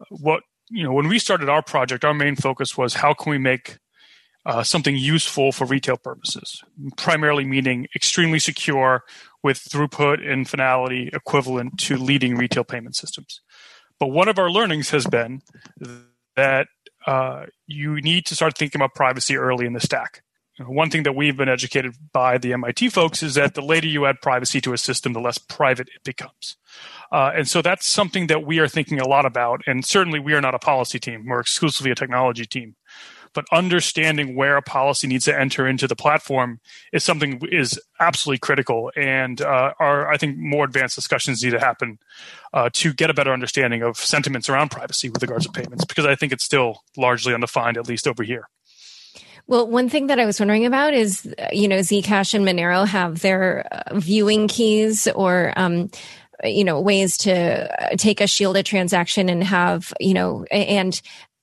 What, 0.09 0.43
you 0.71 0.83
know, 0.83 0.93
when 0.93 1.09
we 1.09 1.19
started 1.19 1.49
our 1.49 1.63
project, 1.63 2.05
our 2.05 2.15
main 2.15 2.37
focus 2.37 2.77
was 2.77 2.95
how 2.95 3.13
can 3.15 3.31
we 3.31 3.39
make 3.39 3.79
uh, 4.47 4.63
something 4.63 4.97
useful 4.97 5.53
for 5.53 5.67
retail 5.67 5.97
purposes, 5.97 6.63
primarily 6.97 7.45
meaning 7.45 7.89
extremely 7.97 8.39
secure 8.39 9.03
with 9.43 9.59
throughput 9.59 10.27
and 10.27 10.49
finality 10.49 11.11
equivalent 11.13 11.79
to 11.79 11.97
leading 11.97 12.37
retail 12.37 12.65
payment 12.65 12.95
systems. 12.95 13.41
But 13.99 14.09
one 14.09 14.29
of 14.29 14.39
our 14.39 14.51
learnings 14.51 14.91
has 14.91 15.07
been 15.07 15.43
that 16.37 16.69
uh, 17.07 17.47
you 17.67 18.01
need 18.01 18.27
to 18.27 18.35
start 18.35 18.57
thinking 18.59 18.81
about 18.81 18.95
privacy 18.95 19.37
early 19.37 19.67
in 19.67 19.73
the 19.73 19.81
stack. 19.81 20.23
One 20.59 20.89
thing 20.89 21.03
that 21.03 21.15
we've 21.15 21.37
been 21.37 21.51
educated 21.51 21.95
by 22.13 22.39
the 22.39 22.55
MIT 22.55 22.89
folks 22.89 23.23
is 23.23 23.35
that 23.35 23.55
the 23.55 23.61
later 23.61 23.89
you 23.89 24.07
add 24.07 24.23
privacy 24.23 24.61
to 24.63 24.73
a 24.73 24.79
system, 24.79 25.13
the 25.13 25.21
less 25.21 25.37
private 25.37 25.89
it 25.95 26.03
becomes. 26.03 26.57
Uh, 27.13 27.31
and 27.35 27.47
so 27.47 27.61
that's 27.61 27.87
something 27.87 28.29
that 28.29 28.47
we 28.47 28.59
are 28.59 28.69
thinking 28.69 28.99
a 28.99 29.07
lot 29.07 29.27
about. 29.27 29.61
And 29.67 29.85
certainly 29.85 30.19
we 30.19 30.33
are 30.33 30.41
not 30.41 30.55
a 30.55 30.59
policy 30.59 30.99
team, 30.99 31.27
we're 31.27 31.41
exclusively 31.41 31.91
a 31.91 31.95
technology 31.95 32.47
team 32.47 32.75
but 33.37 33.45
understanding 33.53 34.35
where 34.35 34.57
a 34.57 34.63
policy 34.63 35.07
needs 35.07 35.27
to 35.27 35.39
enter 35.39 35.69
into 35.69 35.87
the 35.87 35.95
platform 35.95 36.59
is 36.93 37.05
something 37.05 37.41
is 37.53 37.81
absolutely 38.01 38.39
critical. 38.39 38.91
And 38.97 39.41
uh, 39.41 39.75
our, 39.79 40.11
I 40.11 40.17
think, 40.17 40.37
more 40.39 40.65
advanced 40.65 40.97
discussions 40.97 41.45
need 41.45 41.51
to 41.51 41.61
happen 41.61 42.01
uh, 42.53 42.71
to 42.73 42.93
get 42.93 43.11
a 43.11 43.15
better 43.15 43.33
understanding 43.33 43.83
of 43.83 43.97
sentiments 43.99 44.49
around 44.49 44.73
privacy 44.73 45.09
with 45.09 45.23
regards 45.23 45.47
to 45.47 45.53
payments, 45.53 45.85
because 45.85 46.07
I 46.07 46.17
think 46.17 46.33
it's 46.33 46.45
still 46.45 46.83
largely 46.97 47.33
undefined, 47.33 47.77
at 47.77 47.87
least 47.87 48.09
over 48.09 48.25
here. 48.25 48.49
Well, 49.47 49.69
one 49.69 49.89
thing 49.89 50.09
that 50.09 50.19
I 50.19 50.27
was 50.27 50.41
wondering 50.41 50.67
about 50.67 50.93
is, 50.93 51.33
you 51.53 51.69
know, 51.69 51.79
Zcash 51.79 52.35
and 52.35 52.45
Monero 52.45 52.85
have 52.85 53.21
their 53.21 53.69
uh, 53.71 54.01
viewing 54.01 54.49
keys 54.49 55.07
or, 55.09 55.53
um, 55.55 55.91
you 56.45 56.65
know, 56.65 56.81
ways 56.81 57.17
to 57.19 57.97
take 57.97 58.21
a 58.21 58.27
shielded 58.27 58.67
transaction 58.67 59.29
and 59.29 59.43
have, 59.45 59.93
you 60.01 60.15
know, 60.15 60.45
and 60.51 61.01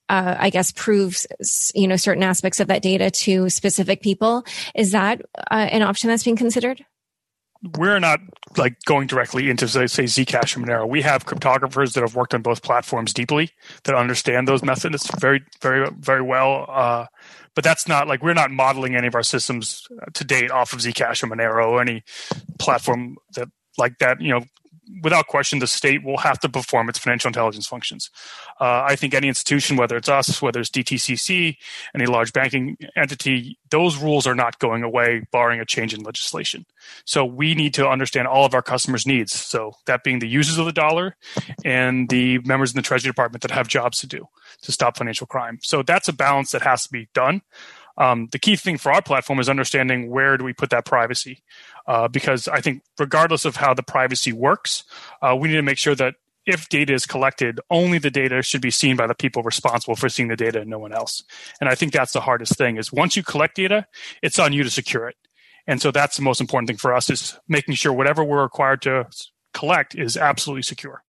uh, 0.08 0.36
I 0.38 0.50
guess, 0.50 0.72
proves 0.72 1.26
you 1.74 1.88
know 1.88 1.96
certain 1.96 2.22
aspects 2.22 2.60
of 2.60 2.68
that 2.68 2.82
data 2.82 3.10
to 3.10 3.48
specific 3.48 4.02
people. 4.02 4.44
Is 4.74 4.92
that 4.92 5.22
uh, 5.50 5.54
an 5.70 5.82
option 5.82 6.08
that's 6.08 6.24
being 6.24 6.36
considered? 6.36 6.84
we're 7.78 7.98
not 7.98 8.20
like 8.56 8.78
going 8.84 9.06
directly 9.06 9.48
into 9.48 9.66
say, 9.66 9.86
say 9.86 10.04
Zcash 10.04 10.56
or 10.56 10.60
Monero. 10.60 10.88
We 10.88 11.02
have 11.02 11.24
cryptographers 11.24 11.94
that 11.94 12.02
have 12.02 12.14
worked 12.14 12.34
on 12.34 12.42
both 12.42 12.62
platforms 12.62 13.12
deeply 13.12 13.50
that 13.84 13.94
understand 13.94 14.46
those 14.46 14.62
methods 14.62 15.10
very, 15.18 15.42
very, 15.60 15.88
very 15.98 16.22
well. 16.22 16.66
Uh, 16.68 17.06
but 17.54 17.64
that's 17.64 17.88
not 17.88 18.06
like 18.06 18.22
we're 18.22 18.34
not 18.34 18.50
modeling 18.50 18.96
any 18.96 19.06
of 19.06 19.14
our 19.14 19.22
systems 19.22 19.86
to 20.14 20.24
date 20.24 20.50
off 20.50 20.72
of 20.72 20.80
Zcash 20.80 21.22
or 21.22 21.28
Monero 21.28 21.70
or 21.70 21.80
any 21.80 22.02
platform 22.58 23.16
that 23.34 23.48
like 23.78 23.98
that. 23.98 24.20
You 24.20 24.30
know, 24.30 24.44
without 25.02 25.26
question, 25.26 25.58
the 25.58 25.66
state 25.66 26.04
will 26.04 26.18
have 26.18 26.38
to 26.40 26.48
perform 26.48 26.88
its 26.88 26.98
financial 26.98 27.28
intelligence 27.28 27.66
functions. 27.66 28.10
Uh, 28.60 28.82
I 28.86 28.96
think 28.96 29.14
any 29.14 29.28
institution, 29.28 29.76
whether 29.76 29.96
it's 29.96 30.08
us, 30.08 30.40
whether 30.40 30.60
it's 30.60 30.70
DTCC, 30.70 31.56
any 31.94 32.06
large 32.06 32.32
banking 32.32 32.76
entity, 32.96 33.58
those 33.70 33.96
rules 33.96 34.26
are 34.26 34.34
not 34.34 34.58
going 34.58 34.82
away, 34.82 35.26
barring 35.32 35.60
a 35.60 35.64
change 35.64 35.94
in 35.94 36.02
legislation. 36.02 36.66
So 37.04 37.24
we 37.24 37.54
need 37.54 37.74
to 37.74 37.88
understand 37.88 38.28
all 38.28 38.44
of 38.44 38.54
our 38.54 38.62
customers' 38.62 39.06
needs. 39.06 39.32
So 39.32 39.76
that 39.86 40.04
being 40.04 40.18
the 40.18 40.28
users 40.28 40.58
of 40.58 40.66
the 40.66 40.72
dollar 40.72 41.16
and 41.64 42.08
the 42.08 42.38
members 42.40 42.72
in 42.72 42.76
the 42.76 42.82
Treasury 42.82 43.10
Department 43.10 43.42
that 43.42 43.50
have 43.50 43.68
jobs 43.68 43.98
to 43.98 44.06
do 44.06 44.28
to 44.62 44.72
stop 44.72 44.96
financial 44.96 45.26
crime. 45.26 45.58
So 45.62 45.82
that's 45.82 46.08
a 46.08 46.12
balance 46.12 46.52
that 46.52 46.62
has 46.62 46.84
to 46.84 46.90
be 46.90 47.08
done. 47.14 47.42
Um, 47.96 48.28
the 48.32 48.38
key 48.38 48.56
thing 48.56 48.76
for 48.76 48.90
our 48.90 49.02
platform 49.02 49.38
is 49.38 49.48
understanding 49.48 50.10
where 50.10 50.36
do 50.36 50.44
we 50.44 50.52
put 50.52 50.70
that 50.70 50.84
privacy, 50.84 51.42
uh, 51.86 52.08
because 52.08 52.48
I 52.48 52.60
think 52.60 52.82
regardless 52.98 53.44
of 53.44 53.56
how 53.56 53.74
the 53.74 53.82
privacy 53.82 54.32
works, 54.32 54.84
uh, 55.22 55.36
we 55.38 55.48
need 55.48 55.56
to 55.56 55.62
make 55.62 55.78
sure 55.78 55.94
that 55.94 56.14
if 56.46 56.68
data 56.68 56.92
is 56.92 57.06
collected, 57.06 57.60
only 57.70 57.98
the 57.98 58.10
data 58.10 58.42
should 58.42 58.60
be 58.60 58.70
seen 58.70 58.96
by 58.96 59.06
the 59.06 59.14
people 59.14 59.42
responsible 59.42 59.96
for 59.96 60.08
seeing 60.08 60.28
the 60.28 60.36
data 60.36 60.60
and 60.60 60.70
no 60.70 60.78
one 60.78 60.92
else. 60.92 61.24
And 61.60 61.68
I 61.68 61.74
think 61.74 61.92
that's 61.92 62.12
the 62.12 62.20
hardest 62.20 62.56
thing 62.56 62.76
is 62.76 62.92
once 62.92 63.16
you 63.16 63.22
collect 63.22 63.56
data, 63.56 63.86
it's 64.22 64.38
on 64.38 64.52
you 64.52 64.62
to 64.62 64.70
secure 64.70 65.08
it. 65.08 65.16
And 65.66 65.80
so 65.80 65.90
that's 65.90 66.16
the 66.16 66.22
most 66.22 66.40
important 66.40 66.68
thing 66.68 66.76
for 66.76 66.92
us 66.92 67.08
is 67.08 67.38
making 67.48 67.74
sure 67.76 67.92
whatever 67.92 68.22
we're 68.22 68.42
required 68.42 68.82
to 68.82 69.06
collect 69.54 69.94
is 69.94 70.16
absolutely 70.16 70.62
secure. 70.62 71.02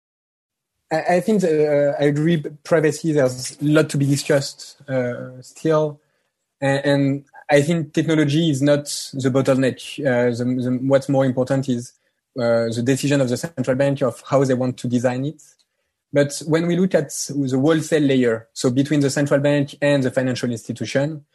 I 0.91 1.19
think 1.19 1.43
uh, 1.43 1.93
I 1.99 2.05
agree. 2.05 2.43
Privacy, 2.63 3.11
there's 3.11 3.59
a 3.59 3.65
lot 3.65 3.89
to 3.89 3.97
be 3.97 4.05
discussed 4.05 4.80
uh, 4.88 5.41
still 5.41 5.99
and, 6.61 6.86
and 6.86 7.26
I 7.50 7.62
think 7.62 7.93
technology 7.93 8.50
is 8.50 8.62
not 8.62 8.86
the 9.14 9.30
bottleneck. 9.30 10.00
Uh, 10.00 10.36
the, 10.36 10.43
the, 10.46 10.80
what's 10.82 11.10
more 11.10 11.26
important 11.26 11.70
is 11.70 11.93
uh, 12.38 12.68
the 12.74 12.82
decision 12.84 13.22
of 13.22 13.30
the 13.30 13.38
central 13.38 13.76
bank 13.76 14.02
of 14.02 14.22
how 14.28 14.43
they 14.43 14.54
want 14.54 14.78
to 14.78 14.88
design 14.88 15.26
it. 15.26 15.41
But 16.12 16.41
when 16.48 16.66
we 16.66 16.78
look 16.78 16.96
at 16.96 17.10
the 17.30 17.60
wholesale 17.60 18.02
layer, 18.02 18.48
so 18.54 18.72
between 18.72 19.02
the 19.02 19.10
central 19.10 19.39
bank 19.39 19.76
and 19.82 20.02
the 20.02 20.12
financial 20.12 20.50
institution, 20.50 21.26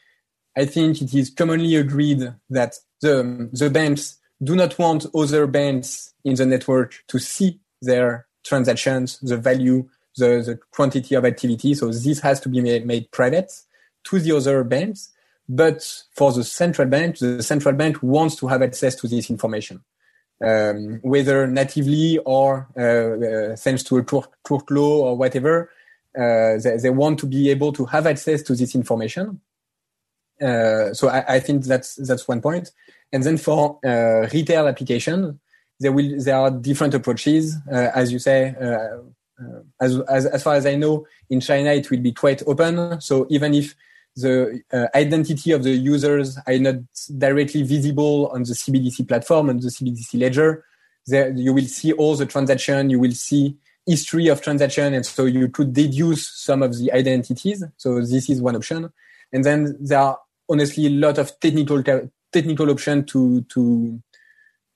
I 0.56 0.64
think 0.64 1.00
it 1.00 1.14
is 1.14 1.30
commonly 1.30 1.76
agreed 1.76 2.32
that 2.48 2.76
the, 3.00 3.48
the 3.52 3.70
banks 3.70 4.18
do 4.42 4.56
not 4.56 4.78
want 4.78 5.06
other 5.14 5.46
banks 5.46 6.14
in 6.24 6.34
the 6.34 6.46
network 6.46 7.04
to 7.08 7.18
see 7.18 7.60
their 7.82 8.26
transactions, 8.42 9.18
the 9.20 9.36
value, 9.36 9.88
the, 10.16 10.42
the 10.44 10.58
quantity 10.72 11.14
of 11.14 11.24
activity. 11.24 11.74
So 11.74 11.90
this 11.90 12.20
has 12.20 12.40
to 12.40 12.48
be 12.48 12.60
made, 12.60 12.86
made 12.86 13.10
private 13.10 13.52
to 14.04 14.18
the 14.18 14.36
other 14.36 14.64
banks. 14.64 15.12
But 15.52 16.04
for 16.12 16.32
the 16.32 16.44
central 16.44 16.86
bank, 16.86 17.18
the 17.18 17.42
central 17.42 17.74
bank 17.74 18.00
wants 18.02 18.36
to 18.36 18.46
have 18.46 18.62
access 18.62 18.94
to 18.94 19.08
this 19.08 19.30
information, 19.30 19.82
um, 20.46 21.00
whether 21.02 21.44
natively 21.48 22.18
or 22.18 22.68
uh, 22.78 23.52
uh, 23.52 23.56
thanks 23.56 23.82
to 23.84 23.98
a 23.98 24.04
court, 24.04 24.70
law 24.70 25.08
or 25.08 25.16
whatever. 25.16 25.68
Uh, 26.16 26.54
they, 26.62 26.76
they, 26.80 26.90
want 26.90 27.18
to 27.18 27.26
be 27.26 27.50
able 27.50 27.72
to 27.72 27.84
have 27.84 28.06
access 28.06 28.42
to 28.42 28.54
this 28.54 28.76
information. 28.76 29.40
Uh, 30.40 30.94
so 30.94 31.08
I, 31.08 31.34
I, 31.34 31.40
think 31.40 31.64
that's 31.64 31.96
that's 31.96 32.28
one 32.28 32.40
point. 32.40 32.70
And 33.12 33.24
then 33.24 33.36
for 33.36 33.80
uh, 33.84 34.28
retail 34.32 34.68
applications, 34.68 35.36
there 35.80 35.90
will 35.90 36.22
there 36.22 36.36
are 36.36 36.52
different 36.52 36.94
approaches, 36.94 37.56
uh, 37.68 37.90
as 37.92 38.12
you 38.12 38.20
say. 38.20 38.54
as, 39.80 39.98
as 40.08 40.26
as 40.26 40.42
far 40.44 40.54
as 40.54 40.64
I 40.64 40.76
know, 40.76 41.06
in 41.28 41.40
China 41.40 41.72
it 41.72 41.90
will 41.90 42.00
be 42.00 42.12
quite 42.12 42.42
open. 42.46 43.00
So 43.00 43.26
even 43.30 43.54
if 43.54 43.74
the 44.20 44.62
uh, 44.72 44.86
identity 44.94 45.52
of 45.52 45.62
the 45.62 45.70
users 45.70 46.38
are 46.46 46.58
not 46.58 46.76
directly 47.18 47.62
visible 47.62 48.28
on 48.28 48.42
the 48.42 48.54
CBDC 48.54 49.06
platform 49.08 49.50
and 49.50 49.60
the 49.60 49.68
CBDC 49.68 50.20
ledger. 50.20 50.64
There, 51.06 51.32
you 51.32 51.52
will 51.52 51.64
see 51.64 51.92
all 51.92 52.16
the 52.16 52.26
transaction. 52.26 52.90
You 52.90 53.00
will 53.00 53.12
see 53.12 53.56
history 53.86 54.28
of 54.28 54.42
transaction, 54.42 54.94
and 54.94 55.04
so 55.04 55.24
you 55.24 55.48
could 55.48 55.72
deduce 55.72 56.28
some 56.28 56.62
of 56.62 56.78
the 56.78 56.92
identities. 56.92 57.64
So 57.76 58.00
this 58.00 58.30
is 58.30 58.40
one 58.40 58.56
option. 58.56 58.92
And 59.32 59.44
then 59.44 59.76
there 59.80 59.98
are 59.98 60.18
honestly 60.48 60.86
a 60.86 60.90
lot 60.90 61.18
of 61.18 61.38
technical 61.40 61.82
technical 62.32 62.70
option 62.70 63.04
to 63.06 63.42
to 63.42 64.00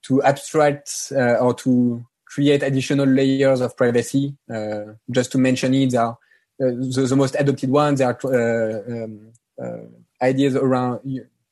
to 0.04 0.22
abstract 0.22 1.12
uh, 1.12 1.36
or 1.36 1.54
to 1.54 2.04
create 2.26 2.62
additional 2.62 3.06
layers 3.06 3.60
of 3.60 3.76
privacy. 3.76 4.36
Uh, 4.52 4.94
just 5.10 5.32
to 5.32 5.38
mention 5.38 5.72
it, 5.74 5.92
there 5.92 6.02
are 6.02 6.18
the, 6.58 7.06
the, 7.08 7.16
most 7.16 7.36
adopted 7.38 7.70
ones 7.70 8.00
are 8.00 8.18
uh, 8.24 9.04
um, 9.04 9.32
uh, 9.62 10.24
ideas 10.24 10.56
around 10.56 11.00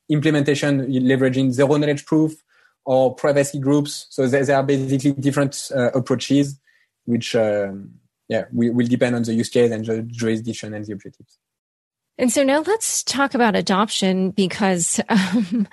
implementation 0.08 0.86
leveraging 0.86 1.50
zero 1.50 1.76
knowledge 1.76 2.04
proof 2.06 2.34
or 2.84 3.14
privacy 3.14 3.58
groups. 3.58 4.06
So 4.10 4.26
there, 4.26 4.44
there 4.44 4.56
are 4.56 4.62
basically 4.62 5.12
different 5.12 5.70
approaches, 5.74 6.58
which 7.04 7.34
um, 7.34 7.94
yeah 8.28 8.44
will 8.52 8.86
depend 8.86 9.16
on 9.16 9.22
the 9.22 9.34
use 9.34 9.48
case 9.48 9.70
and 9.70 9.84
the 9.84 10.02
jurisdiction 10.02 10.74
and 10.74 10.84
the 10.84 10.92
objectives. 10.92 11.38
And 12.18 12.30
so 12.30 12.44
now 12.44 12.60
let's 12.60 13.02
talk 13.02 13.32
about 13.32 13.56
adoption 13.56 14.32
because 14.32 15.00
um, 15.08 15.66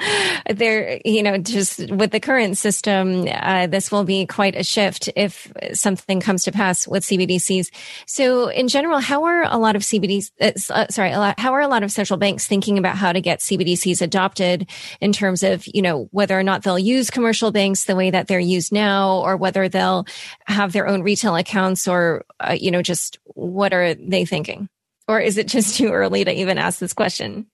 there, 0.49 1.01
you 1.03 1.21
know, 1.21 1.37
just 1.37 1.91
with 1.91 2.11
the 2.11 2.21
current 2.21 2.57
system, 2.57 3.27
uh, 3.29 3.67
this 3.67 3.91
will 3.91 4.05
be 4.05 4.25
quite 4.25 4.55
a 4.55 4.63
shift 4.63 5.09
if 5.17 5.51
something 5.73 6.21
comes 6.21 6.43
to 6.43 6.53
pass 6.53 6.87
with 6.87 7.03
CBDCs. 7.03 7.67
So 8.05 8.47
in 8.47 8.69
general, 8.69 8.99
how 8.99 9.25
are 9.25 9.43
a 9.43 9.57
lot 9.57 9.75
of 9.75 9.81
CBDCs, 9.81 10.31
uh, 10.39 10.73
uh, 10.73 10.87
sorry, 10.89 11.13
lot, 11.15 11.37
how 11.37 11.51
are 11.53 11.61
a 11.61 11.67
lot 11.67 11.83
of 11.83 11.91
central 11.91 12.17
banks 12.17 12.47
thinking 12.47 12.77
about 12.77 12.95
how 12.95 13.11
to 13.11 13.19
get 13.19 13.39
CBDCs 13.41 14.01
adopted 14.01 14.69
in 15.01 15.11
terms 15.11 15.43
of, 15.43 15.65
you 15.67 15.81
know, 15.81 16.07
whether 16.11 16.39
or 16.39 16.43
not 16.43 16.63
they'll 16.63 16.79
use 16.79 17.09
commercial 17.09 17.51
banks 17.51 17.83
the 17.83 17.97
way 17.97 18.11
that 18.11 18.27
they're 18.27 18.39
used 18.39 18.71
now 18.71 19.19
or 19.19 19.35
whether 19.35 19.67
they'll 19.67 20.05
have 20.47 20.71
their 20.71 20.87
own 20.87 21.03
retail 21.03 21.35
accounts 21.35 21.85
or, 21.85 22.23
uh, 22.39 22.55
you 22.57 22.71
know, 22.71 22.81
just 22.81 23.19
what 23.25 23.73
are 23.73 23.93
they 23.93 24.23
thinking? 24.23 24.69
Or 25.09 25.19
is 25.19 25.39
it 25.39 25.47
just 25.47 25.75
too 25.75 25.89
early 25.89 26.23
to 26.23 26.31
even 26.31 26.59
ask 26.59 26.77
this 26.77 26.93
question? 26.93 27.47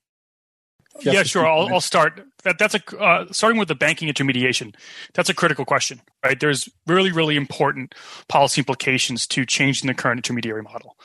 Yeah, 1.01 1.23
sure. 1.23 1.47
I'll, 1.47 1.73
I'll 1.73 1.81
start. 1.81 2.21
That, 2.43 2.57
that's 2.59 2.75
a 2.75 2.97
uh, 2.97 3.25
starting 3.31 3.57
with 3.57 3.69
the 3.69 3.75
banking 3.75 4.09
intermediation. 4.09 4.73
That's 5.13 5.29
a 5.29 5.33
critical 5.33 5.63
question, 5.63 6.01
right? 6.23 6.39
There's 6.39 6.69
really, 6.85 7.11
really 7.11 7.37
important 7.37 7.95
policy 8.27 8.59
implications 8.59 9.25
to 9.27 9.45
changing 9.45 9.87
the 9.87 9.93
current 9.93 10.19
intermediary 10.19 10.63
model. 10.63 10.97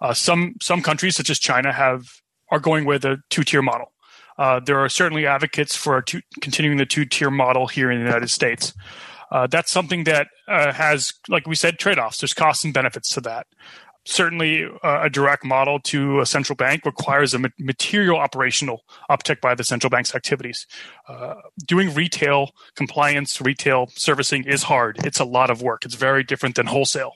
Uh, 0.00 0.14
some 0.14 0.56
some 0.60 0.82
countries, 0.82 1.14
such 1.14 1.30
as 1.30 1.38
China, 1.38 1.72
have 1.72 2.08
are 2.50 2.58
going 2.58 2.84
with 2.86 3.04
a 3.04 3.18
two 3.28 3.42
tier 3.42 3.62
model. 3.62 3.92
Uh, 4.38 4.60
there 4.60 4.78
are 4.78 4.88
certainly 4.88 5.26
advocates 5.26 5.76
for 5.76 6.00
two, 6.00 6.20
continuing 6.40 6.78
the 6.78 6.86
two 6.86 7.04
tier 7.04 7.30
model 7.30 7.66
here 7.66 7.90
in 7.90 7.98
the 7.98 8.04
United 8.04 8.30
States. 8.30 8.72
Uh, 9.30 9.46
that's 9.46 9.70
something 9.70 10.04
that 10.04 10.28
uh, 10.48 10.72
has, 10.72 11.14
like 11.28 11.46
we 11.46 11.54
said, 11.54 11.78
trade 11.78 11.98
offs. 11.98 12.18
There's 12.20 12.34
costs 12.34 12.64
and 12.64 12.74
benefits 12.74 13.08
to 13.14 13.20
that 13.22 13.46
certainly 14.04 14.64
uh, 14.82 15.00
a 15.02 15.10
direct 15.10 15.44
model 15.44 15.78
to 15.80 16.20
a 16.20 16.26
central 16.26 16.56
bank 16.56 16.84
requires 16.84 17.34
a 17.34 17.40
material 17.58 18.18
operational 18.18 18.84
uptick 19.10 19.40
by 19.40 19.54
the 19.54 19.64
central 19.64 19.90
bank's 19.90 20.14
activities. 20.14 20.66
Uh, 21.08 21.34
doing 21.66 21.94
retail 21.94 22.50
compliance, 22.74 23.40
retail 23.40 23.88
servicing 23.94 24.44
is 24.44 24.64
hard. 24.64 24.98
It's 25.04 25.20
a 25.20 25.24
lot 25.24 25.50
of 25.50 25.62
work. 25.62 25.84
It's 25.84 25.94
very 25.94 26.24
different 26.24 26.56
than 26.56 26.66
wholesale. 26.66 27.14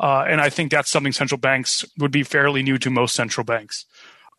Uh, 0.00 0.24
and 0.28 0.40
I 0.40 0.50
think 0.50 0.70
that's 0.70 0.90
something 0.90 1.12
central 1.12 1.38
banks 1.38 1.84
would 1.98 2.10
be 2.10 2.22
fairly 2.22 2.62
new 2.62 2.78
to 2.78 2.90
most 2.90 3.14
central 3.14 3.44
banks. 3.44 3.86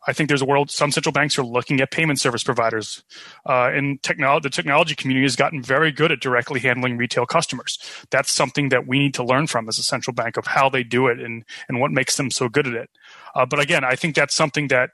I 0.06 0.12
think 0.12 0.28
there's 0.28 0.42
a 0.42 0.46
world. 0.46 0.70
Some 0.70 0.90
central 0.90 1.12
banks 1.12 1.38
are 1.38 1.44
looking 1.44 1.80
at 1.80 1.90
payment 1.90 2.20
service 2.20 2.44
providers, 2.44 3.02
uh, 3.46 3.70
and 3.72 4.02
technology. 4.02 4.44
The 4.44 4.50
technology 4.50 4.94
community 4.94 5.24
has 5.24 5.36
gotten 5.36 5.62
very 5.62 5.92
good 5.92 6.12
at 6.12 6.20
directly 6.20 6.60
handling 6.60 6.96
retail 6.96 7.26
customers. 7.26 7.78
That's 8.10 8.32
something 8.32 8.68
that 8.70 8.86
we 8.86 8.98
need 8.98 9.14
to 9.14 9.24
learn 9.24 9.46
from 9.46 9.68
as 9.68 9.78
a 9.78 9.82
central 9.82 10.14
bank 10.14 10.36
of 10.36 10.46
how 10.46 10.68
they 10.68 10.82
do 10.82 11.08
it 11.08 11.20
and 11.20 11.44
and 11.68 11.80
what 11.80 11.90
makes 11.90 12.16
them 12.16 12.30
so 12.30 12.48
good 12.48 12.66
at 12.66 12.74
it. 12.74 12.90
Uh, 13.34 13.46
but 13.46 13.60
again, 13.60 13.84
I 13.84 13.96
think 13.96 14.14
that's 14.14 14.34
something 14.34 14.68
that 14.68 14.90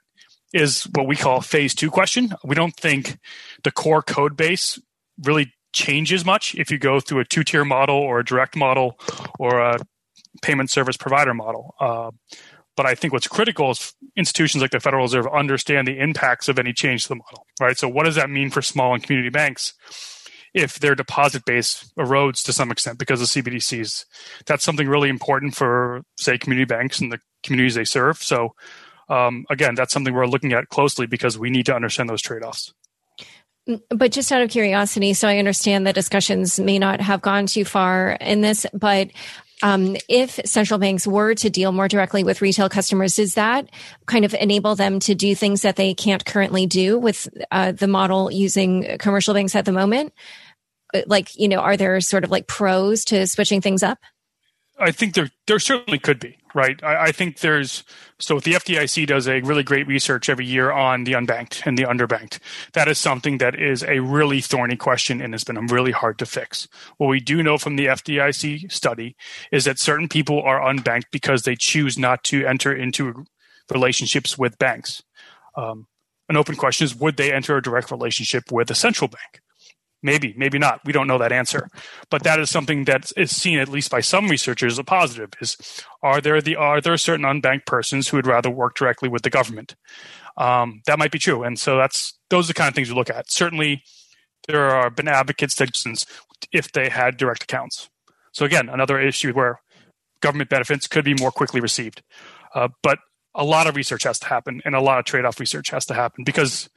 is 0.53 0.85
what 0.95 1.07
we 1.07 1.17
call 1.17 1.41
phase 1.41 1.75
two 1.75 1.91
question. 1.91 2.33
We 2.45 2.55
don't 2.55 2.77
think 2.77 3.19
the 3.65 3.73
core 3.73 4.03
code 4.03 4.37
base 4.37 4.79
really 5.23 5.53
changes 5.73 6.25
much 6.25 6.55
if 6.55 6.71
you 6.71 6.79
go 6.79 7.01
through 7.01 7.21
a 7.21 7.25
two 7.25 7.45
tier 7.45 7.65
model 7.65 7.97
or 7.97 8.21
a 8.21 8.25
direct 8.25 8.57
model 8.57 8.99
or 9.39 9.59
a 9.59 9.79
payment 10.43 10.71
service 10.71 10.97
provider 10.97 11.35
model. 11.35 11.75
Uh, 11.81 12.11
but 12.77 12.87
I 12.87 12.95
think 12.95 13.13
what's 13.13 13.29
critical 13.29 13.71
is 13.71 13.95
institutions 14.17 14.63
like 14.63 14.71
the 14.71 14.81
Federal 14.81 15.03
Reserve 15.03 15.27
understand 15.27 15.87
the 15.87 15.99
impacts 15.99 16.49
of 16.49 16.59
any 16.59 16.73
change 16.73 17.05
to 17.05 17.11
the 17.11 17.17
model, 17.17 17.47
right? 17.61 17.77
So 17.77 17.89
what 17.89 18.05
does 18.05 18.15
that 18.15 18.31
mean 18.31 18.51
for 18.51 18.63
small 18.63 18.95
and 18.95 19.03
community 19.03 19.31
banks 19.31 19.75
if 20.55 20.79
their 20.79 20.95
deposit 20.95 21.45
base 21.45 21.93
erodes 21.99 22.43
to 22.45 22.53
some 22.53 22.71
extent 22.71 22.99
because 22.99 23.21
of 23.21 23.29
CBDCs? 23.29 24.05
That's 24.47 24.65
something 24.65 24.89
really 24.89 25.09
important 25.09 25.55
for, 25.55 26.03
say, 26.17 26.39
community 26.39 26.67
banks 26.67 27.01
and 27.01 27.13
the 27.13 27.21
communities 27.43 27.75
they 27.75 27.85
serve. 27.85 28.23
So 28.23 28.55
um, 29.09 29.45
again, 29.51 29.75
that's 29.75 29.93
something 29.93 30.15
we're 30.15 30.27
looking 30.27 30.53
at 30.53 30.69
closely 30.69 31.07
because 31.07 31.39
we 31.39 31.51
need 31.51 31.67
to 31.67 31.75
understand 31.75 32.09
those 32.09 32.23
trade 32.23 32.43
offs. 32.43 32.73
But 33.91 34.11
just 34.11 34.33
out 34.33 34.43
of 34.43 34.51
curiosity, 34.51 35.13
so 35.13 35.29
I 35.29 35.39
understand 35.39 35.87
the 35.87 35.93
discussions 35.93 36.59
may 36.59 36.79
not 36.81 37.01
have 37.01 37.23
gone 37.23 37.47
too 37.47 37.65
far 37.65 38.13
in 38.21 38.41
this, 38.41 38.67
but 38.73 39.11
um, 39.63 39.97
if 40.09 40.41
central 40.45 40.79
banks 40.79 41.07
were 41.07 41.35
to 41.35 41.51
deal 41.51 41.73
more 41.73 41.89
directly 41.89 42.25
with 42.25 42.43
retail 42.43 42.69
customers, 42.69 43.17
does 43.17 43.35
that 43.35 43.71
kind 44.07 44.25
of 44.25 44.35
enable 44.35 44.75
them 44.75 44.99
to 45.01 45.15
do 45.15 45.35
things 45.35 45.63
that 45.63 45.77
they 45.77 45.95
can't 45.95 46.25
currently 46.25 46.67
do 46.67 46.99
with 46.99 47.29
uh, 47.51 47.73
the 47.73 47.87
model 47.87 48.31
using 48.31 48.99
commercial 48.99 49.35
banks 49.35 49.55
at 49.55 49.65
the 49.65 49.73
moment? 49.73 50.13
Uh, 50.93 51.03
like, 51.07 51.39
you 51.39 51.49
know, 51.49 51.59
are 51.59 51.77
there 51.77 52.01
sort 52.01 52.25
of 52.25 52.31
like 52.31 52.47
pros 52.47 53.05
to 53.07 53.27
switching 53.27 53.61
things 53.61 53.83
up? 53.83 53.99
I 54.79 54.91
think 54.91 55.15
there 55.15 55.31
there 55.47 55.59
certainly 55.59 55.99
could 55.99 56.19
be 56.19 56.39
right? 56.55 56.83
I, 56.83 57.05
I, 57.05 57.13
think 57.13 57.41
there's 57.41 57.85
so 58.19 58.41
the 58.41 58.53
FDIC 58.53 59.07
does 59.07 59.29
a 59.29 59.41
really 59.41 59.63
great 59.63 59.87
research 59.87 60.29
every 60.29 60.47
year 60.47 60.71
on 60.71 61.05
the 61.05 61.13
unbanked 61.13 61.67
and 61.67 61.77
the 61.77 61.85
underbanked. 61.85 62.39
That 62.73 62.89
is 62.89 62.99
something 62.99 63.39
that 63.39 63.61
is 63.61 63.83
a 63.85 64.01
really 64.01 64.41
thorny 64.41 64.77
question 64.77 65.21
and 65.21 65.35
has 65.35 65.45
been 65.45 65.67
really 65.67 65.93
hard 65.93 66.19
to 66.21 66.27
fix. 66.27 66.69
What 66.99 67.09
we 67.09 67.21
do 67.21 67.43
know 67.43 67.59
from 67.59 67.77
the 67.77 67.87
FDIC 67.87 68.71
study 68.71 69.17
is 69.51 69.65
that 69.65 69.79
certain 69.79 70.09
people 70.09 70.43
are 70.43 70.61
unbanked 70.61 71.11
because 71.11 71.43
they 71.43 71.57
choose 71.57 71.99
not 71.99 72.25
to 72.25 72.47
enter 72.47 72.75
into 72.75 73.25
relationships 73.71 74.39
with 74.39 74.59
banks. 74.59 75.03
Um, 75.57 75.87
an 76.29 76.37
open 76.37 76.57
question 76.57 76.85
is 76.85 76.95
would 76.95 77.17
they 77.17 77.33
enter 77.33 77.57
a 77.57 77.63
direct 77.63 77.91
relationship 77.91 78.51
with 78.51 78.71
a 78.71 78.75
central 78.75 79.09
bank? 79.09 79.42
Maybe, 80.03 80.35
maybe 80.37 80.59
not. 80.59 80.81
We 80.85 80.93
don't 80.93 81.07
know 81.07 81.19
that 81.19 81.31
answer. 81.33 81.69
But 82.11 82.25
that 82.25 82.41
is 82.41 82.51
something 82.51 82.85
that 82.87 83.13
is 83.17 83.35
seen, 83.35 83.59
at 83.59 83.69
least 83.69 83.91
by 83.91 84.01
some 84.01 84.29
researchers, 84.29 84.75
as 84.75 84.79
a 84.79 84.85
positive. 84.85 85.31
Is 85.41 85.57
are 86.03 86.21
there 86.21 86.41
the 86.41 86.57
are 86.57 86.81
there 86.81 86.97
certain 86.97 87.25
unbanked 87.25 87.67
persons 87.67 88.09
who 88.09 88.17
would 88.17 88.27
rather 88.27 88.51
work 88.51 88.75
directly 88.75 89.09
with 89.09 89.23
the 89.23 89.31
government? 89.31 89.77
Um, 90.37 90.83
that 90.87 90.99
might 90.99 91.13
be 91.13 91.19
true, 91.19 91.43
and 91.45 91.59
so 91.59 91.77
that's 91.77 92.19
those 92.31 92.47
are 92.47 92.53
the 92.53 92.55
kind 92.55 92.69
of 92.69 92.75
things 92.75 92.89
we 92.89 92.97
look 92.97 93.11
at. 93.11 93.31
Certainly, 93.31 93.83
there 94.49 94.71
are 94.71 94.91
been 94.91 95.09
advocates 95.09 95.55
that 95.57 95.71
if 96.53 96.73
they 96.73 96.89
had 96.89 97.17
direct 97.17 97.45
accounts. 97.45 97.89
So 98.33 98.45
again, 98.45 98.69
another 98.69 98.99
issue 98.99 99.33
where 99.33 99.61
government 100.21 100.51
benefits 100.51 100.87
could 100.87 101.05
be 101.05 101.15
more 101.15 101.31
quickly 101.31 101.61
received. 101.61 102.03
Uh, 102.55 102.69
but 102.83 102.99
a 103.35 103.45
lot 103.45 103.67
of 103.67 103.77
research 103.77 104.03
has 104.05 104.19
to 104.21 104.27
happen, 104.27 104.63
and 104.65 104.75
a 104.75 104.81
lot 104.81 104.99
of 104.99 105.05
trade-off 105.05 105.39
research 105.41 105.71
has 105.71 105.87
to 105.87 105.95
happen 105.95 106.25
because 106.25 106.69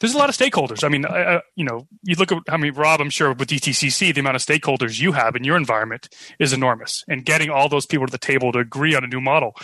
there's 0.00 0.14
a 0.14 0.18
lot 0.18 0.28
of 0.28 0.36
stakeholders. 0.36 0.84
I 0.84 0.88
mean, 0.88 1.04
uh, 1.04 1.40
you 1.56 1.64
know, 1.64 1.86
you 2.02 2.16
look 2.16 2.32
at 2.32 2.42
how 2.48 2.56
many 2.56 2.70
Rob, 2.70 3.00
I'm 3.00 3.10
sure 3.10 3.32
with 3.32 3.48
DTCC, 3.48 4.14
the 4.14 4.20
amount 4.20 4.36
of 4.36 4.42
stakeholders 4.42 5.00
you 5.00 5.12
have 5.12 5.36
in 5.36 5.44
your 5.44 5.56
environment 5.56 6.08
is 6.38 6.52
enormous, 6.52 7.04
and 7.08 7.24
getting 7.24 7.50
all 7.50 7.68
those 7.68 7.86
people 7.86 8.06
to 8.06 8.10
the 8.10 8.18
table 8.18 8.52
to 8.52 8.58
agree 8.58 8.94
on 8.94 9.04
a 9.04 9.08
new 9.08 9.20
model 9.20 9.54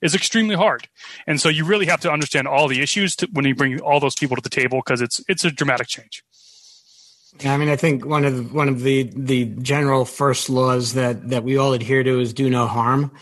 is 0.00 0.14
extremely 0.14 0.54
hard. 0.54 0.88
And 1.26 1.40
so 1.40 1.48
you 1.48 1.64
really 1.64 1.86
have 1.86 2.00
to 2.00 2.12
understand 2.12 2.46
all 2.46 2.68
the 2.68 2.80
issues 2.80 3.16
to, 3.16 3.28
when 3.32 3.44
you 3.44 3.54
bring 3.54 3.80
all 3.80 4.00
those 4.00 4.14
people 4.14 4.36
to 4.36 4.42
the 4.42 4.50
table 4.50 4.80
because 4.84 5.00
it's 5.00 5.22
it's 5.28 5.44
a 5.44 5.50
dramatic 5.50 5.88
change. 5.88 6.22
Yeah, 7.40 7.54
I 7.54 7.56
mean, 7.56 7.68
I 7.68 7.76
think 7.76 8.04
one 8.04 8.24
of 8.24 8.36
the, 8.36 8.42
one 8.42 8.68
of 8.68 8.82
the 8.82 9.10
the 9.14 9.44
general 9.44 10.04
first 10.04 10.50
laws 10.50 10.94
that 10.94 11.30
that 11.30 11.44
we 11.44 11.56
all 11.56 11.72
adhere 11.72 12.02
to 12.02 12.20
is 12.20 12.32
do 12.32 12.50
no 12.50 12.66
harm. 12.66 13.12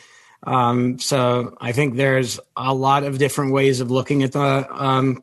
Um, 0.42 0.98
so 1.00 1.56
I 1.60 1.72
think 1.72 1.96
there's 1.96 2.38
a 2.56 2.72
lot 2.72 3.02
of 3.02 3.18
different 3.18 3.52
ways 3.52 3.80
of 3.80 3.90
looking 3.90 4.22
at 4.22 4.32
the 4.32 4.66
um, 4.70 5.22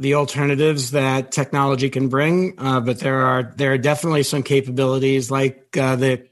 the 0.00 0.14
alternatives 0.14 0.92
that 0.92 1.30
technology 1.30 1.90
can 1.90 2.08
bring, 2.08 2.54
uh, 2.58 2.80
but 2.80 3.00
there 3.00 3.20
are 3.20 3.52
there 3.56 3.72
are 3.72 3.78
definitely 3.78 4.22
some 4.22 4.42
capabilities 4.42 5.30
like 5.30 5.76
uh, 5.76 5.94
the 5.94 6.26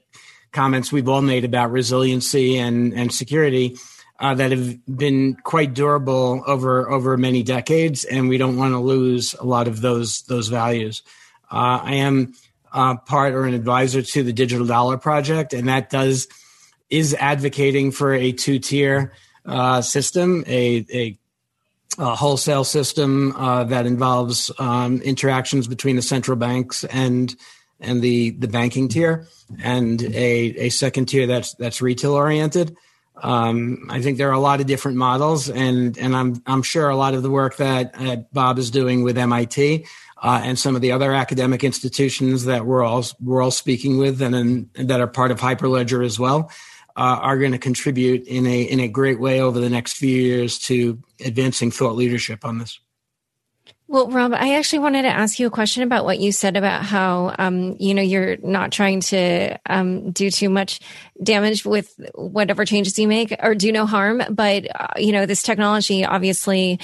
comments 0.53 0.91
we've 0.91 1.09
all 1.09 1.21
made 1.21 1.45
about 1.45 1.71
resiliency 1.71 2.57
and 2.57 2.95
and 2.95 3.12
security 3.12 3.77
uh, 4.21 4.35
that 4.35 4.51
have 4.53 4.79
been 4.87 5.37
quite 5.45 5.75
durable 5.75 6.43
over 6.47 6.91
over 6.91 7.19
many 7.19 7.43
decades, 7.43 8.05
and 8.05 8.31
we 8.31 8.39
don't 8.39 8.57
want 8.57 8.73
to 8.73 8.79
lose 8.79 9.35
a 9.35 9.45
lot 9.45 9.69
of 9.69 9.83
those 9.83 10.23
those 10.23 10.49
values. 10.49 11.03
Uh, 11.53 11.79
I 11.85 11.95
am 11.97 12.33
uh, 12.73 12.97
part 12.97 13.35
or 13.35 13.45
an 13.45 13.53
advisor 13.53 14.01
to 14.01 14.23
the 14.23 14.33
Digital 14.33 14.66
Dollar 14.66 14.97
Project, 14.97 15.53
and 15.53 15.69
that 15.69 15.91
does 15.91 16.27
is 16.89 17.12
advocating 17.12 17.91
for 17.91 18.14
a 18.14 18.33
two 18.33 18.59
tier 18.59 19.12
uh, 19.45 19.83
system, 19.83 20.43
a 20.47 20.87
a 20.91 21.19
uh, 21.99 22.15
wholesale 22.15 22.65
system 22.65 23.35
uh, 23.37 23.65
that 23.65 23.87
involves 23.87 24.51
um, 24.59 25.01
interactions 25.03 25.67
between 25.67 25.97
the 25.97 26.03
central 26.03 26.37
banks 26.37 26.85
and 26.85 27.35
and 27.81 28.03
the 28.03 28.31
the 28.31 28.49
banking 28.49 28.89
tier, 28.89 29.27
and 29.63 30.03
a, 30.03 30.67
a 30.67 30.69
second 30.71 31.07
tier 31.07 31.27
that's 31.27 31.55
that's 31.55 31.83
retail 31.83 32.15
oriented. 32.15 32.77
Um, 33.21 33.89
I 33.91 34.01
think 34.01 34.17
there 34.17 34.29
are 34.29 34.35
a 34.35 34.41
lot 34.41 34.61
of 34.61 34.67
different 34.67 34.97
models, 34.97 35.49
and 35.51 35.97
and 35.99 36.15
I'm 36.15 36.43
I'm 36.47 36.63
sure 36.63 36.89
a 36.89 36.97
lot 36.97 37.15
of 37.15 37.23
the 37.23 37.31
work 37.31 37.57
that 37.57 37.95
uh, 37.99 38.17
Bob 38.33 38.59
is 38.59 38.71
doing 38.71 39.03
with 39.03 39.19
MIT 39.19 39.87
uh, 40.23 40.41
and 40.45 40.59
some 40.59 40.77
of 40.77 40.83
the 40.83 40.93
other 40.93 41.13
academic 41.13 41.65
institutions 41.65 42.45
that 42.45 42.67
we're 42.67 42.83
all 42.83 43.05
we're 43.21 43.43
all 43.43 43.51
speaking 43.51 43.99
with 43.99 44.23
and, 44.23 44.35
and 44.35 44.69
that 44.77 45.01
are 45.01 45.07
part 45.07 45.31
of 45.31 45.41
Hyperledger 45.41 46.05
as 46.05 46.19
well 46.19 46.51
uh, 46.99 47.21
are 47.23 47.39
going 47.39 47.53
to 47.53 47.59
contribute 47.59 48.27
in 48.27 48.45
a 48.45 48.63
in 48.63 48.81
a 48.81 48.89
great 48.89 49.21
way 49.21 49.41
over 49.41 49.61
the 49.61 49.71
next 49.71 49.95
few 49.95 50.15
years 50.15 50.59
to 50.59 51.01
advancing 51.25 51.71
thought 51.71 51.95
leadership 51.95 52.45
on 52.45 52.59
this. 52.59 52.81
Well, 53.87 54.11
Rob, 54.11 54.35
I 54.35 54.57
actually 54.57 54.81
wanted 54.81 55.03
to 55.03 55.09
ask 55.09 55.39
you 55.39 55.47
a 55.47 55.51
question 55.51 55.83
about 55.83 56.05
what 56.05 56.19
you 56.19 56.31
said 56.31 56.59
about 56.59 56.85
how, 56.85 57.35
um, 57.39 57.77
you 57.79 57.95
know, 57.95 58.03
you're 58.03 58.37
not 58.43 58.71
trying 58.71 59.01
to 59.01 59.59
um, 59.65 60.11
do 60.11 60.31
too 60.31 60.51
much 60.51 60.81
damage 61.23 61.65
with 61.65 61.99
whatever 62.15 62.67
changes 62.67 62.99
you 62.99 63.09
make 63.09 63.35
or 63.43 63.55
do 63.55 63.73
no 63.73 63.87
harm. 63.87 64.23
But, 64.29 64.67
uh, 64.79 64.89
you 64.99 65.13
know, 65.13 65.25
this 65.25 65.43
technology 65.43 66.05
obviously 66.05 66.81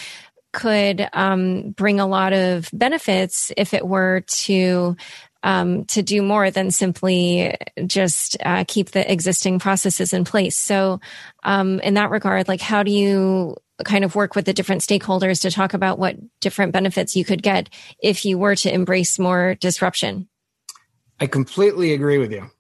could 0.55 1.07
um, 1.13 1.73
bring 1.73 2.01
a 2.01 2.07
lot 2.07 2.33
of 2.33 2.71
benefits 2.73 3.53
if 3.57 3.75
it 3.75 3.87
were 3.87 4.21
to 4.29 4.97
um, 5.45 5.85
to 5.85 6.03
do 6.03 6.23
more 6.23 6.51
than 6.51 6.73
simply 6.73 7.55
just 7.87 8.37
uh, 8.45 8.65
keep 8.67 8.91
the 8.91 9.11
existing 9.11 9.61
processes 9.61 10.13
in 10.13 10.25
place. 10.25 10.57
So, 10.57 11.01
um, 11.45 11.79
in 11.81 11.95
that 11.95 12.11
regard, 12.11 12.49
like, 12.49 12.63
how 12.63 12.83
do 12.83 12.91
you 12.91 13.57
kind 13.85 14.05
of 14.05 14.15
work 14.15 14.35
with 14.35 14.47
the 14.47 14.53
different 14.53 14.81
stakeholders 14.83 15.43
to 15.43 15.51
talk 15.51 15.75
about 15.75 15.99
what 15.99 16.17
different 16.41 16.73
benefits 16.73 17.15
you 17.15 17.25
could 17.25 17.43
get 17.43 17.69
if 18.03 18.25
you 18.25 18.39
were 18.39 18.57
to 18.57 18.73
embrace 18.73 19.19
more 19.19 19.55
disruption? 19.57 20.29
I 21.21 21.27
completely 21.27 21.93
agree 21.93 22.19
with 22.19 22.33
you. 22.33 22.51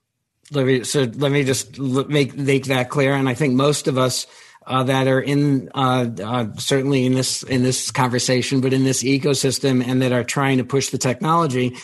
Let 0.52 0.66
me, 0.66 0.84
so 0.84 1.04
let 1.14 1.32
me 1.32 1.42
just 1.42 1.78
make 1.78 2.36
make 2.36 2.66
that 2.66 2.90
clear. 2.90 3.14
And 3.14 3.28
I 3.28 3.34
think 3.34 3.54
most 3.54 3.88
of 3.88 3.96
us 3.96 4.26
uh, 4.66 4.82
that 4.84 5.06
are 5.06 5.20
in 5.20 5.70
uh, 5.74 6.06
uh, 6.22 6.46
certainly 6.58 7.06
in 7.06 7.14
this 7.14 7.42
in 7.44 7.62
this 7.62 7.90
conversation, 7.90 8.60
but 8.60 8.74
in 8.74 8.84
this 8.84 9.02
ecosystem, 9.02 9.86
and 9.86 10.02
that 10.02 10.12
are 10.12 10.24
trying 10.24 10.58
to 10.58 10.64
push 10.64 10.90
the 10.90 10.98
technology, 10.98 11.76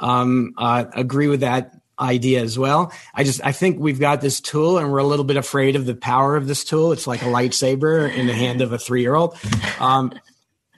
um, 0.00 0.54
uh, 0.58 0.86
agree 0.94 1.28
with 1.28 1.40
that 1.40 1.74
idea 2.00 2.40
as 2.40 2.58
well. 2.58 2.92
I 3.14 3.24
just 3.24 3.40
I 3.44 3.52
think 3.52 3.78
we've 3.78 4.00
got 4.00 4.20
this 4.20 4.40
tool 4.40 4.78
and 4.78 4.90
we're 4.90 4.98
a 4.98 5.04
little 5.04 5.24
bit 5.24 5.36
afraid 5.36 5.76
of 5.76 5.86
the 5.86 5.94
power 5.94 6.36
of 6.36 6.46
this 6.46 6.64
tool. 6.64 6.92
It's 6.92 7.06
like 7.06 7.22
a 7.22 7.26
lightsaber 7.26 8.12
in 8.12 8.26
the 8.26 8.32
hand 8.32 8.62
of 8.62 8.72
a 8.72 8.78
three 8.78 9.02
year 9.02 9.14
old. 9.14 9.36
Um, 9.78 10.12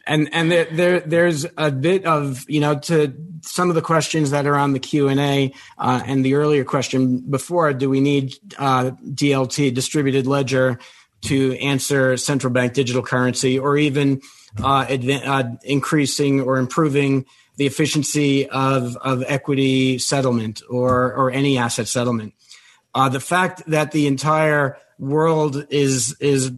and 0.07 0.29
and 0.33 0.51
there, 0.51 0.65
there 0.65 1.01
there's 1.01 1.47
a 1.57 1.71
bit 1.71 2.05
of 2.05 2.45
you 2.49 2.61
know 2.61 2.79
to 2.81 3.15
some 3.43 3.69
of 3.69 3.75
the 3.75 3.83
questions 3.83 4.31
that 4.31 4.47
are 4.47 4.57
on 4.57 4.73
the 4.73 4.81
Q 4.81 5.09
and 5.09 5.21
A 5.21 5.53
uh, 5.79 6.03
and 6.05 6.25
the 6.25 6.35
earlier 6.35 6.65
question 6.65 7.19
before. 7.19 7.73
Do 7.73 7.89
we 7.89 8.01
need 8.01 8.35
uh, 8.59 8.91
DLT 9.05 9.73
distributed 9.75 10.27
ledger 10.27 10.79
to 11.23 11.57
answer 11.59 12.17
central 12.17 12.53
bank 12.53 12.73
digital 12.73 13.03
currency 13.03 13.59
or 13.59 13.77
even 13.77 14.21
uh, 14.59 14.87
adva- 14.87 15.25
uh, 15.25 15.57
increasing 15.63 16.41
or 16.41 16.59
improving 16.59 17.27
the 17.57 17.67
efficiency 17.67 18.49
of, 18.49 18.97
of 18.99 19.25
equity 19.27 19.99
settlement 19.99 20.63
or, 20.69 21.13
or 21.15 21.31
any 21.31 21.59
asset 21.59 21.89
settlement. 21.89 22.35
Uh, 22.95 23.09
the 23.09 23.21
fact 23.21 23.63
that 23.67 23.93
the 23.93 24.07
entire 24.07 24.79
world 24.99 25.67
is, 25.71 26.17
is 26.21 26.53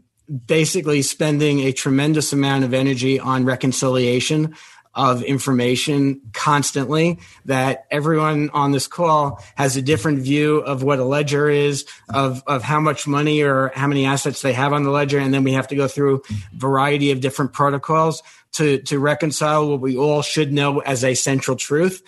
basically 0.47 1.03
spending 1.03 1.61
a 1.61 1.73
tremendous 1.73 2.33
amount 2.33 2.65
of 2.65 2.75
energy 2.75 3.21
on 3.21 3.45
reconciliation 3.45 4.55
of 4.95 5.23
information 5.23 6.21
constantly 6.33 7.19
that 7.47 7.87
everyone 7.91 8.51
on 8.51 8.73
this 8.73 8.87
call 8.87 9.43
has 9.57 9.77
a 9.77 9.83
different 9.83 10.21
view 10.21 10.59
of 10.59 10.83
what 10.83 10.99
a 10.99 11.05
ledger 11.05 11.49
is 11.49 11.85
of, 12.13 12.43
of 12.47 12.63
how 12.63 12.81
much 12.81 13.07
money 13.07 13.43
or 13.43 13.73
how 13.75 13.87
many 13.87 14.07
assets 14.07 14.43
they 14.43 14.53
have 14.53 14.73
on 14.73 14.85
the 14.85 14.91
ledger 14.91 15.19
and 15.19 15.35
then 15.35 15.45
we 15.45 15.53
have 15.53 15.69
to 15.69 15.77
go 15.77 15.89
through 15.89 16.23
a 16.31 16.57
variety 16.57 17.11
of 17.11 17.21
different 17.21 17.53
protocols 17.53 18.23
to, 18.53 18.79
to 18.83 18.99
reconcile 18.99 19.69
what 19.69 19.81
we 19.81 19.97
all 19.97 20.23
should 20.23 20.53
know 20.53 20.79
as 20.81 21.05
a 21.05 21.15
central 21.15 21.57
truth 21.57 22.03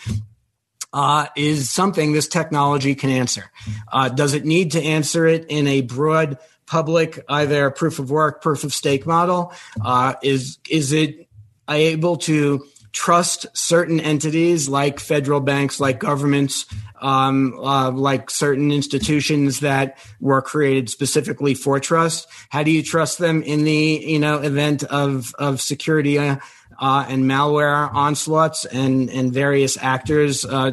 uh, 0.92 1.26
is 1.36 1.68
something 1.68 2.12
this 2.12 2.28
technology 2.28 2.94
can 2.94 3.10
answer. 3.10 3.50
Uh, 3.92 4.08
does 4.08 4.32
it 4.32 4.44
need 4.44 4.72
to 4.72 4.82
answer 4.82 5.26
it 5.26 5.44
in 5.48 5.66
a 5.66 5.82
broad 5.82 6.38
public, 6.66 7.22
either 7.28 7.70
proof 7.70 7.98
of 7.98 8.10
work, 8.10 8.42
proof 8.42 8.64
of 8.64 8.72
stake 8.72 9.06
model? 9.06 9.52
Uh, 9.84 10.14
is 10.22 10.58
is 10.70 10.92
it 10.92 11.28
able 11.68 12.16
to 12.16 12.64
trust 12.96 13.44
certain 13.52 14.00
entities 14.00 14.70
like 14.70 14.98
federal 14.98 15.40
banks, 15.40 15.78
like 15.78 15.98
governments, 15.98 16.64
um, 17.02 17.52
uh, 17.58 17.90
like 17.90 18.30
certain 18.30 18.72
institutions 18.72 19.60
that 19.60 19.98
were 20.18 20.40
created 20.40 20.88
specifically 20.88 21.52
for 21.52 21.78
trust? 21.78 22.26
How 22.48 22.62
do 22.62 22.70
you 22.70 22.82
trust 22.82 23.18
them 23.18 23.42
in 23.42 23.64
the 23.64 24.02
you 24.02 24.18
know 24.18 24.38
event 24.38 24.82
of 24.84 25.34
of 25.38 25.60
security 25.60 26.18
uh, 26.18 26.38
uh, 26.80 27.04
and 27.06 27.24
malware 27.24 27.92
onslaughts 27.94 28.64
and 28.64 29.10
and 29.10 29.30
various 29.30 29.76
actors 29.76 30.46
uh, 30.46 30.70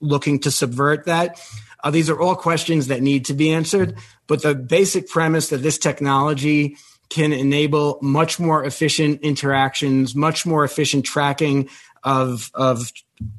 looking 0.00 0.38
to 0.40 0.52
subvert 0.52 1.06
that? 1.06 1.40
Uh, 1.82 1.90
these 1.90 2.08
are 2.08 2.20
all 2.20 2.36
questions 2.36 2.86
that 2.86 3.02
need 3.02 3.24
to 3.24 3.34
be 3.34 3.52
answered. 3.52 3.96
But 4.28 4.42
the 4.42 4.54
basic 4.54 5.08
premise 5.08 5.48
that 5.48 5.58
this 5.58 5.76
technology 5.76 6.76
can 7.08 7.32
enable 7.32 7.98
much 8.02 8.40
more 8.40 8.64
efficient 8.64 9.20
interactions, 9.22 10.14
much 10.14 10.46
more 10.46 10.64
efficient 10.64 11.04
tracking 11.04 11.68
of 12.02 12.50
of 12.54 12.92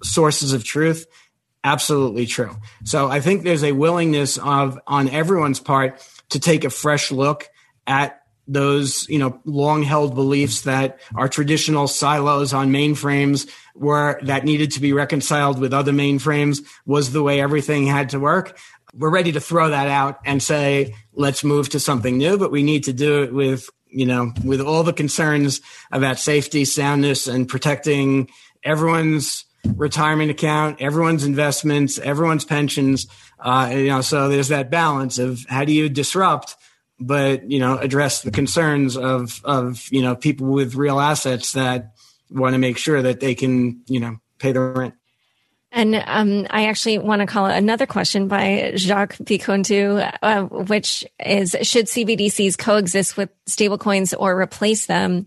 sources 0.03 0.53
of 0.53 0.63
truth. 0.63 1.05
Absolutely 1.63 2.25
true. 2.25 2.55
So 2.83 3.09
I 3.09 3.19
think 3.21 3.43
there's 3.43 3.63
a 3.63 3.71
willingness 3.71 4.37
of 4.37 4.79
on 4.87 5.09
everyone's 5.09 5.59
part 5.59 6.05
to 6.29 6.39
take 6.39 6.63
a 6.63 6.69
fresh 6.69 7.11
look 7.11 7.49
at 7.87 8.21
those 8.47 9.07
you 9.09 9.17
know 9.17 9.39
long 9.45 9.83
held 9.83 10.13
beliefs 10.13 10.61
that 10.61 10.99
our 11.15 11.27
traditional 11.27 11.87
silos 11.87 12.53
on 12.53 12.71
mainframes 12.71 13.49
were 13.73 14.19
that 14.23 14.45
needed 14.45 14.71
to 14.71 14.79
be 14.79 14.93
reconciled 14.93 15.59
with 15.59 15.73
other 15.73 15.91
mainframes 15.91 16.63
was 16.85 17.11
the 17.11 17.23
way 17.23 17.41
everything 17.41 17.87
had 17.87 18.09
to 18.09 18.19
work 18.19 18.57
we're 18.97 19.09
ready 19.09 19.31
to 19.31 19.39
throw 19.39 19.69
that 19.69 19.87
out 19.87 20.19
and 20.25 20.41
say 20.41 20.95
let's 21.13 21.43
move 21.43 21.69
to 21.69 21.79
something 21.79 22.17
new 22.17 22.37
but 22.37 22.51
we 22.51 22.63
need 22.63 22.83
to 22.85 22.93
do 22.93 23.23
it 23.23 23.33
with 23.33 23.69
you 23.87 24.05
know 24.05 24.31
with 24.43 24.61
all 24.61 24.83
the 24.83 24.93
concerns 24.93 25.61
about 25.91 26.19
safety 26.19 26.65
soundness 26.65 27.27
and 27.27 27.47
protecting 27.47 28.29
everyone's 28.63 29.45
retirement 29.75 30.31
account 30.31 30.81
everyone's 30.81 31.23
investments 31.23 31.97
everyone's 31.99 32.45
pensions 32.45 33.07
uh, 33.39 33.69
you 33.71 33.87
know 33.87 34.01
so 34.01 34.29
there's 34.29 34.49
that 34.49 34.69
balance 34.69 35.17
of 35.17 35.45
how 35.49 35.65
do 35.65 35.73
you 35.73 35.89
disrupt 35.89 36.55
but 36.99 37.49
you 37.49 37.59
know 37.59 37.77
address 37.77 38.21
the 38.21 38.31
concerns 38.31 38.95
of 38.95 39.41
of 39.43 39.87
you 39.91 40.01
know 40.01 40.15
people 40.15 40.47
with 40.47 40.75
real 40.75 40.99
assets 40.99 41.53
that 41.53 41.91
want 42.29 42.53
to 42.53 42.59
make 42.59 42.77
sure 42.77 43.01
that 43.01 43.19
they 43.19 43.35
can 43.35 43.81
you 43.87 43.99
know 43.99 44.17
pay 44.39 44.51
the 44.51 44.59
rent. 44.59 44.93
And 45.75 46.01
um, 46.07 46.47
I 46.49 46.67
actually 46.67 46.99
want 46.99 47.19
to 47.19 47.25
call 47.25 47.47
another 47.47 47.85
question 47.85 48.29
by 48.29 48.71
Jacques 48.77 49.17
Picontu, 49.17 50.09
uh, 50.21 50.43
which 50.43 51.05
is 51.19 51.53
should 51.63 51.87
CBDCs 51.87 52.57
coexist 52.57 53.17
with 53.17 53.29
stablecoins 53.45 54.13
or 54.17 54.39
replace 54.39 54.85
them? 54.85 55.25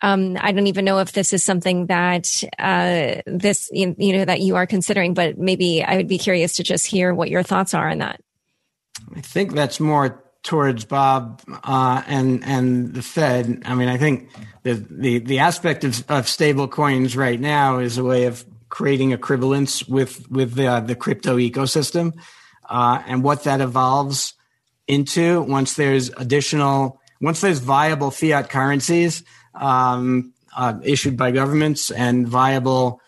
Um, 0.00 0.36
I 0.40 0.52
don't 0.52 0.68
even 0.68 0.84
know 0.84 1.00
if 1.00 1.10
this 1.12 1.32
is 1.32 1.42
something 1.42 1.86
that 1.86 2.44
uh, 2.60 3.22
this 3.26 3.70
you, 3.72 3.96
know 3.98 4.24
that 4.24 4.40
you 4.40 4.54
are 4.54 4.68
considering, 4.68 5.14
but 5.14 5.36
maybe 5.36 5.82
I 5.82 5.96
would 5.96 6.08
be 6.08 6.18
curious 6.18 6.56
to 6.56 6.62
just 6.62 6.86
hear 6.86 7.12
what 7.12 7.28
your 7.28 7.42
thoughts 7.42 7.74
are 7.74 7.88
on 7.88 7.98
that. 7.98 8.20
I 9.16 9.20
think 9.20 9.52
that's 9.52 9.80
more 9.80 10.22
towards 10.44 10.84
Bob 10.84 11.42
uh, 11.64 12.04
and 12.06 12.44
and 12.44 12.94
the 12.94 13.02
Fed. 13.02 13.62
I 13.64 13.74
mean, 13.74 13.88
I 13.88 13.98
think 13.98 14.30
the 14.62 14.74
the, 14.74 15.18
the 15.18 15.40
aspect 15.40 15.82
of, 15.82 16.08
of 16.08 16.28
right 17.16 17.40
now 17.40 17.78
is 17.78 17.98
a 17.98 18.04
way 18.04 18.26
of 18.26 18.44
creating 18.72 19.12
equivalence 19.12 19.86
with 19.86 20.26
with 20.30 20.54
the, 20.54 20.80
the 20.80 20.96
crypto 20.96 21.36
ecosystem 21.36 22.14
uh, 22.70 23.02
and 23.06 23.22
what 23.22 23.44
that 23.44 23.60
evolves 23.60 24.32
into 24.88 25.42
once 25.42 25.74
there's 25.74 26.08
additional 26.16 26.98
once 27.20 27.42
there's 27.42 27.58
viable 27.58 28.10
fiat 28.10 28.48
currencies 28.48 29.24
um, 29.54 30.32
uh, 30.56 30.72
issued 30.82 31.18
by 31.18 31.30
governments 31.30 31.90
and 31.90 32.26
viable 32.26 32.98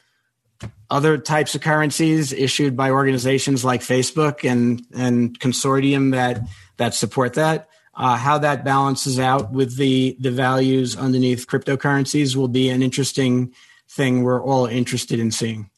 other 0.90 1.16
types 1.16 1.54
of 1.54 1.62
currencies 1.62 2.30
issued 2.34 2.76
by 2.76 2.90
organizations 2.90 3.64
like 3.64 3.80
Facebook 3.80 4.48
and 4.48 4.82
and 4.94 5.40
consortium 5.40 6.12
that 6.12 6.42
that 6.76 6.92
support 6.92 7.32
that. 7.34 7.68
Uh, 7.96 8.16
how 8.16 8.36
that 8.36 8.64
balances 8.64 9.18
out 9.18 9.50
with 9.50 9.78
the 9.78 10.14
the 10.20 10.30
values 10.30 10.94
underneath 10.94 11.46
cryptocurrencies 11.46 12.36
will 12.36 12.48
be 12.48 12.68
an 12.68 12.82
interesting 12.82 13.54
thing 13.94 14.22
we're 14.22 14.42
all 14.42 14.66
interested 14.66 15.20
in 15.20 15.30
seeing. 15.30 15.70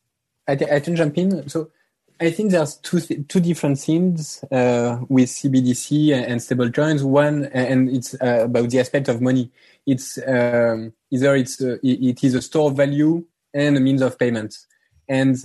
I, 0.49 0.57
th- 0.57 0.71
I 0.71 0.81
can 0.81 0.97
jump 0.97 1.19
in. 1.19 1.49
So 1.49 1.71
I 2.21 2.31
think 2.31 2.51
there's 2.51 2.77
two 2.77 3.01
th- 3.01 3.29
two 3.29 3.41
different 3.41 3.79
things 3.79 4.43
uh, 4.51 4.99
with 5.09 5.29
CBDC 5.29 6.15
and 6.15 6.41
stable 6.41 6.71
coins. 6.71 7.05
One, 7.05 7.45
and 7.47 7.91
it's 7.91 8.15
uh, 8.15 8.45
about 8.45 8.71
the 8.71 8.81
aspect 8.81 9.09
of 9.09 9.21
money. 9.21 9.51
It's 9.87 10.19
um, 10.27 10.93
either 11.11 11.37
it's 11.37 11.61
uh, 11.61 11.77
it 11.83 12.25
is 12.25 12.35
a 12.35 12.43
store 12.43 12.71
of 12.71 12.77
value 12.77 13.25
and 13.53 13.77
a 13.77 13.81
means 13.81 14.03
of 14.03 14.19
payment. 14.19 14.57
And 15.09 15.37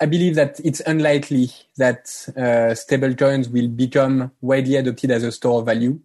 I 0.00 0.06
believe 0.06 0.34
that 0.34 0.60
it's 0.64 0.80
unlikely 0.80 1.50
that 1.76 2.06
uh, 2.36 2.74
stablecoins 2.74 3.50
will 3.50 3.68
become 3.68 4.32
widely 4.40 4.76
adopted 4.76 5.10
as 5.10 5.22
a 5.22 5.32
store 5.32 5.60
of 5.60 5.66
value. 5.66 6.00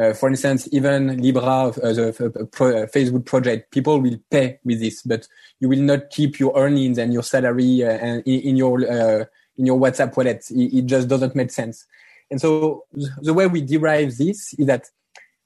Uh, 0.00 0.14
for 0.14 0.30
instance, 0.30 0.66
even 0.72 1.20
Libra, 1.20 1.42
uh, 1.42 1.70
the 1.70 2.08
uh, 2.08 2.44
pro, 2.46 2.68
uh, 2.68 2.86
Facebook 2.86 3.26
project, 3.26 3.70
people 3.70 4.00
will 4.00 4.16
pay 4.30 4.58
with 4.64 4.80
this, 4.80 5.02
but 5.02 5.28
you 5.58 5.68
will 5.68 5.80
not 5.80 6.08
keep 6.08 6.38
your 6.38 6.56
earnings 6.56 6.96
and 6.96 7.12
your 7.12 7.22
salary 7.22 7.84
uh, 7.84 7.98
in, 7.98 8.22
in, 8.24 8.56
your 8.56 8.80
in 8.82 9.66
your 9.66 9.78
WhatsApp 9.78 10.16
wallet. 10.16 10.42
It, 10.50 10.78
it, 10.78 10.86
just 10.86 11.08
doesn't 11.08 11.34
make 11.36 11.50
sense. 11.50 11.86
And 12.30 12.40
so 12.40 12.84
the 12.92 13.34
way 13.34 13.46
we 13.46 13.60
derive 13.60 14.16
this 14.16 14.54
is 14.54 14.66
that 14.66 14.88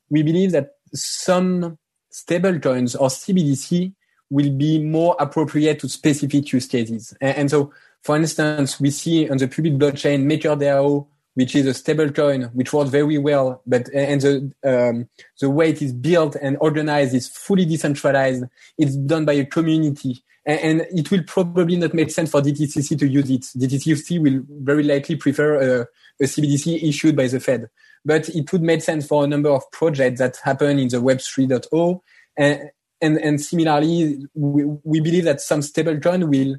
we 0.09 0.22
believe 0.22 0.52
that 0.52 0.74
some 0.92 1.78
stablecoins 2.12 2.94
or 3.00 3.09
CBDC 3.09 3.92
will 4.30 4.50
be 4.50 4.78
more 4.78 5.16
appropriate 5.18 5.80
to 5.80 5.88
specific 5.88 6.52
use 6.52 6.66
cases. 6.66 7.16
And, 7.20 7.36
and 7.38 7.50
so, 7.50 7.72
for 8.02 8.16
instance, 8.16 8.78
we 8.78 8.90
see 8.90 9.28
on 9.28 9.38
the 9.38 9.48
public 9.48 9.74
blockchain 9.74 10.26
MakerDAO, 10.26 11.07
which 11.35 11.55
is 11.55 11.66
a 11.66 11.74
stable 11.74 12.11
coin, 12.11 12.45
which 12.53 12.72
works 12.72 12.91
very 12.91 13.18
well, 13.18 13.62
but 13.66 13.89
and 13.95 14.20
the 14.20 14.53
um, 14.64 15.09
the 15.41 15.51
way 15.51 15.70
it 15.70 15.82
is 15.82 15.93
built 15.93 16.37
and 16.37 16.57
organized 16.61 17.14
is 17.14 17.28
fully 17.28 17.64
decentralized. 17.64 18.45
It's 18.78 18.97
done 18.97 19.24
by 19.24 19.35
a 19.35 19.45
community, 19.45 20.22
and, 20.47 20.61
and 20.61 20.80
it 20.99 21.11
will 21.11 21.22
probably 21.24 21.76
not 21.76 21.95
make 21.95 22.11
sense 22.11 22.30
for 22.30 22.41
DTCC 22.41 22.99
to 22.99 23.09
use 23.09 23.30
it. 23.30 23.43
DTCC 23.43 24.20
will 24.20 24.43
very 24.49 24.82
likely 24.82 25.16
prefer 25.16 25.80
a, 25.80 25.87
a 26.20 26.24
CBDC 26.24 26.82
issued 26.89 27.16
by 27.16 27.26
the 27.26 27.41
Fed, 27.41 27.68
but 28.05 28.28
it 28.28 28.53
would 28.53 28.62
make 28.62 28.82
sense 28.82 29.07
for 29.07 29.24
a 29.24 29.28
number 29.28 29.51
of 29.51 29.70
projects 29.72 30.20
that 30.20 30.39
happen 30.43 30.78
in 30.78 30.89
the 30.89 31.01
Web 31.01 31.18
3.0 31.18 32.01
and 32.37 32.70
and, 33.01 33.18
and 33.18 33.41
similarly, 33.41 34.26
we, 34.35 34.64
we 34.82 35.01
believe 35.01 35.24
that 35.24 35.43
some 35.43 35.61
stablecoin 35.61 36.26
will 36.26 36.57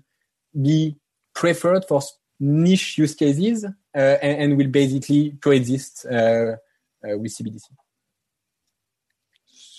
be 0.61 0.95
preferred 1.33 1.85
for 1.85 2.01
niche 2.39 2.97
use 2.97 3.15
cases 3.15 3.65
and, 3.99 4.41
and, 4.41 4.57
will 4.57 4.67
basically 4.67 5.37
coexist 5.41 6.05
uh, 6.05 6.15
uh, 6.15 7.17
with 7.17 7.35
CBDC. 7.35 7.63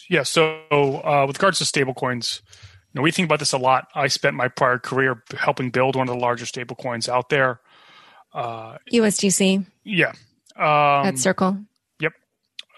Yeah. 0.08 0.22
So, 0.22 0.62
uh, 0.70 1.24
with 1.26 1.36
regards 1.36 1.58
to 1.58 1.64
stablecoins, 1.64 2.40
you 2.42 3.00
know, 3.00 3.02
we 3.02 3.10
think 3.10 3.26
about 3.26 3.40
this 3.40 3.52
a 3.52 3.58
lot. 3.58 3.88
I 3.94 4.08
spent 4.08 4.36
my 4.36 4.48
prior 4.48 4.78
career 4.78 5.22
helping 5.36 5.70
build 5.70 5.96
one 5.96 6.08
of 6.08 6.14
the 6.14 6.20
largest 6.20 6.54
stablecoins 6.54 7.08
out 7.08 7.28
there. 7.28 7.60
Uh, 8.32 8.78
USDC. 8.92 9.66
Yeah. 9.84 10.12
Um, 10.56 11.06
At 11.06 11.18
Circle. 11.18 11.58
Yep. 12.00 12.12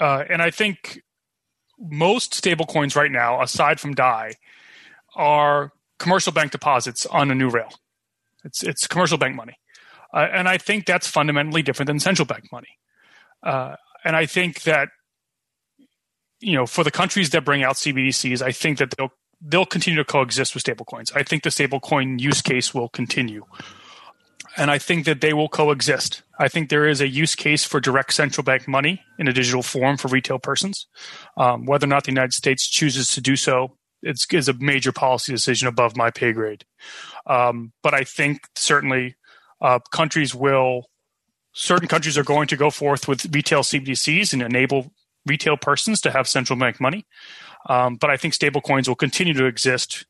Uh, 0.00 0.24
and 0.28 0.42
I 0.42 0.50
think 0.50 1.02
most 1.78 2.32
stablecoins 2.32 2.96
right 2.96 3.10
now, 3.10 3.40
aside 3.42 3.78
from 3.78 3.94
DAI, 3.94 4.32
are 5.14 5.72
commercial 5.98 6.32
bank 6.32 6.52
deposits 6.52 7.06
on 7.06 7.30
a 7.30 7.34
new 7.34 7.48
rail. 7.48 7.68
It's 8.44 8.62
it's 8.62 8.86
commercial 8.86 9.18
bank 9.18 9.34
money, 9.34 9.56
uh, 10.12 10.26
and 10.32 10.48
I 10.48 10.58
think 10.58 10.86
that's 10.86 11.06
fundamentally 11.06 11.62
different 11.62 11.88
than 11.88 12.00
central 12.00 12.26
bank 12.26 12.44
money. 12.52 12.78
Uh, 13.42 13.76
and 14.04 14.16
I 14.16 14.26
think 14.26 14.62
that 14.62 14.88
you 16.40 16.54
know 16.54 16.66
for 16.66 16.84
the 16.84 16.90
countries 16.90 17.30
that 17.30 17.44
bring 17.44 17.62
out 17.62 17.76
CBDCs, 17.76 18.42
I 18.42 18.52
think 18.52 18.78
that 18.78 18.94
they'll 18.96 19.12
they'll 19.40 19.66
continue 19.66 19.98
to 19.98 20.04
coexist 20.04 20.54
with 20.54 20.64
stablecoins. 20.64 21.14
I 21.14 21.22
think 21.22 21.42
the 21.42 21.50
stablecoin 21.50 22.20
use 22.20 22.42
case 22.42 22.74
will 22.74 22.88
continue 22.88 23.44
and 24.58 24.72
I 24.72 24.78
think 24.78 25.04
that 25.04 25.20
they 25.20 25.32
will 25.32 25.48
coexist. 25.48 26.22
I 26.38 26.48
think 26.48 26.68
there 26.68 26.86
is 26.86 27.00
a 27.00 27.08
use 27.08 27.36
case 27.36 27.64
for 27.64 27.80
direct 27.80 28.12
central 28.12 28.44
bank 28.44 28.66
money 28.66 29.00
in 29.18 29.28
a 29.28 29.32
digital 29.32 29.62
form 29.62 29.96
for 29.96 30.08
retail 30.08 30.40
persons. 30.40 30.86
Um, 31.36 31.64
whether 31.64 31.86
or 31.86 31.88
not 31.88 32.04
the 32.04 32.10
United 32.10 32.32
States 32.32 32.68
chooses 32.68 33.12
to 33.12 33.20
do 33.20 33.36
so 33.36 33.76
it's, 34.02 34.26
is 34.32 34.48
a 34.48 34.52
major 34.54 34.92
policy 34.92 35.32
decision 35.32 35.68
above 35.68 35.96
my 35.96 36.10
pay 36.10 36.32
grade. 36.32 36.64
Um, 37.26 37.72
but 37.82 37.94
I 37.94 38.02
think 38.02 38.40
certainly 38.56 39.14
uh, 39.60 39.78
countries 39.90 40.34
will, 40.34 40.90
certain 41.52 41.88
countries 41.88 42.18
are 42.18 42.24
going 42.24 42.48
to 42.48 42.56
go 42.56 42.70
forth 42.70 43.08
with 43.08 43.34
retail 43.34 43.62
CBDCs 43.62 44.32
and 44.32 44.42
enable 44.42 44.92
retail 45.26 45.56
persons 45.56 46.00
to 46.00 46.10
have 46.10 46.26
central 46.26 46.58
bank 46.58 46.80
money. 46.80 47.06
Um, 47.68 47.96
but 47.96 48.08
I 48.08 48.16
think 48.16 48.34
stablecoins 48.34 48.88
will 48.88 48.94
continue 48.94 49.34
to 49.34 49.46
exist 49.46 50.06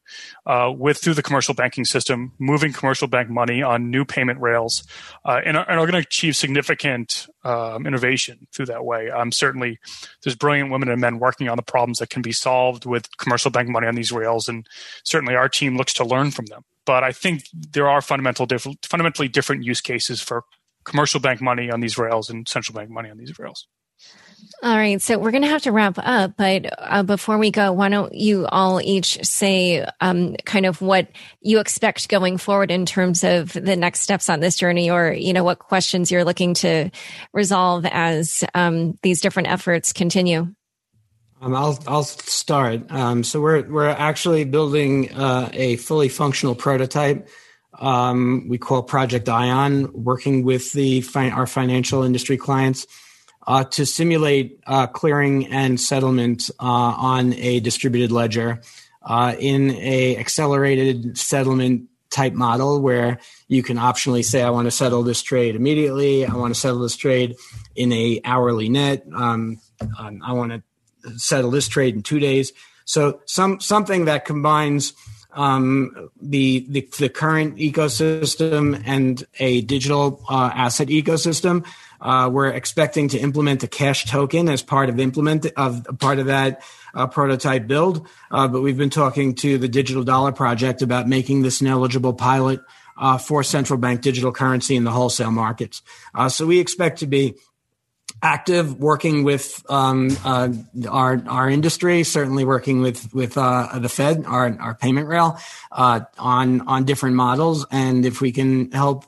uh, 0.47 0.73
with 0.75 0.99
through 0.99 1.15
the 1.15 1.23
commercial 1.23 1.55
banking 1.55 1.85
system, 1.85 2.33
moving 2.39 2.73
commercial 2.73 3.09
bank 3.09 3.31
money 3.31 3.63
on 3.63 3.91
new 3.91 4.05
payment 4.05 4.41
rails, 4.41 4.85
uh, 5.25 5.41
and, 5.45 5.57
are, 5.57 5.69
and, 5.69 5.81
are, 5.81 5.87
going 5.87 6.01
to 6.01 6.07
achieve 6.07 6.37
significant 6.37 7.27
um, 7.45 7.87
innovation 7.87 8.47
through 8.53 8.67
that 8.67 8.85
way. 8.85 9.11
Um, 9.11 9.33
certainly, 9.33 9.79
there's 10.23 10.37
brilliant 10.37 10.71
women 10.71 10.89
and 10.89 11.01
men 11.01 11.19
working 11.19 11.49
on 11.49 11.57
the 11.57 11.63
problems 11.63 11.99
that 11.99 12.11
can 12.11 12.23
be 12.23 12.33
solved 12.33 12.85
with 12.85 13.09
commercial 13.17 13.51
bank 13.51 13.69
money 13.69 13.87
on 13.87 13.95
these 13.95 14.13
rails, 14.13 14.49
and 14.49 14.67
certainly 15.03 15.35
our 15.35 15.49
team 15.49 15.77
looks 15.77 15.95
to 15.95 16.05
learn 16.05 16.31
from 16.31 16.47
them. 16.47 16.65
But 16.89 17.05
I 17.05 17.13
think 17.13 17.43
there 17.53 17.87
are 17.87 18.01
fundamental 18.01 18.47
fundamentally 18.83 19.29
different 19.29 19.63
use 19.63 19.83
cases 19.83 20.23
for 20.23 20.45
commercial 20.85 21.21
bank 21.21 21.43
money 21.43 21.71
on 21.71 21.81
these 21.81 21.99
rails 21.99 22.31
and 22.31 22.49
central 22.49 22.75
bank 22.75 22.89
money 22.89 23.11
on 23.11 23.19
these 23.19 23.39
rails. 23.39 23.69
All 24.63 24.75
right, 24.75 25.03
so 25.03 25.19
we're 25.19 25.31
going 25.31 25.43
to 25.43 25.51
have 25.51 25.65
to 25.65 25.73
wrap 25.73 25.99
up, 25.99 26.39
but 26.39 26.65
uh, 26.79 27.03
before 27.03 27.37
we 27.37 27.51
go, 27.51 27.73
why 27.73 27.91
don't 27.91 28.15
you 28.15 28.47
all 28.47 28.81
each 28.81 29.23
say 29.23 29.85
um, 30.01 30.35
kind 30.47 30.65
of 30.65 30.81
what 30.81 31.09
you 31.43 31.59
expect 31.59 32.09
going 32.09 32.39
forward 32.39 32.71
in 32.71 32.87
terms 32.87 33.23
of 33.23 33.53
the 33.53 33.77
next 33.77 34.01
steps 34.01 34.31
on 34.31 34.41
this 34.41 34.57
journey, 34.57 34.91
or 34.91 35.13
you 35.13 35.35
know 35.35 35.45
what 35.45 35.59
questions 35.59 36.11
you're 36.11 36.25
looking 36.25 36.55
to 36.55 36.91
resolve 37.35 37.85
as 37.85 38.45
um, 38.55 38.99
these 39.03 39.21
different 39.21 39.49
efforts 39.49 39.93
continue. 39.93 40.55
Um, 41.41 41.55
I'll 41.55 41.79
I'll 41.87 42.03
start. 42.03 42.91
Um, 42.91 43.23
so 43.23 43.41
we're 43.41 43.63
we're 43.69 43.89
actually 43.89 44.45
building 44.45 45.13
uh, 45.13 45.51
a 45.53 45.77
fully 45.77 46.09
functional 46.09 46.55
prototype. 46.55 47.29
Um, 47.79 48.49
we 48.49 48.59
call 48.59 48.83
Project 48.83 49.29
Ion, 49.29 49.93
working 49.93 50.43
with 50.43 50.73
the 50.73 51.05
our 51.15 51.47
financial 51.47 52.03
industry 52.03 52.37
clients 52.37 52.87
uh, 53.49 53.65
to 53.65 53.87
simulate 53.87 54.61
uh, 54.67 54.87
clearing 54.87 55.47
and 55.47 55.81
settlement 55.81 56.51
uh, 56.61 56.65
on 56.65 57.33
a 57.35 57.61
distributed 57.61 58.13
ledger 58.13 58.61
uh, 59.03 59.35
in 59.39 59.71
a 59.71 60.17
accelerated 60.19 61.17
settlement 61.17 61.89
type 62.11 62.35
model 62.35 62.81
where 62.81 63.19
you 63.49 63.63
can 63.63 63.77
optionally 63.77 64.25
say 64.25 64.43
i 64.43 64.49
want 64.49 64.67
to 64.67 64.71
settle 64.71 65.03
this 65.03 65.21
trade 65.21 65.55
immediately 65.55 66.25
i 66.25 66.35
want 66.35 66.55
to 66.55 66.59
settle 66.59 66.81
this 66.81 66.97
trade 66.97 67.37
in 67.77 67.93
a 67.93 68.19
hourly 68.25 68.71
net 68.71 69.05
um, 69.15 69.61
um, 69.99 70.23
i 70.25 70.33
want 70.33 70.51
to 70.51 70.63
settle 71.17 71.51
this 71.51 71.69
trade 71.69 71.95
in 71.95 72.03
two 72.03 72.19
days 72.19 72.53
so 72.85 73.21
some 73.27 73.61
something 73.61 74.07
that 74.07 74.25
combines 74.25 74.93
um, 75.33 76.11
the, 76.21 76.67
the, 76.71 76.89
the 76.99 77.09
current 77.09 77.57
ecosystem 77.59 78.83
and 78.87 79.25
a 79.39 79.61
digital 79.63 80.25
uh, 80.29 80.51
asset 80.55 80.89
ecosystem 80.89 81.65
uh, 82.01 82.31
we're 82.33 82.49
expecting 82.49 83.09
to 83.09 83.19
implement 83.19 83.63
a 83.63 83.69
cash 83.69 84.05
token 84.05 84.49
as 84.49 84.63
part 84.63 84.89
of 84.89 85.01
implement 85.01 85.47
of 85.57 85.87
part 85.99 86.19
of 86.19 86.27
that 86.27 86.63
uh, 86.95 87.07
prototype 87.07 87.67
build. 87.67 88.07
Uh, 88.31 88.49
but 88.49 88.61
we've 88.61 88.79
been 88.79 88.91
talking 88.91 89.35
to 89.35 89.59
the 89.59 89.69
Digital 89.69 90.05
Dollar 90.05 90.33
Project 90.33 90.83
about 90.83 91.09
making 91.09 91.43
this 91.43 91.61
an 91.61 91.67
eligible 91.67 92.15
pilot 92.15 92.61
uh, 92.97 93.19
for 93.19 93.43
central 93.43 93.79
bank 93.79 94.01
digital 94.01 94.33
currency 94.33 94.77
in 94.77 94.85
the 94.85 94.91
wholesale 94.91 95.31
markets. 95.31 95.83
Uh, 96.15 96.29
so 96.29 96.47
we 96.47 96.59
expect 96.59 96.99
to 96.99 97.07
be 97.07 97.37
active 98.23 98.79
working 98.79 99.25
with 99.25 99.65
um, 99.69 100.17
uh, 100.25 100.49
our 100.89 101.23
our 101.27 101.49
industry, 101.49 102.05
certainly 102.05 102.45
working 102.45 102.81
with 102.81 103.13
with 103.15 103.37
uh, 103.39 103.79
the 103.79 103.89
Fed, 103.89 104.25
our 104.27 104.57
our 104.61 104.75
payment 104.75 105.09
rail, 105.09 105.39
uh, 105.73 106.01
on 106.19 106.63
on 106.63 106.85
different 106.85 107.17
models, 107.17 107.67
and 107.71 108.05
if 108.05 108.21
we 108.21 108.33
can 108.33 108.71
help 108.73 109.05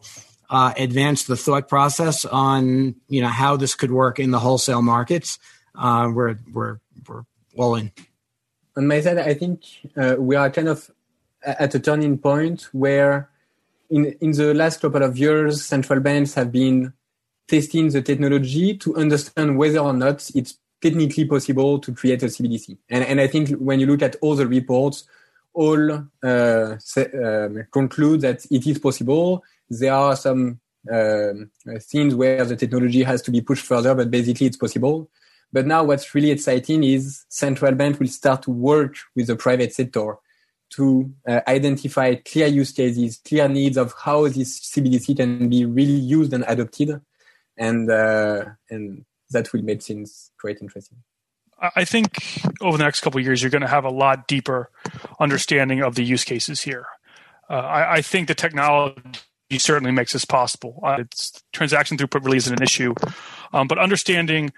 uh, 0.51 0.73
advance 0.77 1.25
the 1.25 1.37
thought 1.37 1.69
process 1.69 2.25
on 2.25 2.95
you 3.09 3.21
know 3.21 3.29
how 3.29 3.57
this 3.57 3.75
could 3.75 3.91
work 3.91 4.19
in 4.19 4.31
the 4.31 4.39
wholesale 4.39 4.83
markets. 4.83 5.39
Uh, 5.75 6.11
we're 6.13 6.39
we're 6.53 6.79
we're 7.09 7.23
all 7.57 7.75
in. 7.77 7.93
On 8.77 8.87
my 8.87 9.01
side, 9.01 9.19
I 9.19 9.35
think 9.35 9.63
uh, 9.97 10.17
we 10.19 10.37
are 10.37 10.51
kind 10.51 10.69
of 10.69 10.91
at 11.43 11.75
a 11.75 11.81
turning 11.81 12.19
point 12.19 12.69
where, 12.73 13.31
in 13.89 14.17
in 14.21 14.33
the 14.33 14.55
last 14.55 14.81
couple 14.81 15.03
of 15.03 15.19
years, 15.19 15.65
central 15.65 16.01
banks 16.01 16.35
have 16.35 16.53
been 16.53 16.93
testing 17.51 17.89
the 17.91 18.03
technology 18.03 18.77
to 18.79 18.97
understand 18.97 19.59
whether 19.59 19.81
or 19.81 19.93
not 19.93 20.31
it's 20.35 20.59
technically 20.81 21.27
possible 21.27 21.79
to 21.79 21.93
create 21.93 22.23
a 22.23 22.27
CBDC. 22.27 22.79
And 22.89 23.05
and 23.05 23.21
I 23.21 23.27
think 23.27 23.51
when 23.59 23.81
you 23.81 23.87
look 23.87 24.03
at 24.03 24.17
all 24.23 24.37
the 24.37 24.47
reports, 24.47 25.05
all 25.53 25.91
uh, 26.23 26.77
um, 26.97 27.67
conclude 27.73 28.21
that 28.23 28.47
it 28.51 28.67
is 28.67 28.79
possible 28.79 29.43
there 29.71 29.95
are 29.95 30.17
some 30.17 30.61
um, 30.91 31.51
things 31.81 32.15
where 32.15 32.45
the 32.45 32.57
technology 32.57 33.03
has 33.03 33.23
to 33.23 33.31
be 33.31 33.41
pushed 33.41 33.65
further, 33.65 33.95
but 33.95 34.11
basically 34.11 34.47
it's 34.47 34.57
possible. 34.57 35.09
But 35.53 35.67
now 35.67 35.85
what's 35.85 36.15
really 36.15 36.31
exciting 36.31 36.85
is 36.85 37.25
central 37.29 37.75
bank 37.75 37.99
will 37.99 38.09
start 38.09 38.43
to 38.43 38.51
work 38.51 38.97
with 39.15 39.29
the 39.29 39.37
private 39.37 39.73
sector 39.73 40.17
to 40.71 41.13
uh, 41.29 41.41
identify 41.49 42.15
clear 42.15 42.47
use 42.47 42.73
cases, 42.73 43.21
clear 43.25 43.49
needs 43.49 43.77
of 43.77 43.93
how 44.05 44.29
this 44.29 44.61
CBDC 44.61 45.17
can 45.17 45.49
be 45.49 45.65
really 45.65 45.93
used 45.93 46.33
and 46.33 46.45
adopted. 46.47 47.01
And, 47.61 47.89
uh, 47.89 48.47
and 48.71 49.05
that 49.31 49.53
will 49.53 49.63
make 49.63 49.83
things 49.83 50.33
quite 50.41 50.61
interesting. 50.61 50.99
I 51.61 51.85
think 51.85 52.43
over 52.61 52.79
the 52.79 52.85
next 52.85 53.01
couple 53.01 53.21
years, 53.21 53.43
you're 53.43 53.51
going 53.51 53.61
to 53.63 53.69
have 53.69 53.85
a 53.85 53.91
lot 53.91 54.27
deeper 54.27 54.71
understanding 55.21 55.83
of 55.83 55.95
the 55.95 56.03
use 56.03 56.25
cases 56.25 56.63
here. 56.63 56.87
Uh, 57.51 57.55
I, 57.55 57.95
I, 57.97 58.03
think 58.03 58.29
the 58.29 58.35
technology 58.35 59.59
certainly 59.59 59.91
makes 59.91 60.13
this 60.13 60.25
possible. 60.25 60.81
Uh, 60.83 60.99
it's 61.01 61.43
transaction 61.53 61.99
throughput 61.99 62.25
really 62.25 62.39
isn't 62.39 62.59
an 62.59 62.63
issue, 62.63 62.95
um, 63.53 63.67
but 63.67 63.77
understanding 63.77 64.53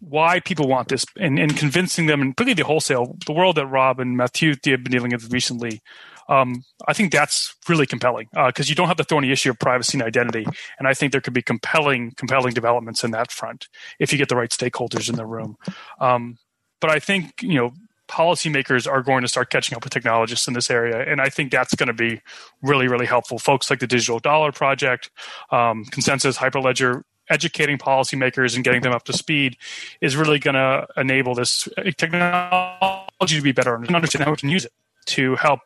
why 0.00 0.40
people 0.40 0.66
want 0.66 0.88
this 0.88 1.04
and, 1.18 1.38
and, 1.38 1.56
convincing 1.56 2.06
them, 2.06 2.20
and 2.20 2.36
particularly 2.36 2.62
the 2.62 2.66
wholesale, 2.66 3.16
the 3.26 3.32
world 3.32 3.56
that 3.56 3.66
Rob 3.66 4.00
and 4.00 4.16
Matthew 4.16 4.50
have 4.50 4.62
been 4.62 4.84
dealing 4.84 5.12
with 5.12 5.32
recently. 5.32 5.82
Um, 6.28 6.64
I 6.86 6.92
think 6.92 7.12
that's 7.12 7.54
really 7.68 7.86
compelling 7.86 8.28
because 8.32 8.68
uh, 8.68 8.70
you 8.70 8.74
don't 8.74 8.88
have 8.88 8.96
the 8.96 9.04
thorny 9.04 9.30
issue 9.30 9.50
of 9.50 9.58
privacy 9.58 9.98
and 9.98 10.06
identity, 10.06 10.46
and 10.78 10.88
I 10.88 10.94
think 10.94 11.12
there 11.12 11.20
could 11.20 11.34
be 11.34 11.42
compelling, 11.42 12.12
compelling 12.16 12.54
developments 12.54 13.04
in 13.04 13.10
that 13.12 13.30
front 13.30 13.68
if 13.98 14.12
you 14.12 14.18
get 14.18 14.28
the 14.28 14.36
right 14.36 14.50
stakeholders 14.50 15.08
in 15.08 15.16
the 15.16 15.26
room. 15.26 15.56
Um, 16.00 16.38
but 16.80 16.90
I 16.90 16.98
think 16.98 17.42
you 17.42 17.54
know 17.54 17.72
policymakers 18.08 18.90
are 18.90 19.02
going 19.02 19.22
to 19.22 19.28
start 19.28 19.50
catching 19.50 19.76
up 19.76 19.84
with 19.84 19.92
technologists 19.92 20.46
in 20.46 20.54
this 20.54 20.70
area. 20.70 21.10
And 21.10 21.20
I 21.20 21.28
think 21.28 21.50
that's 21.50 21.74
going 21.74 21.86
to 21.86 21.94
be 21.94 22.20
really, 22.62 22.86
really 22.86 23.06
helpful. 23.06 23.38
Folks 23.38 23.70
like 23.70 23.80
the 23.80 23.86
Digital 23.86 24.18
Dollar 24.18 24.52
Project, 24.52 25.10
um, 25.50 25.84
ConsenSys, 25.86 26.36
Hyperledger, 26.36 27.02
educating 27.30 27.78
policymakers 27.78 28.54
and 28.54 28.64
getting 28.64 28.82
them 28.82 28.92
up 28.92 29.04
to 29.04 29.12
speed 29.12 29.56
is 30.00 30.16
really 30.16 30.38
going 30.38 30.54
to 30.54 30.86
enable 30.96 31.34
this 31.34 31.68
technology 31.96 33.36
to 33.36 33.42
be 33.42 33.52
better 33.52 33.74
and 33.74 33.94
understand 33.94 34.24
how 34.24 34.30
we 34.30 34.36
can 34.36 34.50
use 34.50 34.64
it 34.64 34.72
to 35.06 35.34
help 35.36 35.60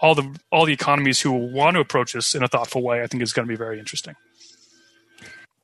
all 0.00 0.14
the 0.14 0.38
all 0.50 0.66
the 0.66 0.72
economies 0.72 1.20
who 1.20 1.32
want 1.32 1.74
to 1.74 1.80
approach 1.80 2.12
this 2.12 2.34
in 2.34 2.42
a 2.42 2.48
thoughtful 2.48 2.82
way. 2.82 3.02
I 3.02 3.06
think 3.06 3.22
is 3.22 3.32
going 3.32 3.46
to 3.46 3.52
be 3.52 3.56
very 3.56 3.78
interesting. 3.78 4.14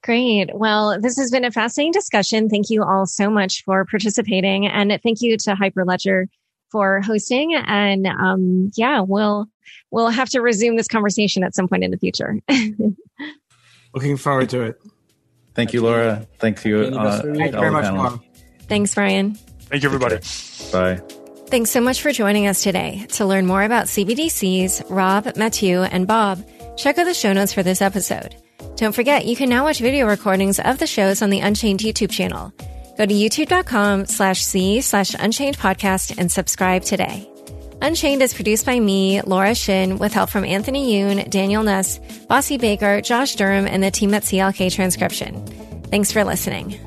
Great. 0.03 0.55
Well, 0.55 0.99
this 1.01 1.19
has 1.19 1.31
been 1.31 1.45
a 1.45 1.51
fascinating 1.51 1.93
discussion. 1.93 2.49
Thank 2.49 2.71
you 2.71 2.83
all 2.83 3.07
so 3.07 3.29
much 3.29 3.65
for 3.65 3.85
participating. 3.85 4.67
And 4.67 4.99
thank 5.03 5.21
you 5.21 5.37
to 5.37 5.55
Hyperledger 5.55 6.27
for 6.71 7.03
hosting. 7.03 7.55
And 7.55 8.07
um, 8.07 8.71
yeah, 8.77 9.01
we'll 9.01 9.47
we'll 9.91 10.09
have 10.09 10.31
to 10.31 10.41
resume 10.41 10.77
this 10.77 10.89
conversation 10.89 11.45
at 11.45 11.55
some 11.55 11.69
point 11.69 11.85
in 11.85 11.91
the 11.91 11.99
future. 11.99 12.37
Looking 13.95 14.17
forward 14.17 14.49
to 14.51 14.63
it. 14.63 14.81
Thank 15.55 15.73
you, 15.73 15.83
Laura. 15.83 16.27
Thank 16.39 16.65
you. 16.65 16.79
Uh, 16.79 17.23
Thank 17.23 17.53
you 17.53 17.59
very 17.59 17.71
much, 17.73 17.93
Mom. 17.93 18.23
Thanks, 18.69 18.95
Brian. 18.95 19.35
Thank 19.35 19.83
you, 19.83 19.89
everybody. 19.89 20.19
Bye. 20.73 21.03
Thanks 21.51 21.71
so 21.71 21.81
much 21.81 22.01
for 22.01 22.13
joining 22.13 22.47
us 22.47 22.63
today. 22.63 23.07
To 23.15 23.27
learn 23.27 23.45
more 23.45 23.65
about 23.65 23.87
CBDCs, 23.87 24.85
Rob, 24.89 25.37
Mathieu, 25.37 25.83
and 25.83 26.07
Bob, 26.07 26.47
check 26.77 26.97
out 26.97 27.07
the 27.07 27.13
show 27.13 27.33
notes 27.33 27.53
for 27.53 27.65
this 27.65 27.83
episode. 27.83 28.37
Don't 28.77 28.95
forget, 28.95 29.27
you 29.27 29.35
can 29.35 29.49
now 29.49 29.65
watch 29.65 29.81
video 29.81 30.07
recordings 30.07 30.61
of 30.61 30.79
the 30.79 30.87
shows 30.87 31.23
on 31.23 31.31
the 31.31 31.41
Unchained 31.41 31.81
YouTube 31.81 32.13
channel. 32.13 32.53
Go 32.97 33.05
to 33.05 33.13
youtube.com 33.13 34.07
slash 34.07 34.45
C 34.45 34.81
slash 34.81 35.17
Unchained 35.19 35.59
podcast 35.59 36.17
and 36.19 36.31
subscribe 36.31 36.83
today. 36.83 37.29
Unchained 37.83 38.23
is 38.23 38.33
produced 38.33 38.65
by 38.65 38.79
me, 38.79 39.21
Laura 39.23 39.57
Shin, 39.57 39.99
with 39.99 40.13
help 40.13 40.31
from 40.31 40.45
Anthony 40.45 40.93
Yoon, 40.93 41.29
Daniel 41.31 41.65
Nuss, 41.65 41.99
Bossi 42.29 42.61
Baker, 42.61 43.01
Josh 43.01 43.35
Durham, 43.35 43.67
and 43.67 43.83
the 43.83 43.91
team 43.91 44.15
at 44.15 44.23
CLK 44.23 44.73
Transcription. 44.73 45.45
Thanks 45.91 46.13
for 46.13 46.23
listening. 46.23 46.79